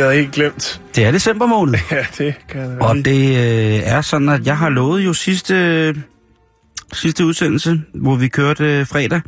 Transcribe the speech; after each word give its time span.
Det 0.00 0.06
havde 0.06 0.16
jeg 0.16 0.22
helt 0.24 0.34
glemt. 0.34 0.80
det 0.94 1.04
er 1.04 1.10
december 1.10 1.46
måned. 1.46 1.74
Ja, 1.90 2.06
det 2.18 2.34
kan 2.48 2.60
jeg 2.60 2.82
Og 2.82 2.96
det 2.96 3.30
øh, 3.30 3.80
er 3.84 4.00
sådan, 4.00 4.28
at 4.28 4.46
jeg 4.46 4.58
har 4.58 4.68
lovet 4.68 5.04
jo 5.04 5.12
sidste, 5.12 5.94
sidste 6.92 7.24
udsendelse, 7.26 7.82
hvor 7.94 8.16
vi 8.16 8.28
kørte 8.28 8.64
øh, 8.78 8.86
fredag, 8.86 9.20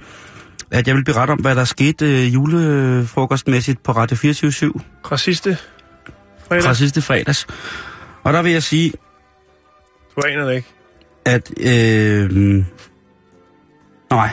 at 0.70 0.88
jeg 0.88 0.96
vil 0.96 1.04
berette 1.04 1.30
om, 1.32 1.38
hvad 1.38 1.54
der 1.54 1.64
skete 1.64 2.06
øh, 2.26 2.34
julefrokostmæssigt 2.34 3.82
på 3.82 3.92
Radio 3.92 4.16
24 4.16 4.72
Fra 5.06 5.16
sidste 5.16 5.56
fredag. 6.48 6.62
fra 6.64 6.74
sidste 6.74 7.02
fredags. 7.02 7.46
Og 8.22 8.32
der 8.32 8.42
vil 8.42 8.52
jeg 8.52 8.62
sige, 8.62 8.92
Du 10.16 10.22
aner 10.26 10.44
det 10.44 10.54
ikke. 10.54 10.68
at... 11.24 11.50
Øh, 11.60 12.64
nej, 14.10 14.30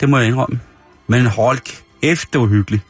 det 0.00 0.08
må 0.08 0.18
jeg 0.18 0.26
indrømme. 0.26 0.60
Men 1.06 1.26
hold 1.26 1.58
kæft, 2.02 2.32
det 2.32 2.40
var 2.40 2.46
hyggeligt. 2.46 2.82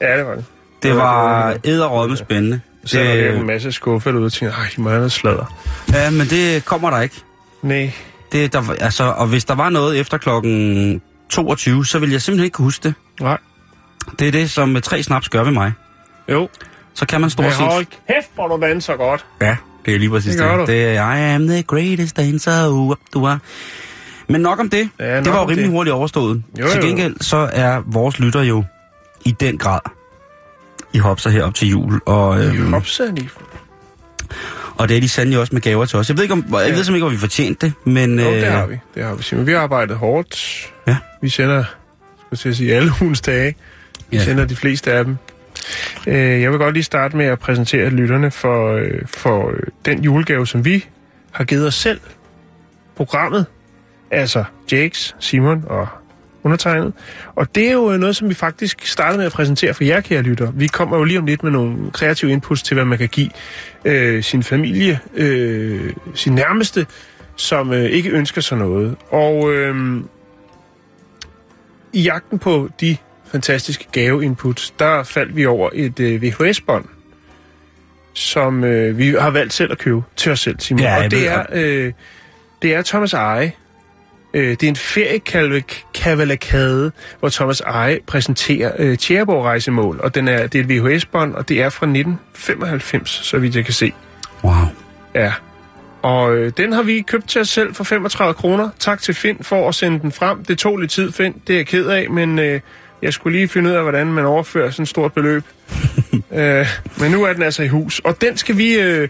Ja, 0.00 0.18
det 0.18 0.26
var 0.26 0.34
det. 0.34 0.44
Det 0.82 0.96
var 0.96 1.52
det 1.52 1.64
det. 1.64 1.70
æderrømme 1.70 2.16
spændende. 2.16 2.60
Så 2.84 3.00
er 3.00 3.04
der 3.16 3.32
en 3.40 3.46
masse 3.46 3.72
skuffer 3.72 4.10
derude 4.12 4.26
og 4.26 4.32
tænker, 4.32 4.54
ej, 4.56 4.66
de 4.76 4.82
må 4.82 4.90
have 4.90 5.10
sladder. 5.10 5.54
Ja, 5.92 6.10
men 6.10 6.26
det 6.26 6.64
kommer 6.64 6.90
der 6.90 7.00
ikke. 7.00 7.14
Nej, 7.62 7.92
Det, 8.32 8.52
der, 8.52 8.62
altså, 8.80 9.04
og 9.04 9.26
hvis 9.26 9.44
der 9.44 9.54
var 9.54 9.68
noget 9.70 10.00
efter 10.00 10.18
klokken 10.18 11.02
22, 11.30 11.86
så 11.86 11.98
vil 11.98 12.10
jeg 12.10 12.22
simpelthen 12.22 12.44
ikke 12.44 12.54
kunne 12.54 12.64
huske 12.64 12.82
det. 12.82 12.94
nej. 13.20 13.38
Det 14.18 14.28
er 14.28 14.32
det, 14.32 14.50
som 14.50 14.76
tre 14.82 15.02
snaps 15.02 15.28
gør 15.28 15.44
ved 15.44 15.52
mig. 15.52 15.72
Jo. 16.28 16.48
Så 16.94 17.06
kan 17.06 17.20
man 17.20 17.30
stort 17.30 17.52
set... 17.52 17.56
hold 17.66 17.84
kæft, 17.86 18.30
hvor 18.34 18.48
du 18.56 18.66
danser 18.66 18.96
godt. 18.96 19.24
Ja, 19.40 19.56
det 19.86 19.94
er 19.94 19.98
lige 19.98 20.10
præcis 20.10 20.34
Det 20.36 20.66
det. 20.68 20.96
er, 20.96 21.12
I 21.14 21.34
am 21.34 21.46
the 21.48 21.62
greatest 21.62 22.16
dancer, 22.16 22.68
uh, 22.68 22.94
du 23.14 23.24
er. 23.24 23.38
Men 24.28 24.40
nok 24.40 24.60
om 24.60 24.70
det. 24.70 24.88
Ja, 25.00 25.16
det 25.16 25.24
nok 25.24 25.34
var 25.34 25.40
jo 25.40 25.48
rimelig 25.48 25.64
det. 25.64 25.70
hurtigt 25.72 25.94
overstået. 25.94 26.42
Jo, 26.60 26.68
Til 26.68 26.80
gengæld 26.82 27.16
så 27.20 27.48
er 27.52 27.82
vores 27.86 28.18
lytter 28.20 28.42
jo 28.42 28.64
i 29.24 29.30
den 29.30 29.58
grad 29.58 29.80
i 30.92 30.98
hopser 30.98 31.30
her 31.30 31.44
op 31.44 31.54
til 31.54 31.68
jul. 31.68 32.00
Og, 32.06 32.44
øhm, 32.44 32.72
Hopsa 32.72 33.04
lige. 33.04 33.30
og 34.76 34.88
det 34.88 34.96
er 34.96 35.00
de 35.00 35.08
sandelig 35.08 35.38
også 35.40 35.54
med 35.54 35.60
gaver 35.62 35.84
til 35.84 35.98
os. 35.98 36.08
Jeg 36.08 36.16
ved, 36.16 36.22
ikke, 36.24 36.32
om, 36.32 36.38
jeg 36.38 36.52
ved 36.58 36.66
simpelthen 36.66 36.94
ikke, 36.94 37.06
om 37.06 37.12
vi 37.12 37.16
fortjente 37.18 37.66
det, 37.66 37.74
men... 37.84 38.20
Jo, 38.20 38.26
øh, 38.30 38.36
det 38.36 38.44
har 38.46 38.66
vi. 38.66 38.78
Det 38.94 39.04
har 39.04 39.14
vi. 39.14 39.22
Simon. 39.22 39.46
Vi 39.46 39.52
har 39.52 39.58
arbejdet 39.60 39.96
hårdt. 39.96 40.72
Ja. 40.86 40.96
Vi 41.22 41.28
sender, 41.28 41.64
skal 42.32 42.48
jeg 42.48 42.56
sige, 42.56 42.74
alle 42.76 42.90
ugens 43.02 43.20
dage. 43.20 43.54
Vi 44.10 44.16
Ja. 44.16 44.24
sender 44.24 44.44
de 44.44 44.56
fleste 44.56 44.92
af 44.92 45.04
dem. 45.04 45.16
Øh, 46.06 46.14
Jeg 46.42 46.50
vil 46.50 46.58
godt 46.58 46.74
lige 46.74 46.84
starte 46.84 47.16
med 47.16 47.26
at 47.26 47.38
præsentere 47.38 47.90
lytterne 47.90 48.30
for, 48.30 48.72
øh, 48.76 48.90
for 49.06 49.50
øh, 49.50 49.56
den 49.84 50.02
julegave, 50.04 50.46
som 50.46 50.64
vi 50.64 50.84
har 51.30 51.44
givet 51.44 51.66
os 51.66 51.74
selv. 51.74 52.00
Programmet, 52.96 53.46
altså 54.10 54.44
Jakes, 54.72 55.16
Simon 55.18 55.64
og 55.66 55.88
undertegnet. 56.44 56.92
Og 57.34 57.54
det 57.54 57.68
er 57.68 57.72
jo 57.72 57.92
øh, 57.92 57.98
noget, 57.98 58.16
som 58.16 58.28
vi 58.28 58.34
faktisk 58.34 58.86
startede 58.86 59.18
med 59.18 59.26
at 59.26 59.32
præsentere 59.32 59.74
for 59.74 59.84
jer, 59.84 60.00
kære 60.00 60.22
lytter. 60.22 60.50
Vi 60.50 60.66
kommer 60.66 60.96
jo 60.96 61.04
lige 61.04 61.18
om 61.18 61.26
lidt 61.26 61.42
med 61.42 61.50
nogle 61.50 61.90
kreative 61.90 62.32
inputs 62.32 62.62
til, 62.62 62.74
hvad 62.74 62.84
man 62.84 62.98
kan 62.98 63.08
give 63.08 63.30
øh, 63.84 64.22
sin 64.22 64.42
familie, 64.42 65.00
øh, 65.14 65.92
sin 66.14 66.34
nærmeste, 66.34 66.86
som 67.36 67.72
øh, 67.72 67.84
ikke 67.84 68.10
ønsker 68.10 68.40
sig 68.40 68.58
noget. 68.58 68.96
Og 69.10 69.52
øh, 69.52 70.02
i 71.92 72.02
jagten 72.02 72.38
på 72.38 72.68
de 72.80 72.96
fantastiske 73.26 73.86
gaveinputs, 73.92 74.70
der 74.78 75.02
faldt 75.02 75.36
vi 75.36 75.46
over 75.46 75.70
et 75.72 76.00
øh, 76.00 76.22
VHS-bånd, 76.22 76.84
som 78.14 78.64
øh, 78.64 78.98
vi 78.98 79.10
har 79.10 79.30
valgt 79.30 79.52
selv 79.52 79.72
at 79.72 79.78
købe 79.78 80.02
til 80.16 80.32
os 80.32 80.40
selv, 80.40 80.56
Simon. 80.58 80.82
Ja, 80.82 81.04
og 81.04 81.10
det 81.10 81.28
er, 81.28 81.46
øh, 81.52 81.92
det 82.62 82.74
er 82.74 82.82
Thomas 82.82 83.12
Eje. 83.12 83.52
Øh, 84.34 84.50
det 84.50 84.62
er 84.62 84.68
en 84.68 84.76
feriekavalkade, 84.76 86.92
hvor 87.20 87.28
Thomas 87.28 87.60
Eje 87.60 87.98
præsenterer 88.06 88.72
øh, 88.78 88.98
Tjæreborg-rejsemål, 88.98 90.00
og 90.00 90.14
den 90.14 90.28
er, 90.28 90.46
det 90.46 90.60
er 90.60 90.64
et 90.64 90.68
VHS-bånd, 90.68 91.34
og 91.34 91.48
det 91.48 91.62
er 91.62 91.68
fra 91.68 91.86
1995, 91.86 93.10
så 93.10 93.38
vidt 93.38 93.56
jeg 93.56 93.64
kan 93.64 93.74
se. 93.74 93.92
Wow. 94.44 94.54
Ja. 95.14 95.32
Og 96.02 96.36
øh, 96.36 96.52
den 96.56 96.72
har 96.72 96.82
vi 96.82 97.00
købt 97.00 97.28
til 97.28 97.40
os 97.40 97.48
selv 97.48 97.74
for 97.74 97.84
35 97.84 98.34
kroner. 98.34 98.68
Tak 98.78 99.02
til 99.02 99.14
Finn 99.14 99.44
for 99.44 99.68
at 99.68 99.74
sende 99.74 100.00
den 100.00 100.12
frem. 100.12 100.44
Det 100.44 100.58
tog 100.58 100.78
lidt 100.78 100.90
tid, 100.90 101.12
Finn. 101.12 101.34
Det 101.46 101.52
er 101.52 101.56
jeg 101.56 101.66
ked 101.66 101.86
af, 101.86 102.10
men 102.10 102.38
øh, 102.38 102.60
jeg 103.02 103.12
skulle 103.12 103.38
lige 103.38 103.48
finde 103.48 103.70
ud 103.70 103.74
af, 103.74 103.82
hvordan 103.82 104.06
man 104.06 104.24
overfører 104.24 104.70
sådan 104.70 104.82
et 104.82 104.88
stort 104.88 105.12
beløb. 105.12 105.44
øh, 106.32 106.66
men 107.00 107.10
nu 107.10 107.24
er 107.24 107.32
den 107.32 107.42
altså 107.42 107.62
i 107.62 107.68
hus. 107.68 107.98
Og 107.98 108.20
den 108.20 108.36
skal 108.36 108.56
vi... 108.56 108.74
Øh, 108.74 109.08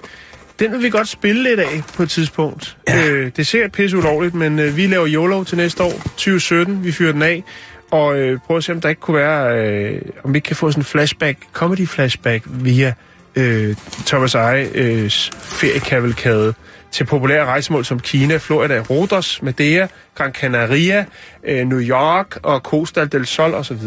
den 0.63 0.73
vil 0.73 0.83
vi 0.83 0.91
godt 0.91 1.09
spille 1.09 1.43
lidt 1.43 1.61
af 1.61 1.83
på 1.97 2.03
et 2.03 2.11
tidspunkt. 2.11 2.77
Ja. 2.89 3.09
Øh, 3.09 3.31
det 3.37 3.47
ser 3.47 3.69
pisse 3.69 3.97
ulovligt, 3.97 4.35
men 4.35 4.59
øh, 4.59 4.77
vi 4.77 4.87
laver 4.87 5.09
YOLO 5.09 5.45
til 5.45 5.57
næste 5.57 5.83
år, 5.83 5.93
2017. 5.93 6.85
Vi 6.85 6.93
fyrer 6.93 7.13
den 7.13 7.23
af. 7.23 7.45
Og 7.91 8.19
øh, 8.19 8.39
prøv 8.47 8.57
at 8.57 8.65
se, 8.65 8.73
om 8.73 8.81
der 8.81 8.89
ikke 8.89 9.01
kunne 9.01 9.17
være... 9.17 9.59
Øh, 9.59 10.01
om 10.25 10.33
vi 10.33 10.37
ikke 10.39 10.47
kan 10.47 10.57
få 10.57 10.71
sådan 10.71 10.81
en 10.81 10.85
flashback, 10.85 11.39
comedy 11.53 11.89
flashback 11.89 12.45
via 12.47 12.95
øh, 13.37 13.77
Thomas 14.07 14.35
Ejes 14.35 15.31
feriekavalkade 15.35 16.55
til 16.93 17.05
populære 17.05 17.45
rejsemål 17.45 17.85
som 17.85 18.01
Kina, 18.01 18.37
Florida, 18.37 18.79
Rhodos, 18.91 19.43
Madeira, 19.43 19.87
Gran 20.15 20.33
Canaria, 20.33 21.05
øh, 21.45 21.67
New 21.67 21.81
York 21.81 22.39
og 22.43 22.61
Costa 22.61 23.05
del 23.05 23.27
Sol 23.27 23.55
osv. 23.55 23.79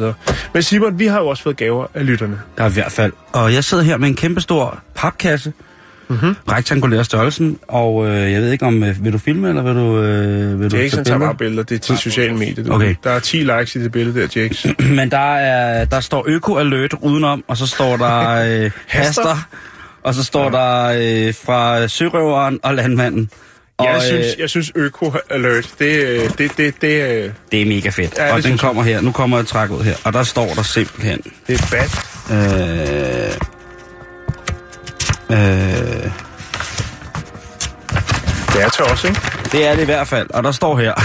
Men 0.53 0.63
Simon, 0.63 0.99
vi 0.99 1.05
har 1.05 1.19
jo 1.19 1.27
også 1.27 1.43
fået 1.43 1.57
gaver 1.57 1.87
af 1.93 2.05
lytterne. 2.05 2.41
Der 2.57 2.63
er 2.63 2.69
i 2.69 2.73
hvert 2.73 2.91
fald. 2.91 3.13
Og 3.33 3.53
jeg 3.53 3.63
sidder 3.63 3.83
her 3.83 3.97
med 3.97 4.07
en 4.07 4.15
kæmpestor 4.15 4.79
papkasse. 4.95 5.53
Mm-hmm. 6.07 6.35
Rektangulær 6.51 7.03
størrelsen. 7.03 7.59
Og 7.67 8.07
øh, 8.07 8.31
jeg 8.31 8.41
ved 8.41 8.51
ikke 8.51 8.65
om, 8.65 8.83
øh, 8.83 9.03
vil 9.03 9.13
du 9.13 9.17
filme, 9.17 9.49
eller 9.49 9.61
vil 9.61 9.75
du... 9.75 10.01
Øh, 10.01 10.59
vil 10.59 10.65
er 10.65 10.69
du 10.69 10.77
tage 10.77 11.03
tager 11.03 11.19
bare 11.19 11.35
billeder, 11.35 11.63
det 11.63 11.75
er 11.75 11.79
til 11.79 11.97
sociale 11.97 12.33
medier. 12.33 12.71
Okay. 12.71 12.95
Der 13.03 13.09
er 13.09 13.19
10 13.19 13.37
likes 13.37 13.75
i 13.75 13.83
det 13.83 13.91
billede 13.91 14.19
der, 14.19 14.27
Jakes. 14.41 14.67
Men 14.97 15.11
der, 15.11 15.35
er, 15.35 15.85
der 15.85 15.99
står 15.99 16.23
øko-alert 16.27 16.93
udenom, 17.01 17.43
og 17.47 17.57
så 17.57 17.67
står 17.67 17.97
der 17.97 18.29
øh, 18.63 18.71
haster, 18.87 19.47
og 20.03 20.13
så 20.13 20.23
står 20.23 20.49
der 20.49 20.85
øh, 20.85 21.33
fra 21.45 21.87
sørøveren 21.87 22.59
og 22.63 22.75
landmanden. 22.75 23.29
Og, 23.77 23.85
jeg, 23.85 23.95
øh, 23.95 24.01
synes, 24.01 24.35
jeg 24.39 24.49
synes 24.49 24.71
øko-alert, 24.75 25.69
det, 25.79 26.03
øh, 26.03 26.29
det, 26.37 26.57
det, 26.57 26.81
det, 26.81 27.23
øh, 27.25 27.31
det 27.51 27.61
er 27.61 27.65
mega 27.65 27.89
fedt. 27.89 28.17
Ja, 28.17 28.25
Ja, 28.25 28.33
og 28.33 28.43
den 28.43 28.57
kommer 28.57 28.83
her. 28.83 29.01
Nu 29.01 29.11
kommer 29.11 29.37
jeg 29.37 29.47
træk 29.47 29.69
ud 29.69 29.83
her. 29.83 29.95
Og 30.03 30.13
der 30.13 30.23
står 30.23 30.47
der 30.47 30.63
simpelthen... 30.63 31.21
det 31.47 31.61
er 31.61 31.67
bad. 31.71 31.89
Øh, 32.31 33.33
øh, 35.29 36.11
Det 38.53 38.63
er 38.63 38.69
til 38.69 38.85
os, 38.85 39.03
ikke? 39.03 39.21
Det 39.51 39.67
er 39.67 39.75
det 39.75 39.81
i 39.81 39.85
hvert 39.85 40.07
fald, 40.07 40.27
og 40.29 40.43
der 40.43 40.51
står 40.51 40.77
her. 40.77 40.93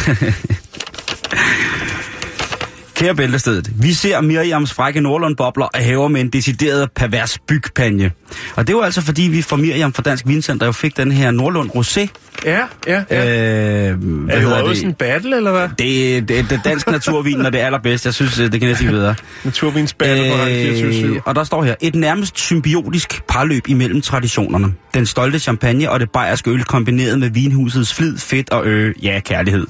Kære 3.01 3.15
bæltestedet, 3.15 3.71
vi 3.83 3.93
ser 3.93 4.21
Miriams 4.21 4.73
frække 4.73 5.01
Nordlund-bobler 5.01 5.65
og 5.65 5.81
hæver 5.81 6.09
med 6.09 6.21
en 6.21 6.29
decideret 6.29 6.91
pervers 6.97 7.39
bygpanje. 7.39 8.11
Og 8.57 8.67
det 8.67 8.77
var 8.77 8.83
altså 8.83 9.01
fordi, 9.01 9.23
vi 9.23 9.43
fra 9.43 9.57
Miriam 9.57 9.93
fra 9.93 10.03
Dansk 10.03 10.27
Vincenter 10.27 10.67
jo 10.67 10.73
fik 10.73 10.97
den 10.97 11.13
her 11.13 11.31
Nordlund 11.31 11.71
Rosé. 11.71 12.09
Ja, 12.45 12.61
ja, 12.87 13.05
ja. 13.11 13.89
Øh, 13.89 13.91
er 13.91 13.95
hvad 13.95 14.37
det 14.37 14.43
hedder 14.43 14.59
jo 14.59 14.75
sådan 14.75 14.89
en 14.89 14.95
battle, 14.95 15.37
eller 15.37 15.51
hvad? 15.51 15.69
Det, 15.79 16.29
det, 16.29 16.51
det 16.51 16.61
dansk 16.65 16.87
naturvin, 16.91 17.39
når 17.39 17.51
det 17.51 17.61
er 17.61 17.67
allerbedst. 17.67 18.05
Jeg 18.05 18.15
synes, 18.15 18.35
det 18.35 18.51
kan 18.51 18.61
næsten 18.61 18.87
ikke 18.87 18.97
videre. 18.97 19.15
Naturvins 19.45 19.95
battle 19.95 20.31
på 20.31 20.37
Radio 20.37 20.75
24 20.75 21.23
og 21.25 21.35
der 21.35 21.45
står 21.45 21.65
her, 21.65 21.75
et 21.81 21.95
nærmest 21.95 22.39
symbiotisk 22.39 23.23
parløb 23.29 23.69
imellem 23.69 24.01
traditionerne. 24.01 24.75
Den 24.95 25.07
stolte 25.07 25.39
champagne 25.39 25.91
og 25.91 26.01
det 26.01 26.11
bayerske 26.11 26.51
øl 26.51 26.65
kombineret 26.65 27.19
med 27.19 27.31
vinhusets 27.31 27.95
flid, 27.95 28.19
fedt 28.19 28.51
og 28.51 28.67
øh, 28.67 29.05
ja, 29.05 29.21
kærlighed. 29.25 29.67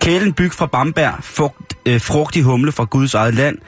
Kælen 0.00 0.32
byg 0.32 0.52
fra 0.52 0.66
Bamberg, 0.66 1.14
frugt, 1.20 1.74
øh, 1.86 2.00
frugtig 2.00 2.42
humle 2.42 2.72
fra 2.72 2.84
Guds 2.84 3.14
eget 3.14 3.34
land, 3.34 3.58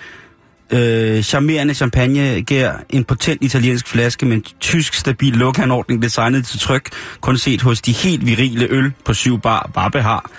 øh, 0.73 1.23
charmerende 1.23 1.75
champagne 1.75 2.40
giver 2.40 2.73
en 2.90 3.05
potent 3.05 3.44
italiensk 3.44 3.88
flaske 3.88 4.26
med 4.26 4.37
en 4.37 4.44
tysk 4.61 4.94
stabil 4.94 5.32
lukanordning 5.32 6.02
designet 6.02 6.46
til 6.46 6.61
tryk, 6.61 6.90
kun 7.20 7.38
set 7.38 7.62
hos 7.62 7.81
de 7.81 7.93
helt 7.93 8.26
virile 8.26 8.67
øl 8.70 8.93
på 9.05 9.14
syv 9.14 9.40
bar 9.40 9.70
Babbe 9.75 10.02
har. 10.02 10.31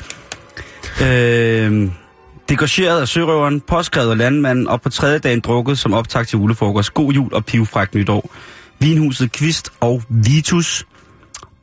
Øh, 1.03 1.89
Degageret 2.49 3.01
af 3.01 3.07
sørøveren, 3.07 3.61
påskrevet 3.61 4.11
af 4.11 4.17
landmanden 4.17 4.67
og 4.67 4.81
på 4.81 4.89
tredje 4.89 5.19
dagen 5.19 5.39
drukket 5.39 5.79
som 5.79 5.93
optag 5.93 6.27
til 6.27 6.37
julefrokost. 6.37 6.93
God 6.93 7.13
jul 7.13 7.33
og 7.33 7.45
pivfræk 7.45 7.95
nytår. 7.95 8.31
Vinhuset 8.79 9.31
Kvist 9.31 9.69
og 9.79 10.03
Vitus 10.09 10.85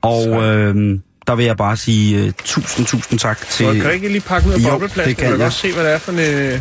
Og 0.02 0.44
øh, 0.44 0.98
der 1.26 1.34
vil 1.34 1.44
jeg 1.46 1.56
bare 1.56 1.76
sige 1.76 2.24
uh, 2.26 2.30
tusind, 2.44 2.86
tusind 2.86 3.18
tak 3.18 3.48
til... 3.48 3.66
Kan 3.66 3.84
jeg 3.84 3.94
ikke 3.94 4.08
lige 4.08 4.20
pakke 4.20 4.48
ud 4.48 4.52
af 4.52 4.60
bobleplasken? 4.70 5.08
det 5.08 5.16
kan 5.16 5.38
jeg. 5.38 5.46
også 5.46 5.58
se, 5.58 5.72
hvad 5.72 5.84
det 5.84 5.92
er 5.92 5.98
for 5.98 6.12
en... 6.12 6.18
Øh... 6.18 6.60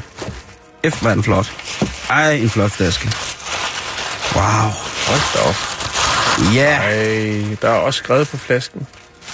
F, 0.94 1.06
er 1.06 1.14
den 1.14 1.24
flot. 1.24 1.52
Ej, 2.10 2.32
en 2.34 2.50
flot 2.50 2.72
flaske. 2.72 3.08
Wow. 4.36 4.44
Hold 5.08 5.34
da 5.34 5.50
op. 5.50 5.56
Ja, 6.56 6.76
Ej, 6.78 7.56
der 7.62 7.70
er 7.70 7.74
også 7.80 7.98
skrevet 7.98 8.28
på 8.28 8.38
flasken. 8.38 8.88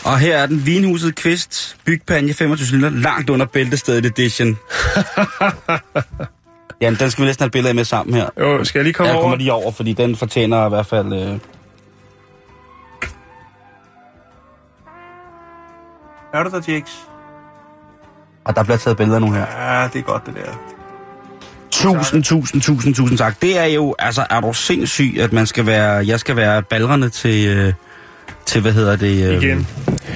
og 0.04 0.20
her 0.20 0.38
er 0.38 0.46
den 0.46 0.66
vinhuset 0.66 1.16
Kvist, 1.16 1.78
bygpanje 1.86 2.34
25 2.34 2.78
liter, 2.80 2.90
langt 2.90 3.30
under 3.30 3.46
bæltestedet 3.46 4.06
edition. 4.06 4.58
ja, 6.82 6.90
den 7.00 7.12
skal 7.12 7.22
vi 7.22 7.26
næsten 7.28 7.42
have 7.44 7.48
et 7.48 7.52
billede 7.52 7.70
af 7.70 7.76
med 7.76 7.84
sammen 7.86 8.16
her. 8.16 8.30
Jo, 8.40 8.64
skal 8.64 8.80
jeg 8.80 8.84
lige 8.84 8.94
komme 8.94 9.08
Jeg 9.08 9.16
over? 9.16 9.24
kommer 9.24 9.38
lige 9.38 9.54
over, 9.54 9.72
fordi 9.72 9.94
den 9.94 10.16
fortjener 10.16 10.66
i 10.66 10.70
hvert 10.70 10.86
fald... 10.86 11.14
Øh... 11.14 11.38
Er 16.36 16.44
du 16.44 16.50
der, 16.50 16.62
Jakes? 16.74 16.92
Og 18.46 18.56
der 18.56 18.64
bliver 18.64 18.78
taget 18.78 18.98
billeder 18.98 19.20
nu 19.20 19.32
her. 19.32 19.46
Ja, 19.80 19.88
det 19.94 20.00
er 20.00 20.04
godt, 20.04 20.26
det 20.26 20.34
der. 20.36 20.52
Tusind, 21.72 22.24
tusind, 22.24 22.62
tusind, 22.62 22.96
tusind 22.96 23.18
tak. 23.18 23.42
Det 23.42 23.58
er 23.60 23.66
jo, 23.66 23.96
altså, 24.00 24.26
er 24.30 24.42
du 24.42 24.54
sindssyg, 24.54 25.16
at 25.20 25.34
man 25.34 25.46
skal 25.48 25.66
være, 25.66 26.08
jeg 26.08 26.20
skal 26.20 26.36
være 26.36 26.64
balrende 26.64 27.10
til, 27.10 27.48
øh, 27.48 27.74
til 28.46 28.62
hvad 28.62 28.72
hedder 28.72 28.96
det? 28.96 29.28
Øh, 29.30 29.44
Igen. 29.44 29.68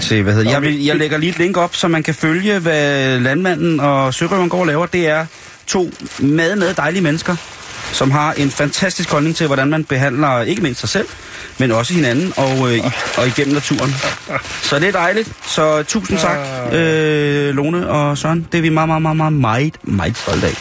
Til, 0.02 0.24
hvad 0.24 0.34
hedder 0.34 0.52
Jeg, 0.52 0.62
vil, 0.62 0.70
vi- 0.70 0.88
jeg 0.88 0.96
lægger 0.96 1.18
lige 1.18 1.30
et 1.30 1.38
link 1.38 1.58
op, 1.58 1.76
så 1.76 1.88
man 1.88 2.04
kan 2.04 2.14
følge, 2.14 2.60
hvad 2.60 3.20
landmanden 3.20 3.80
og 3.80 4.14
sørøveren 4.14 4.50
går 4.50 4.60
og 4.60 4.68
laver. 4.68 4.86
Det 4.86 5.08
er 5.08 5.26
to 5.68 5.90
meget, 6.20 6.58
meget 6.58 6.78
dejlige 6.78 7.02
mennesker, 7.04 7.36
som 7.92 8.12
har 8.12 8.34
en 8.34 8.52
fantastisk 8.52 9.10
holdning 9.12 9.36
til, 9.36 9.48
hvordan 9.48 9.70
man 9.70 9.84
behandler 9.84 10.42
ikke 10.42 10.62
mindst 10.62 10.80
sig 10.80 10.90
selv, 10.90 11.08
men 11.58 11.72
også 11.72 11.94
hinanden 11.94 12.34
og, 12.38 12.68
øh, 12.72 12.78
i, 12.78 12.82
og 13.18 13.28
igennem 13.28 13.54
naturen. 13.54 13.96
Så 14.62 14.80
det 14.80 14.88
er 14.88 14.92
dejligt. 14.92 15.32
Så 15.48 15.84
tusind 15.84 16.18
tak, 16.18 16.38
øh, 16.74 17.56
Lone 17.56 17.90
og 17.90 18.18
Søren. 18.18 18.48
Det 18.52 18.58
er 18.58 18.62
vi 18.62 18.70
meget, 18.70 18.88
meget, 18.90 19.02
meget, 19.02 19.18
meget, 19.18 19.34
meget, 19.34 19.74
meget 19.84 20.18
stolte 20.18 20.48
af. 20.48 20.54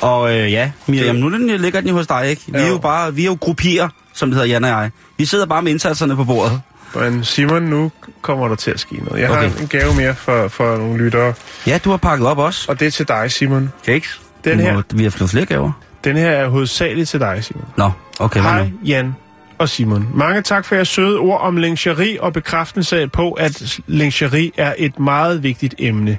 Og 0.00 0.36
øh, 0.38 0.52
ja, 0.52 0.70
Miriam, 0.86 1.16
nu 1.16 1.26
er 1.26 1.56
ligger 1.58 1.80
den 1.80 1.88
jo 1.88 1.94
hos 1.96 2.06
dig, 2.06 2.28
ikke? 2.30 2.42
Vi 2.46 2.58
er 2.58 2.66
Jo. 2.68 2.78
bare, 2.78 3.14
vi 3.14 3.22
er 3.22 3.26
jo 3.26 3.36
gruppier, 3.40 3.88
som 4.14 4.28
det 4.28 4.34
hedder 4.34 4.48
Jan 4.48 4.64
og 4.64 4.70
jeg. 4.70 4.90
Vi 5.18 5.24
sidder 5.24 5.46
bare 5.46 5.62
med 5.62 5.70
indsatserne 5.72 6.16
på 6.16 6.24
bordet. 6.24 6.60
Men 6.94 7.24
Simon, 7.24 7.62
nu 7.62 7.92
kommer 8.22 8.48
der 8.48 8.54
til 8.54 8.70
at 8.70 8.80
ske 8.80 8.96
noget. 8.96 9.20
Jeg 9.22 9.30
Okay. 9.30 9.50
har 9.50 9.60
en 9.60 9.66
gave 9.68 9.94
mere 9.94 10.14
for, 10.14 10.48
for 10.48 10.76
nogle 10.76 10.98
lyttere, 11.04 11.32
Ja, 11.66 11.78
du 11.84 11.90
har 11.90 11.96
pakket 11.96 12.26
op 12.26 12.38
også. 12.38 12.64
og 12.68 12.80
det 12.80 12.86
er 12.86 12.90
til 12.90 13.08
dig, 13.08 13.32
Simon. 13.32 13.72
Cakes. 13.86 14.20
Den 14.44 14.60
her, 14.60 14.82
Vi 14.94 15.02
har 15.02 15.10
fået 15.10 15.30
flere 15.30 15.44
gaver. 15.46 15.72
Den 16.06 16.16
her 16.16 16.30
er 16.30 16.48
hovedsageligt 16.48 17.08
til 17.08 17.20
dig, 17.20 17.44
Simon. 17.44 17.64
Nå, 17.76 17.90
okay, 18.20 18.40
Hej? 18.40 18.70
Jan 18.84 19.14
og 19.58 19.68
Simon. 19.68 20.08
Mange 20.14 20.42
tak 20.42 20.64
for 20.64 20.74
jeres 20.74 20.88
søde 20.88 21.18
ord 21.18 21.40
om 21.40 21.56
lingerie 21.56 22.22
og 22.22 22.32
bekræftelse 22.32 23.08
på, 23.08 23.32
at 23.32 23.78
lingerie 23.86 24.50
er 24.56 24.74
et 24.78 24.98
meget 24.98 25.42
vigtigt 25.42 25.74
emne. 25.78 26.18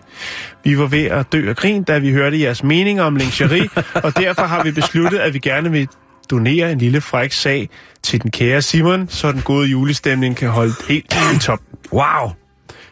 Vi 0.63 0.77
var 0.77 0.85
ved 0.85 1.03
at 1.03 1.31
dø 1.31 1.49
af 1.49 1.55
grin, 1.55 1.83
da 1.83 1.97
vi 1.97 2.11
hørte 2.11 2.41
jeres 2.41 2.63
meninger 2.63 3.03
om 3.03 3.15
lingerie, 3.15 3.69
og 4.05 4.17
derfor 4.17 4.43
har 4.43 4.63
vi 4.63 4.71
besluttet, 4.71 5.17
at 5.17 5.33
vi 5.33 5.39
gerne 5.39 5.71
vil 5.71 5.87
donere 6.29 6.71
en 6.71 6.77
lille 6.77 7.01
fræk 7.01 7.31
sag 7.31 7.69
til 8.03 8.23
den 8.23 8.31
kære 8.31 8.61
Simon, 8.61 9.07
så 9.09 9.31
den 9.31 9.41
gode 9.41 9.67
julestemning 9.67 10.35
kan 10.35 10.49
holde 10.49 10.73
helt 10.89 11.17
i 11.35 11.39
top. 11.39 11.59
Wow! 11.93 12.31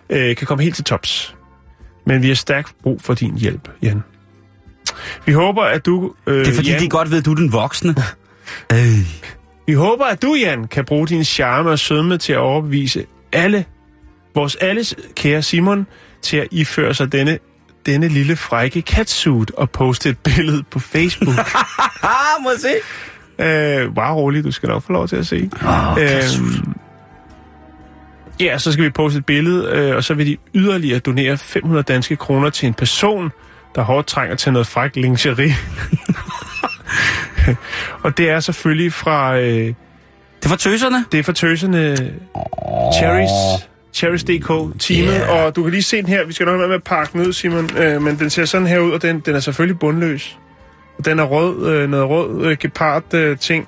Øh, 0.10 0.36
kan 0.36 0.48
komme 0.48 0.64
helt 0.64 0.76
til 0.76 0.84
tops. 0.84 1.36
Men 2.06 2.22
vi 2.22 2.28
har 2.28 2.36
stærkt 2.36 2.76
brug 2.84 3.02
for 3.02 3.14
din 3.14 3.38
hjælp, 3.38 3.70
Jan. 3.82 4.04
Vi 5.26 5.32
håber, 5.34 5.62
at 5.64 5.86
du... 5.86 6.14
Øh, 6.28 6.40
Det 6.40 6.48
er 6.48 6.54
fordi, 6.56 6.70
Jan, 6.72 6.82
de 6.82 6.90
godt 6.90 7.12
ved, 7.12 7.18
at 7.18 7.26
du 7.26 7.32
er 7.32 7.36
den 7.36 7.52
voksne. 7.54 7.96
øh. 8.74 8.80
Vi 9.68 9.74
håber, 9.74 10.06
at 10.06 10.22
du, 10.22 10.34
Jan, 10.36 10.68
kan 10.68 10.86
bruge 10.86 11.08
din 11.08 11.24
charme 11.24 11.70
og 11.70 11.80
sødme 11.80 12.18
til 12.18 12.34
at 12.34 12.40
overbevise 12.40 13.06
alle, 13.34 13.66
vores 14.36 14.56
alles 14.56 14.96
kære 15.16 15.42
Simon, 15.42 15.88
til 16.22 16.38
at 16.38 16.48
iføre 16.52 16.94
sig 16.94 17.12
denne, 17.12 17.40
denne 17.86 18.08
lille 18.08 18.36
frække 18.36 18.82
catsuit 18.82 19.52
og 19.52 19.70
poste 19.70 20.10
et 20.10 20.18
billede 20.18 20.64
på 20.72 20.80
Facebook. 20.80 21.36
Må 22.44 22.50
jeg 22.50 22.60
se? 22.60 23.84
øh, 23.86 23.96
bare 23.96 24.14
rolig, 24.14 24.44
du 24.44 24.52
skal 24.52 24.70
nok 24.70 24.84
få 24.84 24.94
lov 24.94 25.08
til 25.08 25.16
at 25.16 25.28
se. 25.28 25.50
Åh, 25.54 25.98
catsuit. 25.98 26.62
ja, 28.40 28.58
så 28.58 28.72
skal 28.72 28.86
vi 28.86 28.90
poste 28.90 29.18
et 29.20 29.26
billede, 29.26 29.70
øh, 29.72 29.96
og 29.96 30.04
så 30.04 30.14
vil 30.14 30.28
de 30.28 30.38
yderligere 30.54 31.00
donere 31.00 31.38
500 31.38 31.84
danske 31.84 32.16
kroner 32.16 32.50
til 32.50 32.68
en 32.68 32.74
person, 32.74 33.32
der 33.76 33.82
hårdt 33.82 34.08
trænger 34.08 34.36
til 34.36 34.52
noget 34.54 34.68
fræk 34.68 34.96
lingerie. 34.96 35.56
og 38.04 38.18
det 38.18 38.30
er 38.30 38.40
selvfølgelig 38.40 38.94
fra... 38.94 39.38
Øh, 39.38 39.74
Det 40.44 40.50
var 40.50 40.56
tøserne. 40.56 41.06
Det 41.12 41.20
er 41.20 41.24
for 41.24 41.32
tøserne 41.32 41.96
Cherries. 43.00 43.64
Cherries.dk 43.94 44.80
teamet, 44.80 45.14
Yeah. 45.14 45.46
og 45.46 45.56
du 45.56 45.64
kan 45.64 45.72
lige 45.72 45.84
se 45.84 45.98
den 45.98 46.06
her. 46.06 46.26
Vi 46.26 46.34
skal 46.34 46.46
nok 46.46 46.60
være 46.60 46.68
med 46.68 46.76
at 46.76 46.84
pakke 46.84 47.14
den 47.14 47.28
ud, 47.28 47.34
Simon, 47.34 47.70
øh, 47.78 48.02
men 48.02 48.20
den 48.20 48.30
ser 48.30 48.46
sådan 48.46 48.68
her 48.68 48.80
ud, 48.80 48.92
og 48.92 49.02
den, 49.02 49.20
den 49.20 49.36
er 49.36 49.40
selvfølgelig 49.40 49.80
bundløs. 49.80 50.38
Og 50.98 51.06
den 51.06 51.20
er 51.20 51.24
rød, 51.24 51.68
øh, 51.74 51.90
noget 51.90 52.10
rød 52.10 52.46
øh, 52.46 52.58
gepard 52.60 53.14
øh, 53.14 53.38
ting. 53.38 53.68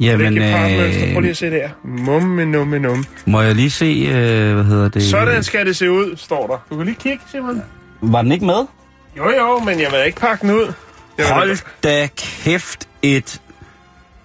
Jamen, 0.00 0.32
det 0.32 0.42
er 0.42 0.46
gepardmønster. 0.46 1.12
Prøv 1.12 1.20
lige 1.20 1.28
øh, 1.28 1.30
at 1.30 1.36
se 1.36 1.50
der. 1.50 1.68
Mumme, 1.84 2.46
numme, 2.46 2.78
num. 2.78 3.04
må 3.26 3.40
jeg 3.40 3.54
lige 3.54 3.70
se, 3.70 4.06
øh, 4.08 4.54
hvad 4.54 4.64
hedder 4.64 4.88
det? 4.88 5.02
Sådan 5.02 5.42
skal 5.42 5.66
det 5.66 5.76
se 5.76 5.90
ud, 5.90 6.16
står 6.16 6.46
der. 6.46 6.66
Du 6.70 6.76
kan 6.76 6.86
lige 6.86 6.98
kigge, 7.00 7.20
Simon. 7.30 7.62
Var 8.00 8.22
den 8.22 8.32
ikke 8.32 8.46
med? 8.46 8.66
Jo, 9.16 9.30
jo, 9.30 9.58
men 9.58 9.80
jeg 9.80 9.92
vil 9.92 10.06
ikke 10.06 10.20
pakke 10.20 10.42
den 10.46 10.54
ud. 10.54 10.72
Jeg 11.18 11.26
vil 11.26 11.32
Hold 11.34 11.58
da 11.84 12.08
kæft 12.16 12.88
et... 13.02 13.40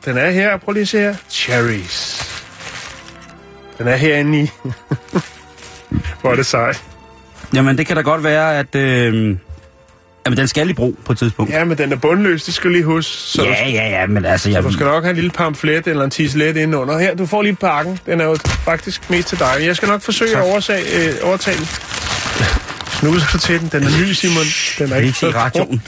Den 0.05 0.17
er 0.17 0.29
her. 0.31 0.57
Prøv 0.57 0.73
lige 0.73 0.81
at 0.81 0.87
se 0.87 0.97
her. 0.99 1.15
Cherries. 1.29 2.23
Den 3.77 3.87
er 3.87 3.95
herinde 3.95 4.41
i. 4.43 4.49
Hvor 6.21 6.31
er 6.31 6.35
det 6.35 6.45
sejt. 6.45 6.83
Jamen, 7.53 7.77
det 7.77 7.87
kan 7.87 7.95
da 7.95 8.01
godt 8.01 8.23
være, 8.23 8.59
at... 8.59 8.75
Øh... 8.75 9.37
Jamen, 10.25 10.37
den 10.37 10.47
skal 10.47 10.69
i 10.69 10.73
brug 10.73 10.97
på 11.05 11.11
et 11.11 11.17
tidspunkt. 11.17 11.51
Ja, 11.53 11.63
men 11.63 11.77
den 11.77 11.91
er 11.91 11.95
bundløs, 11.95 12.43
det 12.43 12.53
skal 12.53 12.69
du 12.69 12.73
lige 12.73 12.83
huske. 12.83 13.11
Så 13.11 13.43
ja, 13.43 13.69
ja, 13.69 13.89
ja, 13.89 14.05
men 14.07 14.25
altså... 14.25 14.49
Jeg... 14.49 14.63
Du 14.63 14.71
skal 14.73 14.85
nok 14.85 15.03
have 15.03 15.09
en 15.09 15.15
lille 15.15 15.31
pamflet 15.31 15.87
eller 15.87 16.03
en 16.03 16.09
tislet 16.11 16.47
indenunder. 16.57 16.99
Her, 16.99 17.15
du 17.15 17.25
får 17.25 17.41
lige 17.41 17.55
pakken. 17.55 17.99
Den 18.05 18.21
er 18.21 18.25
jo 18.25 18.37
faktisk 18.45 19.09
mest 19.09 19.27
til 19.27 19.39
dig. 19.39 19.55
Jeg 19.59 19.75
skal 19.75 19.87
nok 19.89 20.01
forsøge 20.01 20.31
Tak. 20.31 20.43
at 20.43 20.51
oversage, 20.51 20.83
øh, 21.09 21.13
overtale 21.23 21.59
den. 23.03 23.11
Snuse 23.19 23.27
for 23.31 23.37
til 23.37 23.59
den. 23.59 23.69
Den 23.71 23.83
er 23.83 23.89
ny, 24.01 24.11
Simon. 24.13 24.43
Den 24.79 24.91
er 24.91 24.97
ikke 24.97 25.17
se 25.19 25.27
i 25.27 25.31
radioen. 25.31 25.81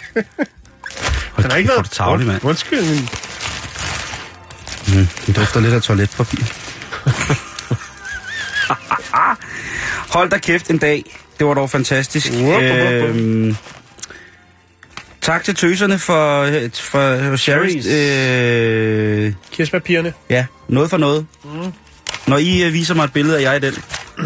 Den 1.37 1.51
har 1.51 1.55
ikke 1.57 1.69
været 1.69 1.91
tavlig, 1.91 2.27
mand. 2.27 2.43
Undskyld, 2.43 2.81
men 2.81 3.09
Mm, 4.87 5.07
det 5.27 5.35
dufter 5.35 5.59
lidt 5.59 5.73
af 5.73 5.81
toiletpapir. 5.81 6.39
Hold 10.13 10.29
da 10.29 10.37
kæft 10.37 10.69
en 10.69 10.77
dag. 10.77 11.03
Det 11.39 11.47
var 11.47 11.53
dog 11.53 11.69
fantastisk. 11.69 12.31
Wup. 12.33 12.61
Øhm, 12.61 13.57
tak 15.21 15.43
til 15.43 15.55
tøserne 15.55 15.99
for, 15.99 16.45
for 16.73 17.35
Sherry's. 17.35 17.89
Øh, 17.89 19.33
kirsebærpigerne. 19.51 20.13
ja, 20.29 20.45
noget 20.69 20.89
for 20.89 20.97
noget. 20.97 21.25
Når 22.27 22.37
I 22.37 22.63
øh, 22.63 22.73
viser 22.73 22.93
mig 22.93 23.03
et 23.03 23.13
billede 23.13 23.37
af 23.37 23.41
jer 23.41 23.53
i 23.53 23.59
den, 23.59 23.73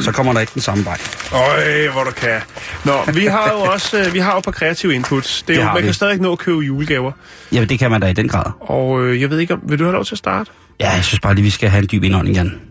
så 0.02 0.12
kommer 0.12 0.34
der 0.34 0.40
ikke 0.40 0.52
den 0.54 0.62
samme 0.62 0.86
vej. 0.86 0.98
Øj, 1.34 1.88
hvor 1.92 2.04
du 2.04 2.12
kan. 2.12 2.42
Nå, 2.86 2.94
vi 3.14 3.26
har 3.26 3.52
jo 3.52 3.58
også 3.74 4.00
øh, 4.00 4.14
vi 4.14 4.20
har 4.20 4.34
jo 4.34 4.40
på 4.40 4.52
kreative 4.52 4.96
inputs. 4.96 5.42
Det 5.48 5.54
er 5.56 5.60
Det 5.60 5.66
jo, 5.66 5.74
man 5.74 5.78
vi. 5.78 5.88
kan 5.88 5.94
stadig 5.94 6.22
nå 6.22 6.32
at 6.32 6.38
købe 6.40 6.60
julegaver. 6.60 7.12
Jamen, 7.52 7.70
det 7.70 7.80
kan 7.80 7.92
man 7.92 8.02
da 8.02 8.08
i 8.08 8.14
den 8.14 8.28
grad. 8.28 8.52
Og 8.60 9.04
øh, 9.04 9.22
jeg 9.22 9.30
ved 9.30 9.40
ikke, 9.40 9.54
om, 9.54 9.60
vil 9.64 9.80
du 9.80 9.84
have 9.84 9.94
lov 9.94 10.06
til 10.06 10.14
at 10.16 10.18
starte? 10.20 10.52
Ja, 10.80 10.90
jeg 10.92 11.04
synes 11.04 11.20
bare 11.20 11.36
lige, 11.36 11.44
vi 11.44 11.50
skal 11.50 11.70
have 11.70 11.82
en 11.82 11.90
dyb 11.92 12.04
indånding 12.04 12.36
igen. 12.36 12.62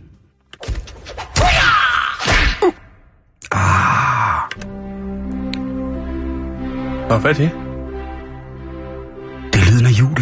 Nå, 7.08 7.16
hvad 7.18 7.30
er 7.30 7.34
det? 7.34 7.50
Det 9.52 9.60
er 9.62 9.70
lyden 9.72 9.86
af 9.86 9.90
jul. 9.90 10.16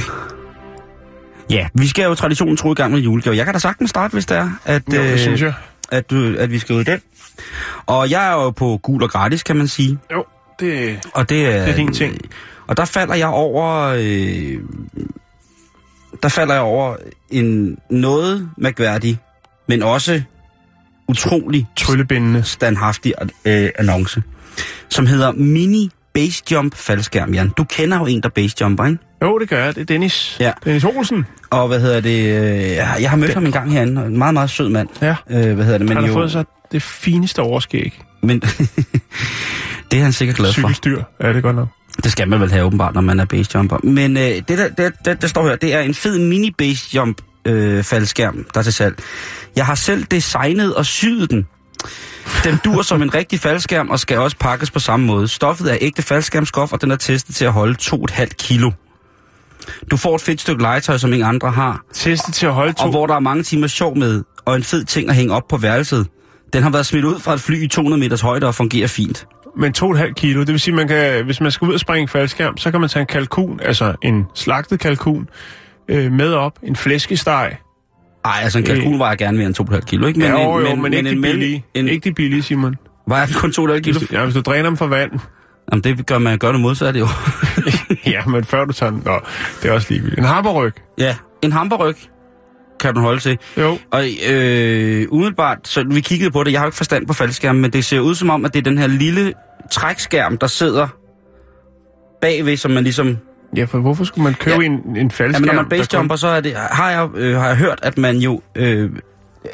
Ja, 1.50 1.68
vi 1.74 1.86
skal 1.86 2.04
jo 2.04 2.14
traditionen 2.14 2.56
tro 2.56 2.72
i 2.72 2.74
gang 2.74 2.92
med 2.92 3.00
julegave. 3.00 3.36
Jeg 3.36 3.44
kan 3.44 3.54
da 3.54 3.58
sagtens 3.58 3.90
starte, 3.90 4.12
hvis 4.12 4.26
det 4.26 4.36
er, 4.36 4.50
at, 4.64 4.82
Jo, 4.94 5.02
det 5.02 5.20
synes 5.20 5.42
jeg. 5.42 5.52
At, 5.90 6.10
du, 6.10 6.34
at 6.38 6.50
vi 6.50 6.58
skal 6.58 6.74
ud 6.74 6.80
i 6.80 6.84
den. 6.84 7.00
Og 7.86 8.10
jeg 8.10 8.28
er 8.28 8.32
jo 8.32 8.50
på 8.50 8.80
gul 8.82 9.02
og 9.02 9.10
gratis, 9.10 9.42
kan 9.42 9.56
man 9.56 9.68
sige. 9.68 9.98
Jo, 10.12 10.24
det... 10.60 10.98
Og 11.14 11.28
det 11.28 11.46
er, 11.46 11.60
Det 11.64 11.70
er 11.70 11.76
din 11.76 11.92
ting. 11.92 12.18
Og 12.66 12.76
der 12.76 12.84
falder 12.84 13.14
jeg 13.14 13.28
over... 13.28 13.94
Øh, 13.98 14.58
der 16.22 16.28
falder 16.28 16.54
jeg 16.54 16.62
over 16.62 16.96
en 17.30 17.78
noget 17.90 18.50
mærkværdig, 18.58 19.18
men 19.68 19.82
også 19.82 20.22
utrolig 21.08 21.66
Tryllebindende. 21.76 22.42
standhaftig 22.42 23.14
øh, 23.44 23.70
annonce, 23.78 24.22
som 24.88 25.06
hedder 25.06 25.32
Mini 25.32 25.90
Base 26.14 26.42
Jump 26.52 26.74
faldskærm, 26.74 27.34
Jan. 27.34 27.48
Du 27.48 27.64
kender 27.64 27.98
jo 27.98 28.06
en, 28.06 28.20
der 28.22 28.28
base 28.28 28.56
jumper, 28.60 28.84
ikke? 28.84 28.98
Jo, 29.22 29.38
det 29.38 29.48
gør 29.48 29.64
jeg. 29.64 29.74
Det 29.74 29.80
er 29.80 29.84
Dennis. 29.84 30.36
Ja. 30.40 30.52
Dennis 30.64 30.84
Olsen. 30.84 31.26
Og 31.50 31.68
hvad 31.68 31.80
hedder 31.80 32.00
det? 32.00 32.18
Øh, 32.20 33.02
jeg 33.02 33.10
har 33.10 33.16
mødt 33.16 33.34
ham 33.34 33.46
en 33.46 33.52
gang 33.52 33.72
herinde. 33.72 34.02
En 34.06 34.18
meget, 34.18 34.34
meget 34.34 34.50
sød 34.50 34.68
mand. 34.68 34.88
Ja. 35.02 35.16
Øh, 35.30 35.54
hvad 35.54 35.64
hedder 35.64 35.78
det? 35.78 35.88
Men 35.88 35.96
Han 35.96 36.04
har 36.04 36.08
jo, 36.08 36.14
fået 36.14 36.32
sig 36.32 36.44
det 36.72 36.82
fineste 36.82 37.42
overskæg. 37.42 38.00
Men 38.22 38.40
det 39.90 39.98
er 39.98 40.02
han 40.02 40.12
sikkert 40.12 40.36
glad 40.36 40.52
for. 40.52 40.60
Cykelstyr. 40.60 41.02
Ja, 41.22 41.28
det 41.28 41.36
er 41.36 41.40
godt 41.40 41.56
nok. 41.56 41.68
Det 42.04 42.12
skal 42.12 42.28
man 42.28 42.40
vel 42.40 42.52
have 42.52 42.64
åbenbart, 42.64 42.94
når 42.94 43.00
man 43.00 43.20
er 43.20 43.24
basejumper. 43.24 43.78
Men 43.82 44.16
øh, 44.16 44.22
det, 44.22 44.48
der, 44.48 44.68
det, 44.68 44.92
det, 45.04 45.22
der 45.22 45.28
står 45.28 45.48
her, 45.48 45.56
det 45.56 45.74
er 45.74 45.80
en 45.80 45.94
fed 45.94 46.18
mini 46.18 46.50
basejump 46.58 47.20
øh, 47.44 47.84
faldskærm, 47.84 48.46
der 48.54 48.60
er 48.60 48.64
til 48.64 48.72
salg. 48.72 48.98
Jeg 49.56 49.66
har 49.66 49.74
selv 49.74 50.04
designet 50.04 50.74
og 50.74 50.86
syet 50.86 51.30
den, 51.30 51.46
Den 52.44 52.58
dur 52.64 52.82
som 52.82 53.02
en 53.02 53.14
rigtig 53.14 53.40
faldskærm 53.40 53.90
og 53.90 54.00
skal 54.00 54.18
også 54.18 54.36
pakkes 54.40 54.70
på 54.70 54.78
samme 54.78 55.06
måde. 55.06 55.28
Stoffet 55.28 55.72
er 55.72 55.78
ægte 55.80 56.02
faldskærmstof, 56.02 56.72
og 56.72 56.80
den 56.80 56.90
er 56.90 56.96
testet 56.96 57.34
til 57.34 57.44
at 57.44 57.52
holde 57.52 57.76
2,5 57.80 58.26
kilo. 58.38 58.70
Du 59.90 59.96
får 59.96 60.14
et 60.14 60.20
fedt 60.20 60.40
stykke 60.40 60.62
legetøj, 60.62 60.98
som 60.98 61.12
ingen 61.12 61.28
andre 61.28 61.50
har, 61.50 61.84
Testet 61.94 62.34
til 62.34 62.46
at 62.46 62.52
holde 62.52 62.72
to. 62.72 62.84
og 62.84 62.90
hvor 62.90 63.06
der 63.06 63.14
er 63.14 63.20
mange 63.20 63.42
timer 63.42 63.66
sjov 63.66 63.96
med, 63.98 64.22
og 64.44 64.56
en 64.56 64.62
fed 64.62 64.84
ting 64.84 65.08
at 65.08 65.14
hænge 65.16 65.34
op 65.34 65.48
på 65.48 65.56
værelset. 65.56 66.06
Den 66.52 66.62
har 66.62 66.70
været 66.70 66.86
smidt 66.86 67.04
ud 67.04 67.18
fra 67.20 67.34
et 67.34 67.40
fly 67.40 67.62
i 67.64 67.68
200 67.68 68.00
meters 68.00 68.20
højde 68.20 68.46
og 68.46 68.54
fungerer 68.54 68.88
fint. 68.88 69.26
Men 69.58 69.74
2,5 69.78 70.12
kilo, 70.12 70.40
det 70.40 70.48
vil 70.48 70.60
sige, 70.60 70.74
man 70.74 70.88
kan, 70.88 71.24
hvis 71.24 71.40
man 71.40 71.50
skal 71.50 71.68
ud 71.68 71.74
og 71.74 71.80
springe 71.80 72.08
faldskærm, 72.08 72.56
så 72.56 72.70
kan 72.70 72.80
man 72.80 72.88
tage 72.90 73.00
en 73.00 73.06
kalkun, 73.06 73.60
altså 73.62 73.94
en 74.02 74.24
slagtet 74.34 74.80
kalkun, 74.80 75.28
øh, 75.88 76.12
med 76.12 76.32
op, 76.32 76.58
en 76.62 76.76
flæskesteg. 76.76 77.56
Ej, 78.24 78.32
altså 78.42 78.58
en 78.58 78.64
kalkun 78.64 78.98
vejer 78.98 79.16
gerne 79.16 79.36
mere 79.38 79.46
end 79.46 79.54
2,5 79.74 79.80
kilo, 79.80 80.06
ikke? 80.06 80.18
Men, 80.18 80.28
ja, 80.28 80.42
jo, 80.42 80.58
jo, 80.60 80.74
men, 80.74 80.82
men 80.82 80.92
ikke 80.94 81.10
en 81.10 81.16
de 81.16 81.22
billige. 81.22 81.64
En, 81.74 81.88
Ikke 81.88 82.04
de 82.10 82.14
billige, 82.14 82.42
Simon. 82.42 82.74
vejer 83.08 83.26
den 83.26 83.34
kun 83.34 83.50
2,5 83.50 83.80
kilo? 83.80 84.00
Ja, 84.12 84.24
hvis 84.24 84.34
du 84.34 84.40
dræner 84.40 84.68
dem 84.68 84.76
for 84.76 84.86
vand. 84.86 85.10
Jamen, 85.72 85.84
det 85.84 86.06
gør 86.06 86.18
man 86.18 86.38
gør 86.38 86.52
det 86.52 86.60
modsatte 86.60 87.00
jo. 87.00 87.06
ja, 88.14 88.24
men 88.26 88.44
før 88.44 88.64
du 88.64 88.72
tager 88.72 88.90
den. 88.90 89.02
Nå, 89.04 89.20
det 89.62 89.68
er 89.68 89.72
også 89.74 89.86
ligegyldigt. 89.90 90.18
En 90.18 90.24
hammerryg. 90.24 90.72
ja, 90.98 91.16
en 91.42 91.52
hamperryg 91.52 91.96
kan 92.80 92.94
du 92.94 93.00
holde 93.00 93.20
til. 93.20 93.38
Jo. 93.56 93.78
Og 93.90 94.04
øh, 94.30 95.06
umiddelbart, 95.10 95.58
så 95.68 95.84
vi 95.90 96.00
kiggede 96.00 96.30
på 96.30 96.44
det, 96.44 96.52
jeg 96.52 96.60
har 96.60 96.64
jo 96.64 96.68
ikke 96.68 96.76
forstand 96.76 97.06
på 97.06 97.12
faldskærmen, 97.12 97.62
men 97.62 97.70
det 97.72 97.84
ser 97.84 98.00
ud 98.00 98.14
som 98.14 98.30
om, 98.30 98.44
at 98.44 98.52
det 98.54 98.58
er 98.58 98.62
den 98.64 98.78
her 98.78 98.86
lille 98.86 99.32
trækskærm, 99.70 100.38
der 100.38 100.46
sidder 100.46 100.88
bagved, 102.20 102.56
som 102.56 102.70
man 102.70 102.84
ligesom... 102.84 103.18
Ja, 103.56 103.64
for 103.64 103.78
hvorfor 103.78 104.04
skulle 104.04 104.24
man 104.24 104.34
købe 104.34 104.60
Ja. 104.60 104.66
en, 104.66 104.96
en 104.96 105.10
faldskærm? 105.10 105.44
Jamen, 105.44 105.56
når 105.56 105.62
man 105.62 105.68
basejumper, 105.68 106.16
så 106.16 106.28
er 106.28 106.40
det, 106.40 106.54
har, 106.56 106.90
jeg, 106.90 107.08
øh, 107.14 107.36
har 107.36 107.46
jeg 107.48 107.56
hørt, 107.56 107.78
at 107.82 107.98
man 107.98 108.16
jo... 108.16 108.40
Øh, 108.54 108.90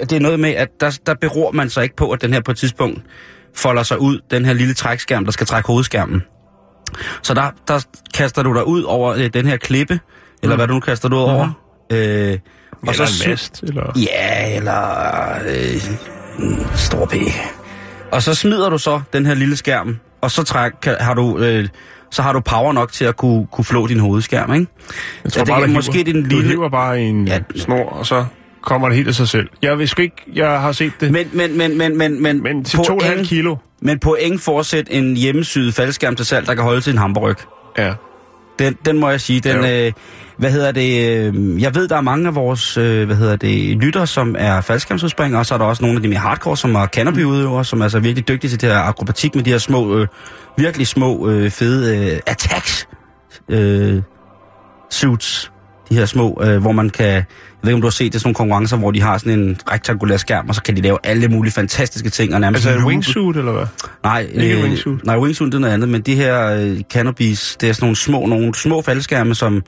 det 0.00 0.12
er 0.12 0.20
noget 0.20 0.40
med, 0.40 0.50
at 0.50 0.68
der, 0.80 0.98
der 1.06 1.14
beror 1.14 1.52
man 1.52 1.70
så 1.70 1.80
ikke 1.80 1.96
på, 1.96 2.10
at 2.10 2.22
den 2.22 2.32
her 2.32 2.40
på 2.40 2.50
et 2.50 2.56
tidspunkt 2.56 3.00
folder 3.56 3.82
sig 3.82 4.00
ud, 4.00 4.20
den 4.30 4.44
her 4.44 4.52
lille 4.52 4.74
trækskærm, 4.74 5.24
der 5.24 5.32
skal 5.32 5.46
trække 5.46 5.66
hovedskærmen. 5.66 6.22
Så 7.22 7.34
der, 7.34 7.50
der 7.68 7.86
kaster 8.14 8.42
du 8.42 8.54
dig 8.54 8.66
ud 8.66 8.82
over 8.82 9.14
øh, 9.14 9.30
den 9.34 9.46
her 9.46 9.56
klippe, 9.56 10.00
eller 10.42 10.56
Mm. 10.56 10.58
hvad 10.58 10.68
du 10.68 10.74
nu 10.74 10.80
kaster 10.80 11.08
du 11.08 11.16
ud 11.16 11.22
over. 11.22 11.50
Øh, 11.92 11.98
Eller 11.98 12.38
og 12.88 12.94
så 12.94 13.02
en 13.24 13.30
mast, 13.30 13.62
eller... 13.62 13.92
Ja, 13.96 14.56
eller 14.56 14.90
øh, 15.48 16.44
en 16.44 16.66
stor 16.74 17.06
P. 17.06 17.12
Og 18.12 18.22
så 18.22 18.34
smider 18.34 18.68
du 18.70 18.78
så 18.78 19.00
den 19.12 19.26
her 19.26 19.34
lille 19.34 19.56
skærm, 19.56 19.98
og 20.20 20.30
så 20.30 20.42
træk, 20.42 20.72
kan, 20.82 20.96
har 21.00 21.14
du... 21.14 21.38
Øh, 21.38 21.68
så 22.10 22.22
har 22.22 22.32
du 22.32 22.40
power 22.40 22.72
nok 22.72 22.92
til 22.92 23.04
at 23.04 23.16
kunne, 23.16 23.46
kunne 23.52 23.64
flå 23.64 23.86
din 23.86 24.00
hovedskærm, 24.00 24.52
ikke? 24.54 24.66
Jeg 25.24 25.36
Ja, 25.36 25.40
det 25.40 25.48
kan- 25.54 25.62
du 25.66 25.72
måske 25.72 25.92
hiver, 25.92 26.04
det 26.04 26.14
er 26.14 26.18
en 26.18 26.22
Du 26.24 26.28
lille- 26.36 26.48
hiver 26.50 26.68
bare 26.68 27.00
en 27.00 27.28
ja. 27.28 27.40
snor, 27.56 27.84
og 27.90 28.06
så 28.06 28.24
kommer 28.62 28.88
det 28.88 28.96
helt 28.96 29.08
af 29.08 29.14
sig 29.14 29.28
selv. 29.28 29.48
Jeg 29.62 29.78
vil 29.78 29.90
ikke... 29.98 30.16
Jeg 30.34 30.60
har 30.60 30.72
set 30.72 30.92
det. 31.00 31.12
Men, 31.12 31.28
Men, 31.32 31.58
men, 31.58 31.78
men, 31.78 31.98
men, 31.98 32.22
men, 32.22 32.42
men, 32.42 32.64
til 32.64 32.76
2,5 32.76 33.24
kilo. 33.24 33.56
men 33.80 33.98
point 33.98 34.40
fortsæt 34.40 34.86
en 34.90 35.16
hjemmesyet 35.16 35.74
faldskærm 35.74 36.16
til 36.16 36.26
salg, 36.26 36.46
der 36.46 36.54
kan 36.54 36.64
holde 36.64 36.80
til 36.80 36.92
en 36.92 36.98
hamburg. 36.98 37.36
Ja. 37.78 37.94
Den, 38.58 38.76
den 38.84 38.98
må 38.98 39.10
jeg 39.10 39.20
sige, 39.20 39.40
den, 39.40 39.56
Jo. 39.56 39.86
øh, 39.86 39.92
hvad 40.36 40.50
hedder 40.50 40.72
det, 40.72 41.18
øh, 41.34 41.62
jeg 41.62 41.74
ved, 41.74 41.88
der 41.88 41.96
er 41.96 42.00
mange 42.00 42.28
af 42.28 42.34
vores, 42.34 42.76
øh, 42.76 43.06
hvad 43.06 43.16
hedder 43.16 43.36
det, 43.36 43.76
lytter, 43.76 44.04
som 44.04 44.36
er 44.38 44.60
faldskærmsudspringere, 44.60 45.40
og 45.40 45.46
så 45.46 45.54
er 45.54 45.58
der 45.58 45.64
også 45.64 45.82
nogle 45.82 45.96
af 45.96 46.02
de 46.02 46.08
mere 46.08 46.18
hardcore, 46.18 46.56
som 46.56 46.74
er 46.74 46.86
canopy-udøvere, 46.86 47.64
som 47.64 47.80
er 47.80 47.84
altså 47.84 47.98
virkelig 47.98 48.28
dygtige 48.28 48.50
til 48.50 48.60
det 48.60 48.68
her 48.68 48.78
akrobatik 48.78 49.34
med 49.34 49.44
de 49.44 49.50
her 49.50 49.58
små, 49.58 49.98
øh, 49.98 50.08
virkelig 50.58 50.86
små, 50.86 51.28
øh, 51.28 51.50
fede 51.50 52.12
øh, 52.12 52.20
attacks 52.26 52.88
øh, 53.48 54.02
suits. 54.90 55.51
De 55.92 55.98
her 55.98 56.06
små, 56.06 56.40
øh, 56.44 56.60
hvor 56.60 56.72
man 56.72 56.90
kan, 56.90 57.06
jeg 57.06 57.24
ved 57.62 57.70
ikke, 57.70 57.74
om 57.74 57.80
du 57.80 57.86
har 57.86 57.90
set 57.90 58.12
det, 58.12 58.20
sådan 58.20 58.28
nogle 58.28 58.34
konkurrencer, 58.34 58.76
hvor 58.76 58.90
de 58.90 59.00
har 59.02 59.18
sådan 59.18 59.38
en 59.38 59.58
rektangulær 59.70 60.16
skærm, 60.16 60.48
og 60.48 60.54
så 60.54 60.62
kan 60.62 60.76
de 60.76 60.80
lave 60.82 60.98
alle 61.04 61.28
mulige 61.28 61.52
fantastiske 61.52 62.10
ting. 62.10 62.34
Og 62.34 62.40
nærmest 62.40 62.66
Altså 62.66 62.80
en 62.80 62.86
wingsuit, 62.86 63.36
eller 63.36 63.52
hvad? 63.52 63.66
Nej, 64.04 64.26
Ikke 64.34 64.56
øh, 64.58 64.64
wingsuit. 64.64 65.04
Nej, 65.06 65.18
wingsuit 65.18 65.52
det 65.52 65.56
er 65.58 65.60
noget 65.60 65.74
andet, 65.74 65.88
men 65.88 66.00
de 66.00 66.14
her 66.14 66.46
øh, 66.60 66.80
cannabis, 66.92 67.56
det 67.60 67.68
er 67.68 67.72
sådan 67.72 67.84
nogle 67.84 67.96
små, 67.96 68.26
nogle 68.26 68.54
små 68.54 68.82
faldskærme, 68.82 69.34
som, 69.34 69.62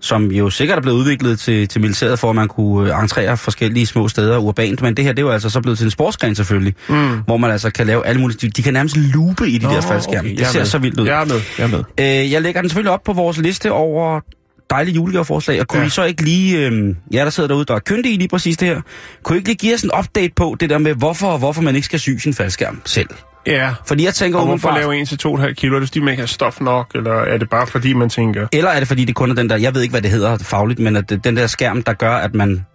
som 0.00 0.30
jo 0.32 0.50
sikkert 0.50 0.78
er 0.78 0.82
blevet 0.82 0.96
udviklet 0.98 1.38
til, 1.40 1.68
til 1.68 1.80
militæret, 1.80 2.18
for 2.18 2.30
at 2.30 2.36
man 2.36 2.48
kunne 2.48 2.94
øh, 2.94 3.02
entrere 3.02 3.36
forskellige 3.36 3.86
små 3.86 4.08
steder 4.08 4.38
urbant, 4.38 4.82
men 4.82 4.94
det 4.96 5.04
her, 5.04 5.12
det 5.12 5.18
er 5.22 5.26
jo 5.26 5.30
altså 5.32 5.50
så 5.50 5.60
blevet 5.60 5.78
til 5.78 5.84
en 5.84 5.90
sportsgren 5.90 6.34
selvfølgelig, 6.34 6.74
Mm. 6.88 7.18
hvor 7.26 7.36
man 7.36 7.50
altså 7.50 7.70
kan 7.70 7.86
lave 7.86 8.06
alle 8.06 8.20
mulige, 8.20 8.48
de, 8.50 8.62
kan 8.62 8.72
nærmest 8.72 8.96
loope 8.96 9.48
i 9.48 9.58
de 9.58 9.66
Nå, 9.66 9.72
der 9.72 9.80
faldskærme. 9.80 10.18
okay, 10.18 10.30
det 10.30 10.40
jeg 10.40 10.46
er 10.46 10.50
ser 10.52 10.58
med. 10.58 10.66
så 10.66 10.78
vildt 10.78 11.00
ud. 11.00 11.06
Jeg 11.06 11.20
er 11.20 11.24
med, 11.24 11.40
jeg 11.58 11.64
er 11.64 11.68
med. 11.68 12.24
Øh, 12.24 12.32
jeg 12.32 12.42
lægger 12.42 12.60
den 12.60 12.70
selvfølgelig 12.70 12.92
op 12.92 13.02
på 13.04 13.12
vores 13.12 13.38
liste 13.38 13.72
over 13.72 14.20
dejlige 14.70 14.94
julegaveforslag, 14.94 15.60
og 15.60 15.68
kunne 15.68 15.80
Ja. 15.80 15.86
I 15.86 15.90
så 15.90 16.04
ikke 16.04 16.22
lige, 16.22 16.66
øh, 16.66 16.94
ja, 17.12 17.24
der 17.24 17.30
sidder 17.30 17.48
derude, 17.48 17.64
der 17.64 17.74
er 17.74 17.78
kyndige 17.78 18.14
i 18.14 18.16
lige 18.16 18.28
præcis 18.28 18.56
det 18.56 18.68
her, 18.68 18.80
kunne 19.22 19.36
I 19.36 19.38
ikke 19.38 19.48
lige 19.48 19.56
give 19.56 19.74
os 19.74 19.82
en 19.82 19.90
update 19.98 20.32
på 20.36 20.56
det 20.60 20.70
der 20.70 20.78
med, 20.78 20.94
hvorfor, 20.94 21.38
hvorfor 21.38 21.62
man 21.62 21.74
ikke 21.74 21.84
skal 21.84 22.00
sy 22.00 22.10
sin 22.18 22.34
faldskærm 22.34 22.82
selv? 22.84 23.08
Ja. 23.46 23.74
Fordi 23.86 24.04
jeg 24.04 24.14
tænker 24.14 24.38
Og 24.38 24.46
hvorfor 24.46 24.74
lave 24.74 24.96
en 24.96 25.06
til 25.06 25.18
2,5 25.26 25.52
kilo? 25.52 25.76
Er 25.76 25.80
det 25.80 25.88
fordi, 25.88 26.00
man 26.00 26.08
ikke 26.08 26.20
har 26.20 26.26
stof 26.26 26.60
nok, 26.60 26.90
eller 26.94 27.12
er 27.12 27.38
det 27.38 27.50
bare 27.50 27.66
fordi, 27.66 27.92
man 27.92 28.08
tænker... 28.08 28.46
Eller 28.52 28.70
er 28.70 28.78
det 28.78 28.88
fordi, 28.88 29.04
det 29.04 29.14
kun 29.14 29.30
er 29.30 29.34
den 29.34 29.50
der, 29.50 29.56
jeg 29.56 29.74
ved 29.74 29.82
ikke, 29.82 29.92
hvad 29.92 30.02
det 30.02 30.10
hedder 30.10 30.38
fagligt, 30.38 30.80
men 30.80 30.96
at 30.96 31.10
det, 31.10 31.24
den 31.24 31.36
der 31.36 31.46
skærm, 31.46 31.82
der 31.82 31.92
gør, 31.92 32.12
at 32.12 32.34
man 32.34 32.66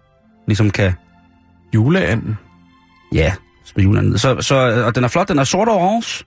ligesom 0.46 0.70
kan, 0.70 0.92
Juleanden. 1.74 2.38
ja, 3.14 3.32
smide 3.64 3.84
julen 3.84 4.18
Så, 4.18 4.40
så, 4.40 4.84
og 4.86 4.94
den 4.94 5.04
er 5.04 5.08
flot, 5.08 5.28
den 5.28 5.38
er 5.38 5.44
sort 5.44 5.68
og 5.68 5.74
orange. 5.74 6.24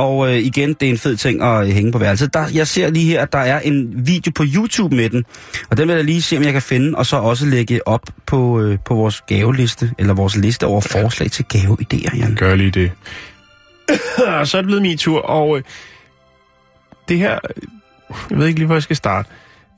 Og 0.00 0.28
øh, 0.28 0.38
igen, 0.38 0.74
det 0.74 0.82
er 0.82 0.90
en 0.90 0.98
fed 0.98 1.16
ting 1.16 1.42
at 1.42 1.66
øh, 1.66 1.72
hænge 1.72 1.92
på 1.92 1.98
værelset. 1.98 2.34
Der, 2.34 2.46
jeg 2.54 2.66
ser 2.66 2.90
lige 2.90 3.06
her, 3.06 3.22
at 3.22 3.32
der 3.32 3.38
er 3.38 3.60
en 3.60 4.06
video 4.06 4.32
på 4.34 4.44
YouTube 4.54 4.96
med 4.96 5.10
den. 5.10 5.24
Og 5.70 5.76
den 5.76 5.88
vil 5.88 5.96
jeg 5.96 6.04
lige 6.04 6.22
se, 6.22 6.36
om 6.36 6.42
jeg 6.42 6.52
kan 6.52 6.62
finde, 6.62 6.98
og 6.98 7.06
så 7.06 7.16
også 7.16 7.46
lægge 7.46 7.88
op 7.88 8.02
på, 8.26 8.60
øh, 8.60 8.78
på 8.84 8.94
vores 8.94 9.20
gaveliste, 9.20 9.90
eller 9.98 10.14
vores 10.14 10.36
liste 10.36 10.66
over 10.66 10.80
forslag 10.80 11.30
til 11.30 11.44
gaveidéer, 11.54 12.18
Jan. 12.18 12.34
Gør 12.34 12.54
lige 12.54 12.70
det. 12.70 12.92
så 14.48 14.56
er 14.56 14.60
det 14.60 14.66
blevet 14.66 14.82
min 14.82 14.98
tur, 14.98 15.20
og 15.20 15.56
øh, 15.56 15.62
det 17.08 17.18
her... 17.18 17.38
Jeg 18.30 18.38
ved 18.38 18.46
ikke 18.46 18.58
lige, 18.58 18.66
hvor 18.66 18.76
jeg 18.76 18.82
skal 18.82 18.96
starte. 18.96 19.28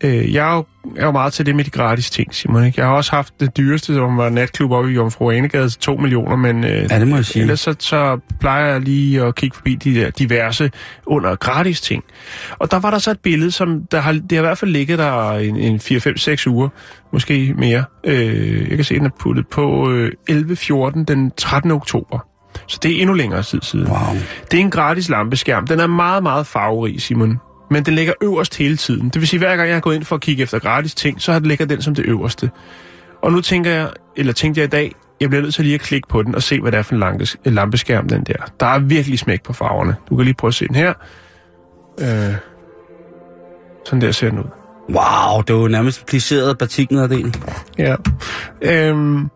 Øh, 0.03 0.35
jeg 0.35 0.51
er, 0.53 0.55
jo, 0.57 0.65
jeg 0.95 1.03
er 1.03 1.07
jo 1.07 1.13
meget 1.13 1.33
til 1.33 1.47
det 1.47 1.57
med 1.57 1.65
de 1.65 1.71
gratis 1.71 2.11
ting, 2.11 2.35
Simon. 2.35 2.65
Ikke? 2.65 2.81
Jeg 2.81 2.87
har 2.89 2.95
også 2.95 3.11
haft 3.11 3.41
det 3.41 3.57
dyreste, 3.57 3.95
som 3.95 4.17
var 4.17 4.29
natklub 4.29 4.71
oppe 4.71 4.91
i 4.91 4.95
Jomfru 4.95 5.31
Anegade 5.31 5.69
til 5.69 5.81
2 5.81 5.97
millioner, 5.97 6.37
men 6.37 6.65
øh, 6.65 6.87
Ja, 6.91 6.99
det 7.01 7.09
må 7.09 7.17
jeg 7.17 7.25
sige. 7.25 7.41
ellers 7.43 7.61
så, 7.61 7.75
så 7.79 8.19
plejer 8.41 8.67
jeg 8.67 8.81
lige 8.81 9.23
at 9.23 9.35
kigge 9.35 9.57
forbi 9.57 9.75
de 9.75 9.95
der 9.95 10.11
diverse 10.11 10.71
under 11.07 11.37
gratis 11.37 11.81
ting. 11.81 12.05
Og 12.59 12.71
der 12.71 12.79
var 12.79 12.91
der 12.91 12.99
så 12.99 13.11
et 13.11 13.21
billede, 13.21 13.51
som 13.51 13.83
der 13.91 14.01
har, 14.01 14.13
det 14.13 14.33
har 14.33 14.39
i 14.39 14.41
hvert 14.41 14.59
fald 14.59 14.71
ligget 14.71 14.99
der 14.99 15.33
en, 15.33 15.57
en 15.57 15.77
4-5-6 15.77 16.49
uger, 16.49 16.69
måske 17.13 17.55
mere. 17.59 17.85
Øh, 18.05 18.69
jeg 18.69 18.77
kan 18.77 18.85
se, 18.85 18.95
den 18.95 19.07
er 19.07 19.11
puttet 19.21 19.49
på 19.49 19.91
øh, 19.91 20.11
11.14 20.31 21.05
den 21.05 21.31
13. 21.37 21.71
oktober. 21.71 22.19
Så 22.69 22.79
det 22.83 22.97
er 22.97 23.01
endnu 23.01 23.15
længere 23.15 23.43
tid 23.43 23.61
siden. 23.63 23.89
Wow. 23.89 23.99
Det 24.51 24.57
er 24.57 24.61
en 24.61 24.71
gratis 24.71 25.09
lampeskærm. 25.09 25.67
Den 25.67 25.81
er 25.81 25.87
meget, 25.87 26.23
meget 26.23 26.47
farverig, 26.47 27.03
Simon. 27.03 27.39
Men 27.73 27.85
den 27.85 27.95
ligger 27.95 28.13
øverst 28.23 28.57
hele 28.57 28.77
tiden. 28.77 29.09
Det 29.09 29.21
vil 29.21 29.29
sige, 29.29 29.39
hver 29.39 29.57
gang 29.57 29.69
jeg 29.69 29.77
har 29.77 29.81
gået 29.81 29.95
ind 29.95 30.05
for 30.05 30.17
at 30.17 30.23
kigge 30.23 30.43
efter 30.43 30.59
gratis 30.59 30.95
ting, 30.95 31.23
så 31.23 31.33
har 31.33 31.39
den 31.39 31.49
ligger 31.49 31.67
den 31.67 31.83
som 31.83 31.95
det 31.95 32.05
øverste. 32.05 32.51
Og 33.23 33.33
nu 33.33 33.41
tænker 33.41 33.71
jeg, 33.71 33.91
eller 34.17 34.33
tænkte 34.33 34.61
jeg 34.61 34.67
i 34.67 34.71
dag, 34.71 34.95
jeg 35.21 35.31
bliver 35.31 35.43
nødt 35.43 35.55
til 35.55 35.65
lige 35.65 35.75
at 35.75 35.81
klikke 35.81 36.09
på 36.09 36.23
den 36.23 36.35
og 36.35 36.43
se, 36.43 36.61
hvad 36.61 36.73
det 36.73 36.79
er 36.79 36.83
for 36.83 36.95
en 36.95 37.27
en 37.47 37.55
lampeskærm, 37.55 38.09
den 38.09 38.25
der. 38.25 38.35
Der 38.61 38.67
er 38.67 38.79
virkelig 38.79 39.19
smæk 39.19 39.43
på 39.43 39.53
farverne. 39.53 39.97
Du 40.09 40.17
kan 40.17 40.25
lige 40.25 40.35
prøve 40.35 40.49
at 40.49 40.55
se 40.55 40.69
den 40.69 40.75
her. 40.75 40.93
Øh, 42.01 42.35
sådan 43.85 44.01
der 44.01 44.13
ser 44.13 44.31
den 44.31 44.39
ud. 44.39 44.45
Wow, 44.89 45.43
det 45.43 45.55
var 45.55 45.63
jo 45.63 45.69
nærmest 45.69 46.07
pliceret 46.07 46.59
batiknederdel. 46.59 47.37
Ja. 47.79 47.97
Øhm, 48.63 49.29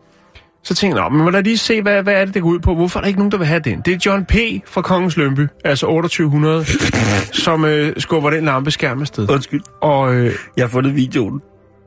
så 0.66 0.74
tænkte 0.74 1.02
jeg, 1.02 1.10
"Nå, 1.10 1.16
men 1.16 1.24
må 1.24 1.30
da 1.30 1.40
lige 1.40 1.58
se, 1.58 1.82
hvad, 1.82 2.02
hvad 2.02 2.14
er 2.14 2.24
det, 2.24 2.34
det 2.34 2.42
går 2.42 2.48
ud 2.48 2.58
på? 2.58 2.74
Hvorfor 2.74 2.98
er 2.98 3.02
der 3.02 3.08
ikke 3.08 3.18
nogen, 3.20 3.32
der 3.32 3.38
vil 3.38 3.46
have 3.46 3.60
den? 3.60 3.80
Det 3.80 3.94
er 3.94 3.98
John 4.06 4.24
P. 4.24 4.34
fra 4.66 4.82
Kongens 4.82 5.16
Lønby, 5.16 5.46
altså 5.64 5.86
2800, 5.86 6.64
som 7.44 7.64
øh, 7.64 7.92
skubber 7.98 8.30
den 8.30 8.44
lampeskærm 8.44 9.00
afsted. 9.00 9.30
Undskyld, 9.30 9.60
Og 9.80 10.14
øh, 10.14 10.32
jeg 10.56 10.64
har 10.64 10.68
fundet 10.70 10.96
videoen. 10.96 11.40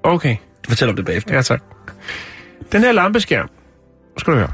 okay, 0.04 0.36
Fortæl 0.70 0.90
om 0.90 0.96
det 0.96 1.06
bagefter. 1.06 1.36
ja 1.36 1.42
tak. 1.42 1.62
Den 2.72 2.82
her 2.82 2.92
lampeskærm, 2.92 3.48
skal 4.18 4.34
du 4.34 4.38
høre, 4.38 4.50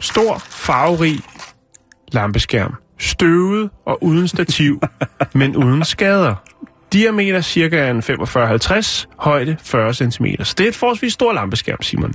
stor, 0.00 0.38
farverig 0.48 1.20
lampeskærm, 2.12 2.74
støvet 2.98 3.70
og 3.86 4.04
uden 4.04 4.28
stativ, 4.28 4.80
men 5.34 5.56
uden 5.56 5.84
skader. 5.84 6.34
Diameter 6.92 7.40
cirka 7.40 7.90
en 7.90 7.98
45-50, 7.98 9.06
højde 9.18 9.56
40 9.62 9.94
cm. 9.94 10.26
Så 10.42 10.54
det 10.58 10.64
er 10.64 10.68
et 10.68 10.74
forholdsvis 10.76 11.12
stor 11.12 11.32
lampeskærm, 11.32 11.82
Simon. 11.82 12.14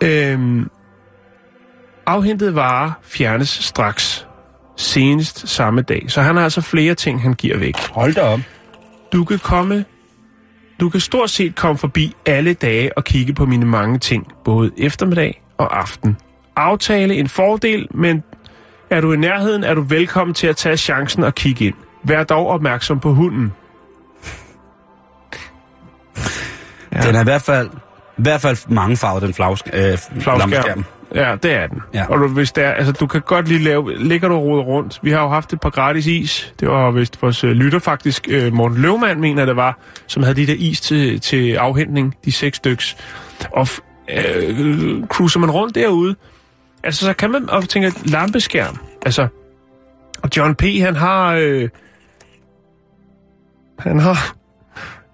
Øhm, 0.00 0.70
afhentet 2.06 2.54
varer 2.54 2.92
fjernes 3.02 3.48
straks, 3.48 4.26
senest 4.76 5.48
samme 5.48 5.82
dag. 5.82 6.04
Så 6.08 6.22
han 6.22 6.36
har 6.36 6.42
altså 6.42 6.60
flere 6.60 6.94
ting, 6.94 7.22
han 7.22 7.34
giver 7.34 7.58
væk. 7.58 7.76
Hold 7.90 8.14
da 8.14 8.20
op. 8.20 8.40
Du 9.12 9.24
kan 9.24 9.38
komme... 9.38 9.84
Du 10.80 10.88
kan 10.88 11.00
stort 11.00 11.30
set 11.30 11.54
komme 11.54 11.78
forbi 11.78 12.14
alle 12.26 12.54
dage 12.54 12.98
og 12.98 13.04
kigge 13.04 13.34
på 13.34 13.46
mine 13.46 13.66
mange 13.66 13.98
ting, 13.98 14.26
både 14.44 14.70
eftermiddag 14.78 15.42
og 15.58 15.78
aften. 15.78 16.16
Aftale 16.56 17.14
en 17.14 17.28
fordel, 17.28 17.88
men 17.90 18.22
er 18.90 19.00
du 19.00 19.12
i 19.12 19.16
nærheden, 19.16 19.64
er 19.64 19.74
du 19.74 19.82
velkommen 19.82 20.34
til 20.34 20.46
at 20.46 20.56
tage 20.56 20.76
chancen 20.76 21.24
og 21.24 21.34
kigge 21.34 21.64
ind. 21.64 21.74
Vær 22.04 22.24
dog 22.24 22.46
opmærksom 22.46 23.00
på 23.00 23.12
hunden. 23.12 23.52
Ja. 26.92 27.00
Den 27.00 27.14
er 27.14 27.20
i 27.20 27.24
hvert 27.24 27.42
fald, 27.42 27.70
i 28.18 28.22
hvert 28.22 28.40
fald 28.40 28.58
mange 28.68 28.96
farver, 28.96 29.20
den 29.20 29.34
flag, 29.34 29.56
øh, 29.72 29.98
lampeskærm. 30.26 30.84
Ja, 31.14 31.36
det 31.42 31.52
er 31.52 31.66
den. 31.66 31.82
Ja. 31.94 32.06
Og 32.08 32.18
du, 32.18 32.28
hvis 32.28 32.52
der, 32.52 32.70
altså, 32.70 32.92
du 32.92 33.06
kan 33.06 33.20
godt 33.20 33.48
lige 33.48 33.64
lave... 33.64 33.98
Ligger 33.98 34.28
du 34.28 34.34
og 34.34 34.42
roder 34.42 34.62
rundt? 34.62 34.98
Vi 35.02 35.10
har 35.10 35.22
jo 35.22 35.28
haft 35.28 35.52
et 35.52 35.60
par 35.60 35.70
gratis 35.70 36.06
is. 36.06 36.54
Det 36.60 36.68
var 36.68 36.90
vist 36.90 37.22
vores 37.22 37.44
øh, 37.44 37.50
lytter 37.50 37.78
faktisk, 37.78 38.28
øh, 38.30 38.52
Morten 38.52 38.78
Løvmand 38.78 39.20
mener 39.20 39.44
det 39.44 39.56
var, 39.56 39.78
som 40.06 40.22
havde 40.22 40.36
de 40.36 40.46
der 40.46 40.54
is 40.58 40.80
til, 40.80 41.20
til 41.20 41.54
afhentning, 41.54 42.14
de 42.24 42.32
seks 42.32 42.56
styks. 42.56 42.96
Og 43.52 43.68
øh, 44.10 45.06
cruiser 45.06 45.40
man 45.40 45.50
rundt 45.50 45.74
derude, 45.74 46.16
altså 46.84 47.04
så 47.04 47.12
kan 47.12 47.30
man 47.30 47.50
og 47.50 47.68
tænke, 47.68 47.92
lampeskærm. 48.04 48.78
Altså, 49.06 49.28
og 50.22 50.28
John 50.36 50.54
P., 50.54 50.62
han 50.62 50.96
har... 50.96 51.32
Øh, 51.32 51.68
han 53.78 53.98
har... 53.98 54.34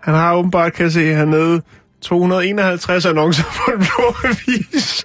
Han 0.00 0.14
har 0.14 0.34
åbenbart, 0.34 0.72
kan 0.72 0.84
jeg 0.84 0.92
se 0.92 1.14
hernede, 1.14 1.62
251 2.02 3.06
annoncer 3.06 3.42
på 3.44 3.70
en 3.72 3.78
blå 3.78 4.14
avis. 4.24 5.04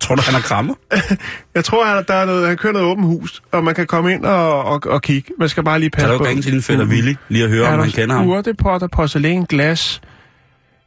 Tror 0.00 0.14
du, 0.14 0.22
han 0.24 0.34
er 0.34 0.40
krammer? 0.40 0.74
Jeg 1.54 1.64
tror, 1.64 1.84
han, 1.84 2.04
der 2.08 2.14
er 2.14 2.24
noget, 2.26 2.48
han 2.48 2.56
kører 2.56 2.72
noget 2.72 2.88
åbent 2.88 3.06
hus, 3.06 3.42
og 3.52 3.64
man 3.64 3.74
kan 3.74 3.86
komme 3.86 4.12
ind 4.12 4.24
og, 4.24 4.64
og, 4.64 4.80
og 4.86 5.02
kigge. 5.02 5.32
Man 5.38 5.48
skal 5.48 5.62
bare 5.64 5.80
lige 5.80 5.90
passe 5.90 6.06
Kan 6.06 6.12
du 6.12 6.18
på. 6.18 6.24
ringe 6.24 6.42
til 6.42 6.52
din 6.52 6.62
fætter 6.62 6.86
Willy, 6.86 7.14
lige 7.28 7.44
at 7.44 7.50
høre, 7.50 7.68
om 7.68 7.78
han 7.80 7.90
kender 7.90 8.16
ham? 8.16 8.28
Urtepotter, 8.28 8.86
porcelæn, 8.86 9.44
glas. 9.44 10.00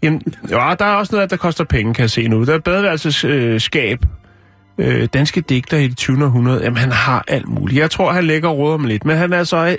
Jamen, 0.04 0.22
ja, 0.50 0.76
der 0.80 0.86
er 0.86 0.94
også 0.96 1.16
noget, 1.16 1.30
der 1.32 1.38
koster 1.38 1.64
penge, 1.64 1.94
kan 1.94 2.02
jeg 2.02 2.10
se 2.10 2.28
nu. 2.28 2.46
Der 2.46 2.54
er 2.54 2.60
badeværelsesskab. 2.60 3.32
Øh, 3.32 3.60
skab. 3.62 4.06
øh, 4.78 5.08
danske 5.14 5.42
digter 5.42 5.78
i 5.78 5.88
det 5.88 5.98
20. 5.98 6.26
århundrede. 6.26 6.64
Jamen, 6.64 6.78
han 6.78 6.92
har 6.92 7.24
alt 7.28 7.48
muligt. 7.48 7.80
Jeg 7.80 7.92
tror, 7.92 8.12
han 8.12 8.24
lægger 8.24 8.50
råd 8.50 8.74
om 8.74 8.84
lidt, 8.84 9.06
men 9.06 9.18
han 9.18 9.34
er 9.34 9.44
så... 9.44 9.78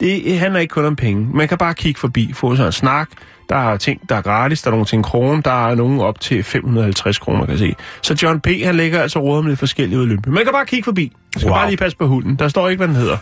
Det 0.00 0.38
handler 0.38 0.60
ikke 0.60 0.72
kun 0.72 0.84
om 0.84 0.96
penge. 0.96 1.28
Man 1.34 1.48
kan 1.48 1.58
bare 1.58 1.74
kigge 1.74 2.00
forbi, 2.00 2.32
få 2.34 2.56
sådan 2.56 2.66
en 2.66 2.72
snak. 2.72 3.08
Der 3.48 3.56
er 3.56 3.76
ting, 3.76 4.08
der 4.08 4.16
er 4.16 4.22
gratis, 4.22 4.62
der 4.62 4.68
er 4.68 4.72
nogle 4.72 4.86
til 4.86 4.96
en 4.96 5.02
krone, 5.02 5.42
der 5.42 5.66
er 5.68 5.74
nogen 5.74 6.00
op 6.00 6.20
til 6.20 6.42
550 6.44 7.18
kroner, 7.18 7.40
kan 7.40 7.50
jeg 7.50 7.58
se. 7.58 7.74
Så 8.02 8.18
John 8.22 8.40
P., 8.40 8.46
han 8.64 8.74
lægger 8.74 9.02
altså 9.02 9.18
råd 9.18 9.48
lidt 9.48 9.58
forskellige 9.58 9.98
udløb. 9.98 10.26
Man 10.26 10.44
kan 10.44 10.52
bare 10.52 10.66
kigge 10.66 10.84
forbi. 10.84 11.12
Man 11.34 11.40
skal 11.40 11.48
Wow. 11.50 11.58
bare 11.58 11.66
lige 11.68 11.76
passe 11.76 11.98
på 11.98 12.06
hunden. 12.06 12.36
Der 12.36 12.48
står 12.48 12.68
ikke, 12.68 12.78
hvad 12.78 12.88
den 12.88 12.96
hedder. 12.96 13.18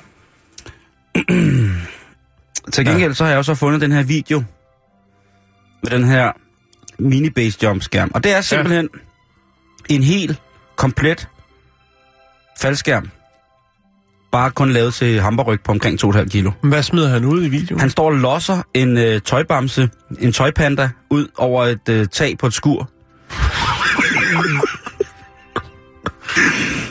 Til 2.73 2.85
gengæld 2.87 3.15
så 3.15 3.25
har 3.25 3.31
jeg 3.31 3.39
også 3.39 3.55
fundet 3.55 3.81
den 3.81 3.93
her 3.93 4.03
video 4.03 4.43
med 5.83 5.91
den 5.91 6.05
her 6.05 6.33
mini-base 6.99 7.59
jump 7.63 7.83
skærm. 7.83 8.11
Og 8.15 8.25
det 8.25 8.33
er 8.37 8.41
simpelthen 8.41 8.89
ja. 9.91 9.95
en 9.95 10.03
helt 10.03 10.41
komplet 10.77 11.29
faldskærm. 12.61 13.09
Bare 14.33 14.51
kun 14.51 14.71
lavet 14.71 14.95
til 14.95 15.21
hamperryg 15.21 15.61
på 15.61 15.73
omkring 15.73 16.05
2,5 16.05 16.29
kilo. 16.29 16.51
Hvad 16.63 16.83
smider 16.83 17.09
han 17.09 17.25
ud 17.25 17.45
i 17.45 17.49
videoen? 17.49 17.81
Han 17.81 17.91
står 17.91 18.05
og 18.05 18.13
losser 18.13 18.63
en 18.75 18.99
øh, 18.99 19.21
tøjbamse, 19.21 19.91
en 20.21 20.33
tøjpanda, 20.33 20.91
ud 21.11 21.27
over 21.39 21.65
et 21.65 21.89
øh, 21.89 22.07
tag 22.07 22.39
på 22.39 22.47
et 22.47 22.55
skur. 22.55 22.91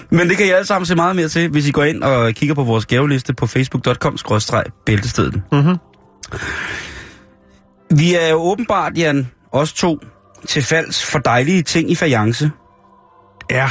Men 0.09 0.29
det 0.29 0.37
kan 0.37 0.45
I 0.45 0.49
alle 0.49 0.65
sammen 0.65 0.85
se 0.85 0.95
meget 0.95 1.15
mere 1.15 1.27
til, 1.27 1.49
hvis 1.49 1.67
I 1.67 1.71
går 1.71 1.83
ind 1.83 2.03
og 2.03 2.33
kigger 2.33 2.55
på 2.55 2.63
vores 2.63 2.85
gaveliste 2.85 3.33
på 3.33 3.47
facebook.com-bæltestedet. 3.47 5.41
Mhm. 5.51 5.77
Vi 7.97 8.15
er 8.15 8.27
jo 8.29 8.37
åbenbart, 8.37 8.97
Jan, 8.97 9.27
os 9.51 9.73
to, 9.73 9.99
til 10.47 10.63
falds 10.63 11.05
for 11.05 11.19
dejlige 11.19 11.61
ting 11.61 11.91
i 11.91 11.95
fajance. 11.95 12.51
Ja. 13.51 13.69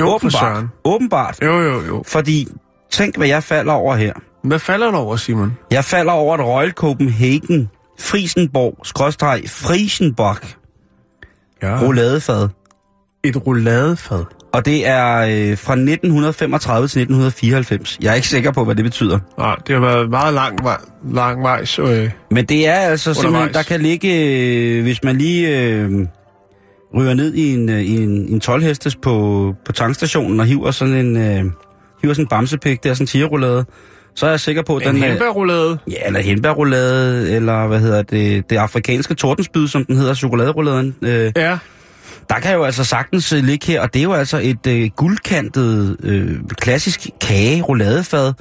Jo, 0.00 0.14
åbenbart. 0.14 0.64
Åbenbart. 0.84 1.38
Jo, 1.42 1.60
jo, 1.60 1.82
jo. 1.86 2.02
Fordi, 2.06 2.48
tænk 2.90 3.16
hvad 3.16 3.28
jeg 3.28 3.42
falder 3.42 3.72
over 3.72 3.96
her. 3.96 4.12
Hvad 4.44 4.58
falder 4.58 4.90
der 4.90 4.98
over, 4.98 5.16
Simon? 5.16 5.56
Jeg 5.70 5.84
falder 5.84 6.12
over 6.12 6.34
et 6.34 6.40
Royal 6.44 6.70
Copenhagen 6.70 7.68
Friesenborg, 8.00 8.78
skråstreg, 8.86 9.42
Friesenborg, 9.46 10.36
Ja. 11.62 11.78
rouladefad. 11.82 12.48
Et 13.24 13.46
rouladefad. 13.46 14.24
Og 14.52 14.66
det 14.66 14.86
er 14.86 15.16
øh, 15.18 15.58
fra 15.58 15.72
1935 15.72 16.88
til 16.88 17.00
1994. 17.00 17.98
Jeg 18.02 18.10
er 18.10 18.14
ikke 18.14 18.28
sikker 18.28 18.50
på, 18.52 18.64
hvad 18.64 18.74
det 18.74 18.84
betyder. 18.84 19.18
Nej, 19.38 19.56
det 19.66 19.74
har 19.74 19.80
været 19.80 20.10
meget 20.10 20.34
lang, 20.34 20.64
vej, 20.64 20.76
lang 21.12 21.42
vej, 21.42 21.64
så... 21.64 21.82
Øh, 21.82 22.10
Men 22.30 22.44
det 22.44 22.68
er 22.68 22.72
altså 22.72 23.14
simpelthen, 23.14 23.34
Undervejs. 23.34 23.52
der 23.56 23.62
kan 23.62 23.80
ligge, 23.80 24.24
øh, 24.76 24.82
hvis 24.82 25.04
man 25.04 25.16
lige 25.18 25.58
øh, 25.62 25.90
ryger 26.94 27.14
ned 27.14 27.34
i 27.34 27.54
en, 27.54 27.68
øh, 27.68 27.80
i 27.80 28.02
en, 28.02 28.10
en 28.10 28.40
12 28.40 28.62
hestes 28.62 28.96
på, 28.96 29.54
på 29.64 29.72
tankstationen 29.72 30.40
og 30.40 30.46
hiver 30.46 30.70
sådan 30.70 30.94
en, 30.94 31.16
øh, 31.16 31.44
hiver 32.02 32.14
sådan 32.14 32.24
en 32.24 32.28
bamsepik, 32.28 32.84
der 32.84 32.90
er 32.90 32.94
sådan 32.94 33.02
en 33.02 33.06
tigerroulade, 33.08 33.64
så 34.14 34.26
er 34.26 34.30
jeg 34.30 34.40
sikker 34.40 34.62
på, 34.62 34.76
at 34.76 34.86
en 34.86 34.94
den 34.94 35.02
hembærroulade. 35.02 35.78
Ja, 35.90 36.06
eller 36.06 36.20
hindbærroulade, 36.20 37.30
eller 37.32 37.66
hvad 37.66 37.80
hedder 37.80 38.02
det, 38.02 38.50
det 38.50 38.56
afrikanske 38.56 39.14
tordenspyd, 39.14 39.68
som 39.68 39.84
den 39.84 39.96
hedder, 39.96 40.14
chokoladerouladen. 40.14 40.96
Øh, 41.02 41.32
Ja. 41.36 41.58
der 42.28 42.34
kan 42.34 42.54
jo 42.54 42.64
altså 42.64 42.84
sagtens 42.84 43.32
øh, 43.32 43.44
ligge 43.44 43.66
her, 43.66 43.80
og 43.80 43.94
det 43.94 44.00
er 44.00 44.04
jo 44.04 44.12
altså 44.12 44.40
et 44.42 44.66
øh, 44.66 44.90
guldkantet, 44.96 45.96
øh, 46.02 46.36
klassisk 46.56 47.08
kage-rouladefad 47.20 48.32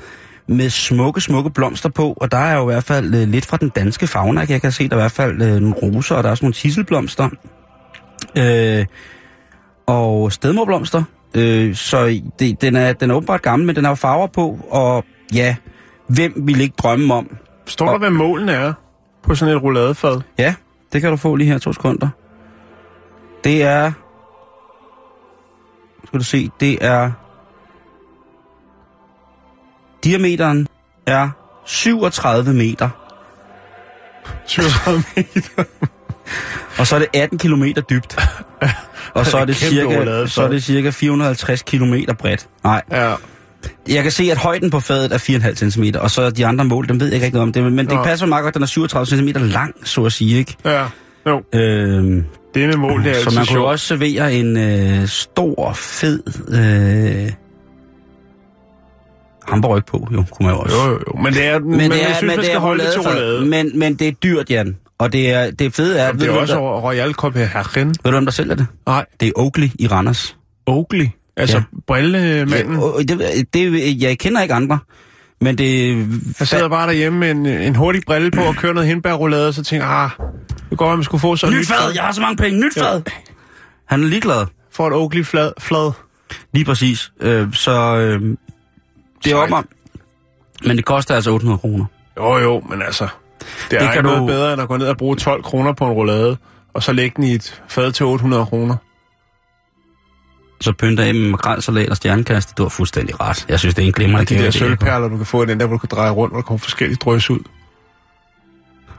med 0.50 0.70
smukke, 0.70 1.22
smukke 1.22 1.50
blomster 1.50 1.90
på, 1.90 2.14
og 2.22 2.32
der 2.32 2.38
er 2.38 2.56
jo 2.58 2.70
i 2.70 2.74
hvert 2.74 2.84
fald 2.84 3.16
øh, 3.16 3.28
lidt 3.28 3.46
fra 3.46 3.58
den 3.58 3.70
danske 3.70 4.08
fauna, 4.08 4.46
jeg 4.50 4.62
kan 4.62 4.72
se, 4.72 4.84
der 4.90 4.96
er 4.96 5.00
i 5.00 5.02
hvert 5.02 5.12
fald 5.12 5.42
øh, 5.42 5.60
nogle 5.62 5.76
roser, 5.76 6.16
og 6.16 6.24
der 6.24 6.30
er 6.30 6.32
også 6.32 6.46
nogle 6.46 6.54
tisselblomster, 6.54 7.30
øh, 8.38 8.86
og 9.88 10.32
stedmorblomster, 10.32 11.04
øh, 11.36 11.76
så 11.76 12.22
det, 12.40 12.62
den, 12.62 12.76
er, 12.76 12.94
den 12.94 13.12
er 13.12 13.16
åbenbart 13.16 13.42
gammel, 13.42 13.66
men 13.66 13.76
den 13.76 13.86
har 13.86 13.96
farver 13.96 14.28
på, 14.28 14.60
og 14.70 15.06
ja, 15.34 15.56
hvem 16.08 16.34
ville 16.48 16.64
ikke 16.64 16.76
drømme 16.78 17.14
om? 17.14 17.38
Står 17.66 17.92
der, 17.92 17.98
hvad 17.98 18.10
målene 18.10 18.52
er 18.52 18.74
på 19.24 19.36
sådan 19.36 19.56
et 19.56 19.64
rouladefad? 19.64 20.22
Ja, 20.38 20.56
det 20.94 21.02
kan 21.02 21.10
du 21.10 21.18
få 21.18 21.36
lige 21.36 21.52
her 21.52 21.58
to 21.58 21.74
sekunder. 21.74 22.10
Det 23.44 23.64
er... 23.64 23.92
Skal 26.06 26.20
du 26.20 26.24
se, 26.24 26.50
det 26.60 26.86
er... 26.86 27.12
Diameteren 30.04 30.68
er 31.06 31.30
37 31.66 32.54
meter, 32.54 32.90
37 34.46 35.04
meter. 35.16 35.64
Og 36.78 36.88
så 36.88 36.96
er 36.96 37.00
det 37.00 37.08
18 37.14 37.38
kilometer 37.40 37.82
dybt. 37.82 38.18
Og 39.14 39.26
så 39.26 39.38
er 39.38 39.46
det, 39.46 39.56
cirka, 39.56 40.26
så 40.28 40.44
er 40.44 40.48
det 40.48 40.64
cirka 40.64 40.90
450 40.90 41.62
kilometer 41.62 42.14
bredt. 42.14 42.48
Nej, 42.64 42.82
Ja. 42.92 43.14
jeg 43.90 44.04
kan 44.04 44.12
se, 44.12 44.32
at 44.32 44.38
højden 44.38 44.70
på 44.70 44.80
fadet 44.80 45.12
er 45.14 45.18
4,5 45.18 45.70
cm, 45.72 45.84
og 46.02 46.12
så 46.12 46.30
de 46.30 46.46
andre 46.46 46.66
mål, 46.66 46.88
dem 46.88 47.00
ved 47.00 47.08
jeg 47.08 47.16
ikke 47.24 47.30
noget 47.36 47.44
om. 47.48 47.54
Det, 47.54 47.64
men 47.72 47.86
det 47.86 47.94
Nå. 47.96 48.04
passer 48.04 48.26
meget 48.26 48.44
godt, 48.44 48.54
den 48.54 48.64
er 48.64 48.68
37 48.68 49.06
cm 49.06 49.28
lang, 49.36 49.76
så 49.88 50.06
at 50.06 50.12
sige, 50.12 50.38
ikke? 50.38 50.56
Ja. 50.66 50.86
Jo, 51.28 51.42
Øhm, 51.56 52.24
det 52.54 52.68
med 52.68 52.78
mål, 52.78 53.04
det 53.04 53.12
er 53.12 53.16
Så 53.16 53.26
man 53.26 53.34
kunne 53.34 53.40
jo 53.40 53.46
sjovt. 53.46 53.68
også 53.70 53.86
servere 53.86 54.34
en 54.34 54.58
øh, 54.58 55.08
stor, 55.08 55.74
fed 55.74 56.24
øh, 56.50 57.32
hamburg 59.48 59.86
på, 59.86 60.08
jo, 60.14 60.24
kunne 60.32 60.48
man 60.48 60.56
jo 60.56 60.62
også. 60.62 60.76
Jo, 60.78 60.84
jo, 60.92 61.00
jo. 61.08 61.22
Men 61.24 61.34
det 61.34 61.46
er, 61.46 61.60
men, 61.60 61.78
Men, 61.78 61.92
det 61.92 61.98
jeg 61.98 62.10
er, 62.10 62.14
synes, 62.14 62.22
men 62.22 62.28
man 62.28 62.38
det 62.38 62.46
skal 62.46 62.56
er 62.56 62.60
holde 62.62 62.84
det 62.84 63.06
roulade. 63.08 63.46
men, 63.46 63.80
men 63.80 63.96
det 63.96 64.08
er 64.08 64.12
dyrt, 64.12 64.50
Jan. 64.50 64.76
Og 65.00 65.14
det 65.14 65.32
er 65.34 65.52
det 65.52 65.74
fede 65.74 66.00
er, 66.00 66.06
Jamen, 66.06 66.22
det 66.22 66.30
du, 66.30 66.34
er 66.34 66.40
også 66.40 66.54
der, 66.54 66.60
Royal 66.60 67.14
Copenhagen. 67.14 67.88
ved 67.88 67.96
du, 68.04 68.12
hvem 68.12 68.26
der 68.26 68.32
sælger 68.32 68.56
det? 68.56 68.68
Nej, 68.86 69.06
Det 69.20 69.28
er 69.28 69.32
Oakley 69.36 69.70
i 69.80 69.88
Randers. 69.88 70.38
Oakley. 70.66 71.08
Altså 71.38 71.58
Ja. 71.58 71.64
ja. 71.74 71.80
brillemanden. 71.88 72.74
Ja, 72.76 72.80
og 72.82 73.02
det, 73.08 73.54
det, 73.54 74.02
jeg 74.02 74.20
kender 74.20 74.42
ikke 74.42 74.54
andre, 74.54 74.80
men 75.42 75.58
det... 75.58 75.98
Jeg 76.40 76.48
sidder 76.48 76.70
bare 76.70 76.88
derhjemme 76.88 77.20
med 77.20 77.32
en, 77.32 77.46
en 77.46 77.76
hurtig 77.76 78.02
brille 78.08 78.32
på 78.32 78.42
og 78.42 78.56
kører 78.56 78.74
noget 78.74 78.88
hindbærroulade, 78.90 79.48
og 79.48 79.54
så 79.54 79.64
tænker 79.64 79.88
ah, 79.88 80.10
det 80.70 80.78
går, 80.78 80.92
at 80.92 80.98
man 80.98 81.04
skulle 81.04 81.22
få 81.22 81.36
sådan 81.36 81.58
Nyt 81.58 81.68
fad! 81.68 81.92
Jeg 81.96 82.04
har 82.04 82.12
så 82.12 82.22
mange 82.22 82.38
penge! 82.38 82.60
Nyt 82.66 82.74
fad! 82.74 83.02
Han 83.86 84.04
er 84.04 84.08
ligeglad. 84.08 84.46
For 84.72 84.88
et 84.88 84.94
Oakley 84.94 85.26
flad. 85.26 85.52
flad. 85.60 85.92
Lige 86.54 86.66
præcis. 86.66 87.12
Øh, 87.22 87.54
så 87.54 87.98
øh, 87.98 88.22
det 89.24 89.32
er 89.32 89.36
om. 89.54 89.68
Men 90.66 90.78
det 90.78 90.86
koster 90.86 91.16
altså 91.16 91.32
800 91.32 91.58
kroner. 91.60 91.86
Jo, 92.18 92.38
jo, 92.38 92.62
men 92.70 92.82
altså, 92.82 93.08
det 93.72 93.78
er 93.78 93.80
kan 93.84 93.92
ikke 93.92 94.02
noget 94.04 94.20
du- 94.22 94.28
bedre, 94.28 94.54
end 94.54 94.62
at 94.62 94.68
gå 94.68 94.78
ned 94.78 94.88
og 94.88 94.98
bruge 94.98 95.16
12 95.16 95.44
kroner 95.44 95.74
på 95.74 95.86
en 95.86 95.92
roulade, 95.92 96.38
og 96.74 96.84
så 96.84 96.92
lægge 96.94 97.14
den 97.16 97.24
i 97.24 97.34
et 97.34 97.62
fad 97.68 97.92
til 97.92 98.06
800 98.06 98.46
kroner. 98.46 98.76
Så 100.62 100.74
pynter 100.74 101.04
jeg 101.04 101.16
med 101.16 101.30
makrelsalat 101.30 101.90
og 101.90 101.96
stjernekast. 101.98 102.58
Du 102.58 102.64
har 102.64 102.70
fuldstændig 102.70 103.20
ret. 103.22 103.46
Jeg 103.50 103.60
synes, 103.60 103.76
det 103.76 103.84
er 103.84 103.88
en 103.88 103.94
glimrende 103.94 104.26
De 104.26 104.36
der 104.36 104.42
gave. 104.42 104.52
sølvperler, 104.52 105.08
du 105.08 105.18
kan 105.18 105.26
få 105.26 105.44
i 105.44 105.46
den 105.46 105.60
der, 105.60 105.66
hvor 105.66 105.76
du 105.76 105.80
kan 105.80 105.90
dreje 105.92 106.10
rundt, 106.12 106.34
hvor 106.34 106.40
der 106.42 106.46
kommer 106.46 106.60
forskellige 106.60 106.98
drøs 106.98 107.30
ud. 107.30 107.40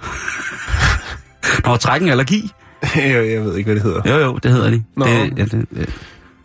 Nå, 1.64 1.76
træk 1.76 2.02
en 2.02 2.08
allergi. 2.08 2.50
jeg, 2.96 3.30
jeg 3.30 3.44
ved 3.44 3.56
ikke, 3.56 3.68
hvad 3.68 3.74
det 3.74 3.82
hedder. 3.82 4.02
Jo, 4.18 4.24
jo, 4.26 4.36
det 4.42 4.50
hedder 4.52 4.70
de. 4.70 4.84
Nå. 4.96 5.04
Det, 5.04 5.12
ja, 5.38 5.44
det, 5.44 5.50
det. 5.52 5.60
Nå, 5.60 5.70
men 5.74 5.74
det, 5.74 5.88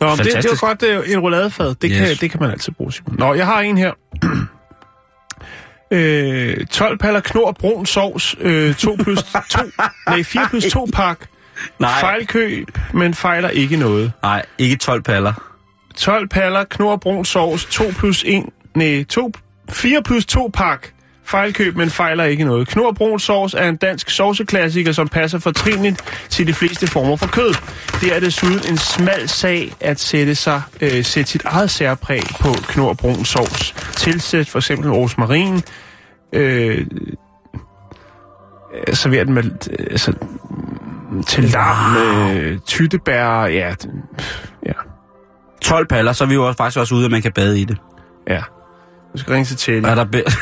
var 0.00 0.16
Fantastisk. 0.16 0.60
godt, 0.62 0.80
det 0.80 0.92
er 0.92 1.02
en 1.02 1.18
rouladefad. 1.20 1.74
Det, 1.74 1.90
yes. 1.92 1.98
kan, 2.08 2.16
det 2.20 2.30
kan 2.30 2.40
man 2.40 2.50
altid 2.50 2.72
bruge, 2.72 2.92
Simon. 2.92 3.16
Nå, 3.18 3.34
jeg 3.34 3.46
har 3.46 3.60
en 3.60 3.78
her. 3.78 3.92
øh, 5.90 6.66
12 6.66 6.98
paller 6.98 7.20
knor 7.20 7.52
brun 7.52 7.86
sovs, 7.86 8.36
øh, 8.40 8.74
2 8.74 8.96
plus 9.02 9.22
2, 9.50 9.58
nej, 10.08 10.22
4 10.22 10.48
plus 10.48 10.64
2 10.64 10.88
pak. 10.92 11.18
Nej. 11.78 12.00
Fejlkøb, 12.00 12.68
men 12.94 13.14
fejler 13.14 13.48
ikke 13.48 13.76
noget. 13.76 14.12
Nej, 14.22 14.46
ikke 14.58 14.76
12 14.76 15.02
paller. 15.02 15.32
12 15.96 16.28
paller 16.28 16.64
knor 16.64 16.96
brun 16.96 17.24
sovs, 17.24 17.64
2 17.64 17.84
plus 17.98 18.24
1, 18.26 18.44
nej, 18.74 19.04
2, 19.08 19.32
4 19.70 20.02
plus 20.02 20.26
2 20.26 20.50
pak. 20.54 20.88
Fejlkøb, 21.24 21.76
men 21.76 21.90
fejler 21.90 22.24
ikke 22.24 22.44
noget. 22.44 22.68
Knor 22.68 22.92
brun 22.92 23.20
sovs 23.20 23.54
er 23.54 23.68
en 23.68 23.76
dansk 23.76 24.10
sovseklassiker, 24.10 24.92
som 24.92 25.08
passer 25.08 25.38
fortrinligt 25.38 26.24
til 26.28 26.46
de 26.46 26.54
fleste 26.54 26.86
former 26.86 27.16
for 27.16 27.26
kød. 27.26 27.54
Det 28.00 28.16
er 28.16 28.20
desuden 28.20 28.60
en 28.70 28.78
smal 28.78 29.28
sag 29.28 29.72
at 29.80 30.00
sætte, 30.00 30.34
sig, 30.34 30.62
øh, 30.80 31.04
sætte 31.04 31.30
sit 31.30 31.44
eget 31.44 31.70
særpræg 31.70 32.22
på 32.40 32.48
knor 32.68 32.94
brun 32.94 33.24
sovs. 33.24 33.72
Tilsæt 33.96 34.48
for 34.48 34.58
eksempel 34.58 34.90
rosmarin, 34.90 35.62
øh, 36.32 36.86
øh, 38.88 38.94
server 38.94 39.24
den 39.24 39.34
med 39.34 39.44
øh, 39.44 39.86
altså, 39.90 40.12
til 41.26 41.44
lam, 41.44 41.96
øh, 41.96 42.58
tyttebær, 42.58 43.44
ja, 43.44 43.74
ja, 44.66 44.72
12 45.62 45.86
paller, 45.86 46.12
så 46.12 46.24
er 46.24 46.28
vi 46.28 46.34
jo 46.34 46.46
også, 46.46 46.56
faktisk 46.56 46.78
også 46.78 46.94
ude, 46.94 47.04
at 47.04 47.10
man 47.10 47.22
kan 47.22 47.32
bade 47.32 47.60
i 47.60 47.64
det. 47.64 47.76
ja. 48.28 48.42
Du 49.14 49.18
skal 49.18 49.32
ringe 49.32 49.44
til 49.46 49.56
Teddy. 49.56 49.84
Er 49.84 49.94
der 49.94 50.04
be- 50.04 50.22